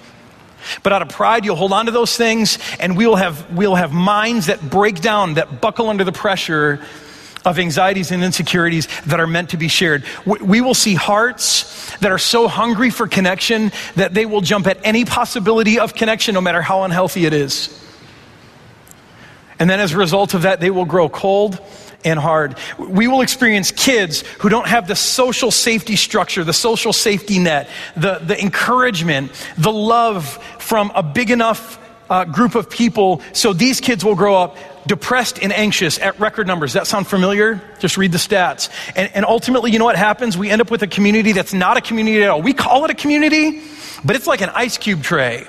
But 0.82 0.92
out 0.92 1.02
of 1.02 1.08
pride, 1.08 1.44
you'll 1.44 1.56
hold 1.56 1.72
on 1.72 1.86
to 1.86 1.92
those 1.92 2.16
things, 2.16 2.58
and 2.78 2.96
we'll 2.96 3.16
have, 3.16 3.56
we'll 3.56 3.74
have 3.74 3.92
minds 3.92 4.46
that 4.46 4.60
break 4.62 5.00
down, 5.00 5.34
that 5.34 5.60
buckle 5.60 5.88
under 5.88 6.04
the 6.04 6.12
pressure 6.12 6.84
of 7.44 7.58
anxieties 7.58 8.10
and 8.10 8.24
insecurities 8.24 8.88
that 9.06 9.20
are 9.20 9.26
meant 9.26 9.50
to 9.50 9.56
be 9.56 9.68
shared. 9.68 10.04
We 10.24 10.60
will 10.60 10.74
see 10.74 10.94
hearts 10.94 11.94
that 11.98 12.10
are 12.10 12.18
so 12.18 12.48
hungry 12.48 12.90
for 12.90 13.06
connection 13.06 13.70
that 13.96 14.14
they 14.14 14.26
will 14.26 14.40
jump 14.40 14.66
at 14.66 14.78
any 14.82 15.04
possibility 15.04 15.78
of 15.78 15.94
connection, 15.94 16.34
no 16.34 16.40
matter 16.40 16.62
how 16.62 16.84
unhealthy 16.84 17.26
it 17.26 17.34
is. 17.34 17.80
And 19.58 19.68
then 19.70 19.78
as 19.78 19.92
a 19.92 19.98
result 19.98 20.34
of 20.34 20.42
that, 20.42 20.60
they 20.60 20.70
will 20.70 20.84
grow 20.84 21.08
cold 21.08 21.60
and 22.04 22.18
hard. 22.18 22.56
We 22.78 23.08
will 23.08 23.20
experience 23.20 23.70
kids 23.70 24.22
who 24.38 24.48
don't 24.48 24.66
have 24.66 24.88
the 24.88 24.96
social 24.96 25.50
safety 25.50 25.96
structure, 25.96 26.44
the 26.44 26.52
social 26.52 26.92
safety 26.92 27.38
net, 27.38 27.68
the, 27.96 28.18
the 28.18 28.40
encouragement, 28.40 29.32
the 29.58 29.72
love 29.72 30.42
from 30.58 30.92
a 30.94 31.02
big 31.02 31.30
enough 31.30 31.78
uh, 32.10 32.24
group 32.24 32.54
of 32.54 32.68
people. 32.68 33.22
So 33.32 33.52
these 33.52 33.80
kids 33.80 34.04
will 34.04 34.14
grow 34.14 34.36
up 34.36 34.56
depressed 34.86 35.38
and 35.42 35.52
anxious 35.52 35.98
at 35.98 36.18
record 36.20 36.46
numbers. 36.46 36.74
That 36.74 36.86
sound 36.86 37.06
familiar? 37.06 37.60
Just 37.78 37.96
read 37.96 38.12
the 38.12 38.18
stats. 38.18 38.68
And, 38.94 39.10
and 39.14 39.24
ultimately, 39.24 39.70
you 39.70 39.78
know 39.78 39.84
what 39.86 39.96
happens? 39.96 40.36
We 40.36 40.50
end 40.50 40.60
up 40.60 40.70
with 40.70 40.82
a 40.82 40.86
community 40.86 41.32
that's 41.32 41.54
not 41.54 41.76
a 41.76 41.80
community 41.80 42.22
at 42.22 42.30
all. 42.30 42.42
We 42.42 42.52
call 42.52 42.84
it 42.84 42.90
a 42.90 42.94
community, 42.94 43.62
but 44.04 44.16
it's 44.16 44.26
like 44.26 44.42
an 44.42 44.50
ice 44.50 44.76
cube 44.76 45.02
tray. 45.02 45.46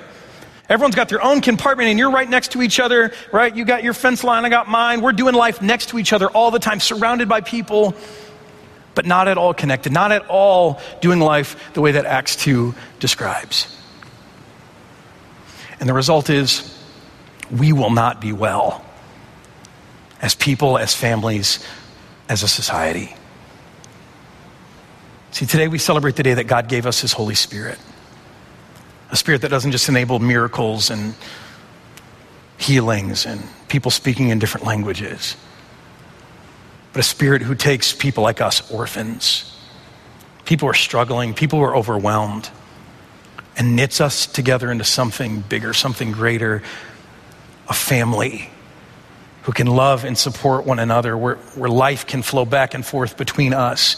Everyone's 0.67 0.95
got 0.95 1.09
their 1.09 1.21
own 1.21 1.41
compartment 1.41 1.89
and 1.89 1.99
you're 1.99 2.11
right 2.11 2.29
next 2.29 2.53
to 2.53 2.61
each 2.61 2.79
other, 2.79 3.13
right? 3.31 3.55
You 3.55 3.65
got 3.65 3.83
your 3.83 3.93
fence 3.93 4.23
line, 4.23 4.45
I 4.45 4.49
got 4.49 4.67
mine. 4.67 5.01
We're 5.01 5.13
doing 5.13 5.35
life 5.35 5.61
next 5.61 5.89
to 5.89 5.99
each 5.99 6.11
other 6.11 6.27
all 6.29 6.49
the 6.49 6.59
time, 6.59 6.79
surrounded 6.79 7.29
by 7.29 7.41
people, 7.41 7.93
but 8.95 9.05
not 9.05 9.27
at 9.27 9.37
all 9.37 9.53
connected, 9.53 9.91
not 9.91 10.11
at 10.11 10.25
all 10.27 10.79
doing 11.01 11.19
life 11.19 11.73
the 11.73 11.81
way 11.81 11.91
that 11.91 12.05
Acts 12.05 12.35
2 12.37 12.73
describes. 12.99 13.67
And 15.79 15.87
the 15.87 15.93
result 15.93 16.29
is 16.29 16.75
we 17.51 17.71
will 17.71 17.91
not 17.91 18.19
be 18.19 18.31
well 18.31 18.83
as 20.21 20.33
people, 20.33 20.79
as 20.79 20.95
families, 20.95 21.63
as 22.27 22.41
a 22.41 22.47
society. 22.47 23.15
See, 25.29 25.45
today 25.45 25.67
we 25.67 25.77
celebrate 25.77 26.15
the 26.15 26.23
day 26.23 26.33
that 26.33 26.45
God 26.45 26.69
gave 26.69 26.87
us 26.87 27.01
His 27.01 27.13
Holy 27.13 27.35
Spirit. 27.35 27.77
A 29.15 29.17
spirit 29.17 29.43
that 29.43 29.49
doesn't 29.49 29.71
just 29.71 29.87
enable 29.87 30.19
miracles 30.19 30.89
and 30.89 31.15
healings 32.57 33.25
and 33.25 33.41
people 33.69 33.89
speaking 33.89 34.27
in 34.27 34.39
different 34.39 34.67
languages, 34.67 35.37
but 36.91 36.99
a 36.99 37.03
spirit 37.03 37.41
who 37.41 37.55
takes 37.55 37.93
people 37.93 38.23
like 38.23 38.41
us, 38.41 38.69
orphans, 38.69 39.57
people 40.43 40.65
who 40.65 40.71
are 40.71 40.73
struggling, 40.73 41.33
people 41.33 41.59
who 41.59 41.63
are 41.63 41.77
overwhelmed, 41.77 42.49
and 43.55 43.77
knits 43.77 44.01
us 44.01 44.25
together 44.25 44.69
into 44.69 44.83
something 44.83 45.39
bigger, 45.39 45.73
something 45.73 46.11
greater, 46.11 46.61
a 47.69 47.73
family 47.73 48.49
who 49.43 49.53
can 49.53 49.67
love 49.67 50.03
and 50.03 50.17
support 50.17 50.65
one 50.65 50.79
another, 50.79 51.17
where, 51.17 51.35
where 51.55 51.69
life 51.69 52.05
can 52.05 52.21
flow 52.21 52.43
back 52.43 52.73
and 52.73 52.85
forth 52.85 53.15
between 53.15 53.53
us 53.53 53.95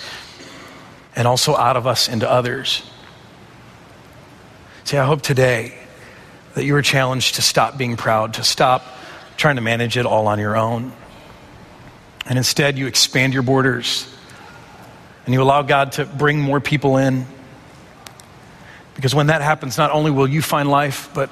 and 1.15 1.28
also 1.28 1.55
out 1.55 1.76
of 1.76 1.88
us 1.88 2.07
into 2.07 2.30
others. 2.30 2.88
See, 4.88 4.95
I 4.95 5.05
hope 5.05 5.21
today 5.21 5.73
that 6.53 6.63
you 6.63 6.73
are 6.77 6.81
challenged 6.81 7.35
to 7.35 7.41
stop 7.41 7.77
being 7.77 7.97
proud, 7.97 8.35
to 8.35 8.43
stop 8.45 8.85
trying 9.35 9.57
to 9.57 9.61
manage 9.61 9.97
it 9.97 10.05
all 10.05 10.27
on 10.27 10.39
your 10.39 10.55
own. 10.55 10.93
And 12.25 12.38
instead, 12.38 12.77
you 12.77 12.88
expand 12.88 13.33
your 13.33 13.43
borders 13.43 14.07
and 15.25 15.33
you 15.33 15.41
allow 15.41 15.61
God 15.63 15.91
to 15.93 16.05
bring 16.05 16.39
more 16.39 16.61
people 16.61 16.95
in. 16.95 17.25
Because 18.95 19.13
when 19.13 19.27
that 19.27 19.41
happens, 19.41 19.77
not 19.77 19.91
only 19.91 20.09
will 20.09 20.25
you 20.25 20.41
find 20.41 20.69
life, 20.69 21.09
but 21.13 21.29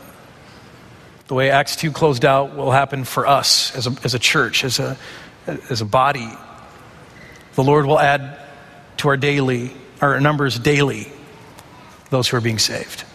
the 1.28 1.34
way 1.34 1.49
Acts 1.49 1.78
2 1.78 1.93
closed 1.93 2.26
out 2.26 2.58
will 2.58 2.72
happen 2.72 3.06
for 3.06 3.26
us 3.26 3.74
as 3.74 3.88
a, 3.88 3.95
as 4.03 4.14
a 4.14 4.20
church, 4.20 4.66
as 4.66 4.80
a, 4.80 4.97
as 5.47 5.80
a 5.80 5.86
body. 5.86 6.28
The 7.53 7.64
Lord 7.64 7.86
will 7.86 8.01
add 8.01 8.38
to 8.97 9.08
our 9.08 9.16
daily, 9.16 9.72
our 10.01 10.20
numbers 10.20 10.60
daily, 10.60 11.08
those 12.10 12.28
who 12.28 12.36
are 12.36 12.41
being 12.41 12.60
saved. 12.60 13.06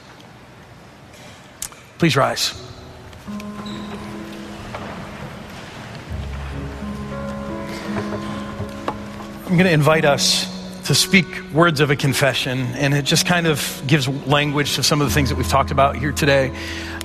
Please 2.01 2.17
rise. 2.17 2.55
I'm 9.45 9.51
going 9.51 9.67
to 9.67 9.71
invite 9.71 10.07
us 10.07 10.49
to 10.87 10.95
speak 10.95 11.27
words 11.53 11.81
of 11.81 11.91
a 11.91 11.97
confession, 11.97 12.61
and 12.77 12.95
it 12.95 13.05
just 13.05 13.27
kind 13.27 13.47
of 13.47 13.83
gives 13.87 14.09
language 14.27 14.77
to 14.77 14.83
some 14.83 15.03
of 15.03 15.09
the 15.09 15.13
things 15.13 15.29
that 15.29 15.37
we've 15.37 15.47
talked 15.47 15.71
about 15.71 15.95
here 15.95 16.11
today. 16.11 16.57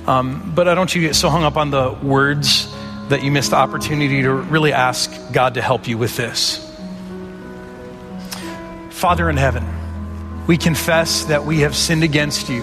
Um, 0.06 0.50
but 0.54 0.66
I 0.66 0.70
don't 0.70 0.78
want 0.78 0.94
you 0.94 1.02
to 1.02 1.08
get 1.08 1.14
so 1.14 1.28
hung 1.28 1.44
up 1.44 1.58
on 1.58 1.70
the 1.70 1.90
words 2.02 2.74
that 3.10 3.22
you 3.22 3.30
miss 3.30 3.50
the 3.50 3.56
opportunity 3.56 4.22
to 4.22 4.32
really 4.32 4.72
ask 4.72 5.12
God 5.30 5.52
to 5.54 5.60
help 5.60 5.86
you 5.86 5.98
with 5.98 6.16
this. 6.16 6.56
Father 8.88 9.28
in 9.28 9.36
heaven, 9.36 9.66
we 10.46 10.56
confess 10.56 11.24
that 11.24 11.44
we 11.44 11.58
have 11.58 11.76
sinned 11.76 12.02
against 12.02 12.48
you 12.48 12.62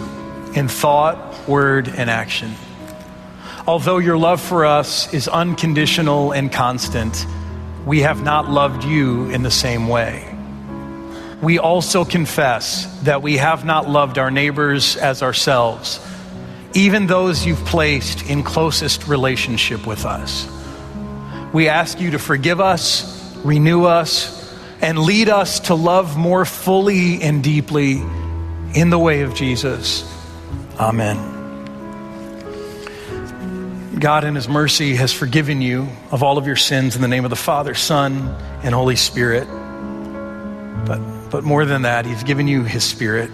in 0.55 0.67
thought, 0.67 1.32
word, 1.47 1.87
and 1.87 2.09
action. 2.09 2.53
Although 3.65 3.99
your 3.99 4.17
love 4.17 4.41
for 4.41 4.65
us 4.65 5.13
is 5.13 5.27
unconditional 5.27 6.31
and 6.31 6.51
constant, 6.51 7.25
we 7.85 8.01
have 8.01 8.23
not 8.23 8.49
loved 8.49 8.83
you 8.83 9.29
in 9.29 9.43
the 9.43 9.51
same 9.51 9.87
way. 9.87 10.29
We 11.41 11.59
also 11.59 12.05
confess 12.05 12.85
that 13.03 13.21
we 13.21 13.37
have 13.37 13.65
not 13.65 13.89
loved 13.89 14.17
our 14.17 14.31
neighbors 14.31 14.95
as 14.95 15.21
ourselves, 15.21 15.99
even 16.73 17.07
those 17.07 17.45
you've 17.45 17.63
placed 17.65 18.29
in 18.29 18.43
closest 18.43 19.07
relationship 19.07 19.85
with 19.85 20.05
us. 20.05 20.47
We 21.53 21.67
ask 21.67 21.99
you 21.99 22.11
to 22.11 22.19
forgive 22.19 22.59
us, 22.59 23.35
renew 23.43 23.85
us, 23.85 24.41
and 24.81 24.99
lead 24.99 25.29
us 25.29 25.61
to 25.61 25.75
love 25.75 26.17
more 26.17 26.45
fully 26.45 27.21
and 27.21 27.43
deeply 27.43 28.01
in 28.73 28.89
the 28.89 28.99
way 28.99 29.21
of 29.21 29.33
Jesus. 29.33 30.03
Amen. 30.79 31.32
God, 34.03 34.25
in 34.25 34.35
His 34.35 34.49
mercy, 34.49 34.95
has 34.95 35.13
forgiven 35.13 35.61
you 35.61 35.87
of 36.11 36.23
all 36.23 36.37
of 36.37 36.45
your 36.45 36.57
sins 36.57 36.97
in 36.97 37.01
the 37.01 37.07
name 37.07 37.23
of 37.23 37.29
the 37.29 37.37
Father, 37.37 37.73
Son, 37.73 38.35
and 38.61 38.75
Holy 38.75 38.97
Spirit. 38.97 39.47
But, 40.85 41.29
but 41.29 41.45
more 41.45 41.63
than 41.63 41.83
that, 41.83 42.05
He's 42.05 42.21
given 42.21 42.45
you 42.45 42.63
His 42.63 42.83
Spirit 42.83 43.31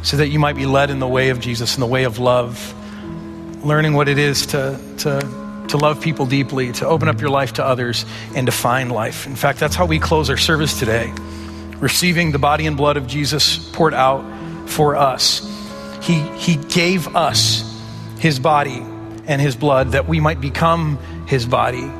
so 0.00 0.16
that 0.16 0.28
you 0.28 0.38
might 0.38 0.56
be 0.56 0.64
led 0.64 0.88
in 0.88 1.00
the 1.00 1.06
way 1.06 1.28
of 1.28 1.38
Jesus, 1.38 1.74
in 1.76 1.80
the 1.80 1.86
way 1.86 2.04
of 2.04 2.18
love, 2.18 2.74
learning 3.62 3.92
what 3.92 4.08
it 4.08 4.16
is 4.16 4.46
to, 4.46 4.80
to, 5.00 5.20
to 5.68 5.76
love 5.76 6.00
people 6.00 6.24
deeply, 6.24 6.72
to 6.72 6.86
open 6.86 7.06
up 7.06 7.20
your 7.20 7.28
life 7.28 7.52
to 7.52 7.62
others, 7.62 8.06
and 8.34 8.46
to 8.46 8.52
find 8.52 8.90
life. 8.90 9.26
In 9.26 9.36
fact, 9.36 9.60
that's 9.60 9.74
how 9.74 9.84
we 9.84 9.98
close 9.98 10.30
our 10.30 10.38
service 10.38 10.78
today 10.78 11.12
receiving 11.76 12.32
the 12.32 12.38
body 12.38 12.66
and 12.66 12.78
blood 12.78 12.96
of 12.96 13.06
Jesus 13.06 13.58
poured 13.72 13.92
out 13.92 14.24
for 14.66 14.96
us. 14.96 15.40
He, 16.00 16.20
he 16.38 16.56
gave 16.56 17.14
us 17.14 17.70
His 18.18 18.38
body 18.38 18.82
and 19.26 19.40
his 19.40 19.56
blood 19.56 19.92
that 19.92 20.08
we 20.08 20.20
might 20.20 20.40
become 20.40 20.98
his 21.26 21.46
body 21.46 21.90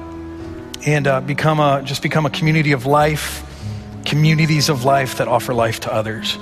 and 0.86 1.06
uh, 1.06 1.20
become 1.20 1.60
a, 1.60 1.82
just 1.84 2.02
become 2.02 2.26
a 2.26 2.30
community 2.30 2.72
of 2.72 2.86
life, 2.86 3.42
communities 4.04 4.68
of 4.68 4.84
life 4.84 5.18
that 5.18 5.28
offer 5.28 5.54
life 5.54 5.80
to 5.80 5.92
others. 5.92 6.36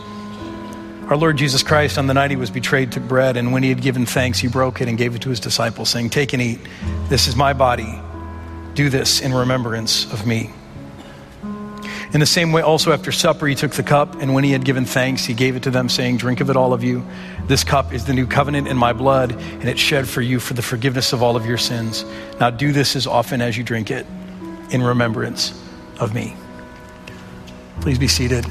Our 1.09 1.17
Lord 1.17 1.37
Jesus 1.37 1.63
Christ, 1.63 1.99
on 1.99 2.07
the 2.07 2.15
night 2.15 2.31
he 2.31 2.37
was 2.37 2.51
betrayed, 2.51 2.93
took 2.93 3.03
bread, 3.03 3.37
and 3.37 3.53
when 3.53 3.63
he 3.63 3.69
had 3.69 3.83
given 3.83 4.07
thanks, 4.07 4.39
he 4.39 4.49
broke 4.49 4.81
it 4.81 4.89
and 4.89 4.97
gave 4.97 5.15
it 5.15 5.23
to 5.23 5.29
his 5.29 5.41
disciples, 5.41 5.91
saying, 5.91 6.11
Take 6.11 6.33
and 6.33 6.41
eat. 6.41 6.61
This 7.09 7.27
is 7.27 7.37
my 7.37 7.53
body. 7.53 8.01
Do 8.75 8.89
this 8.89 9.21
in 9.21 9.35
remembrance 9.35 10.11
of 10.13 10.27
me. 10.27 10.51
In 12.13 12.21
the 12.21 12.27
same 12.27 12.53
way, 12.53 12.61
also 12.61 12.93
after 12.93 13.11
supper, 13.11 13.47
he 13.47 13.55
took 13.55 13.73
the 13.73 13.83
cup, 13.83 14.21
and 14.21 14.35
when 14.35 14.45
he 14.45 14.53
had 14.53 14.67
given 14.67 14.85
thanks, 14.85 15.25
he 15.25 15.33
gave 15.33 15.57
it 15.57 15.63
to 15.63 15.71
them, 15.71 15.89
saying, 15.89 16.19
Drink 16.19 16.43
of 16.43 16.51
it, 16.51 16.57
all 16.57 16.75
of 16.75 16.85
you. 16.85 17.03
This 17.47 17.65
cup 17.65 17.95
is 17.95 18.05
the 18.05 18.13
new 18.13 18.27
covenant 18.27 18.69
in 18.69 18.77
my 18.77 18.93
blood, 18.93 19.33
and 19.33 19.65
it's 19.65 19.81
shed 19.81 20.07
for 20.07 20.21
you 20.21 20.39
for 20.39 20.53
the 20.53 20.61
forgiveness 20.61 21.15
of 21.15 21.23
all 21.23 21.37
of 21.37 21.47
your 21.47 21.57
sins. 21.57 22.05
Now 22.39 22.51
do 22.51 22.71
this 22.71 22.97
as 22.97 23.07
often 23.07 23.41
as 23.41 23.57
you 23.57 23.65
drink 23.65 23.91
it 23.91 24.07
in 24.71 24.83
remembrance 24.83 25.59
of 25.99 26.15
me. 26.15 26.37
Please 27.81 27.99
be 27.99 28.09
seated. 28.09 28.45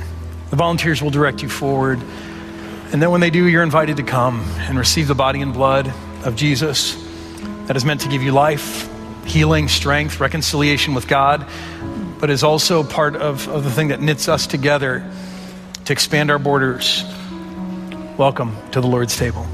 The 0.49 0.55
volunteers 0.55 1.03
will 1.03 1.11
direct 1.11 1.43
you 1.43 1.49
forward. 1.49 1.99
And 2.91 2.99
then 2.99 3.11
when 3.11 3.21
they 3.21 3.29
do, 3.29 3.45
you're 3.45 3.63
invited 3.63 3.97
to 3.97 4.03
come 4.03 4.41
and 4.61 4.75
receive 4.75 5.07
the 5.07 5.15
body 5.15 5.39
and 5.39 5.53
blood 5.53 5.93
of 6.25 6.35
Jesus 6.35 6.95
that 7.67 7.77
is 7.77 7.85
meant 7.85 8.01
to 8.01 8.09
give 8.09 8.23
you 8.23 8.31
life, 8.31 8.89
healing, 9.25 9.67
strength, 9.67 10.19
reconciliation 10.19 10.95
with 10.95 11.07
God 11.07 11.47
but 12.21 12.29
is 12.29 12.43
also 12.43 12.83
part 12.83 13.15
of, 13.15 13.49
of 13.49 13.63
the 13.63 13.71
thing 13.71 13.87
that 13.87 13.99
knits 13.99 14.29
us 14.29 14.45
together 14.45 15.03
to 15.85 15.91
expand 15.91 16.29
our 16.29 16.37
borders. 16.37 17.03
Welcome 18.15 18.55
to 18.73 18.79
the 18.79 18.85
Lord's 18.85 19.17
table. 19.17 19.47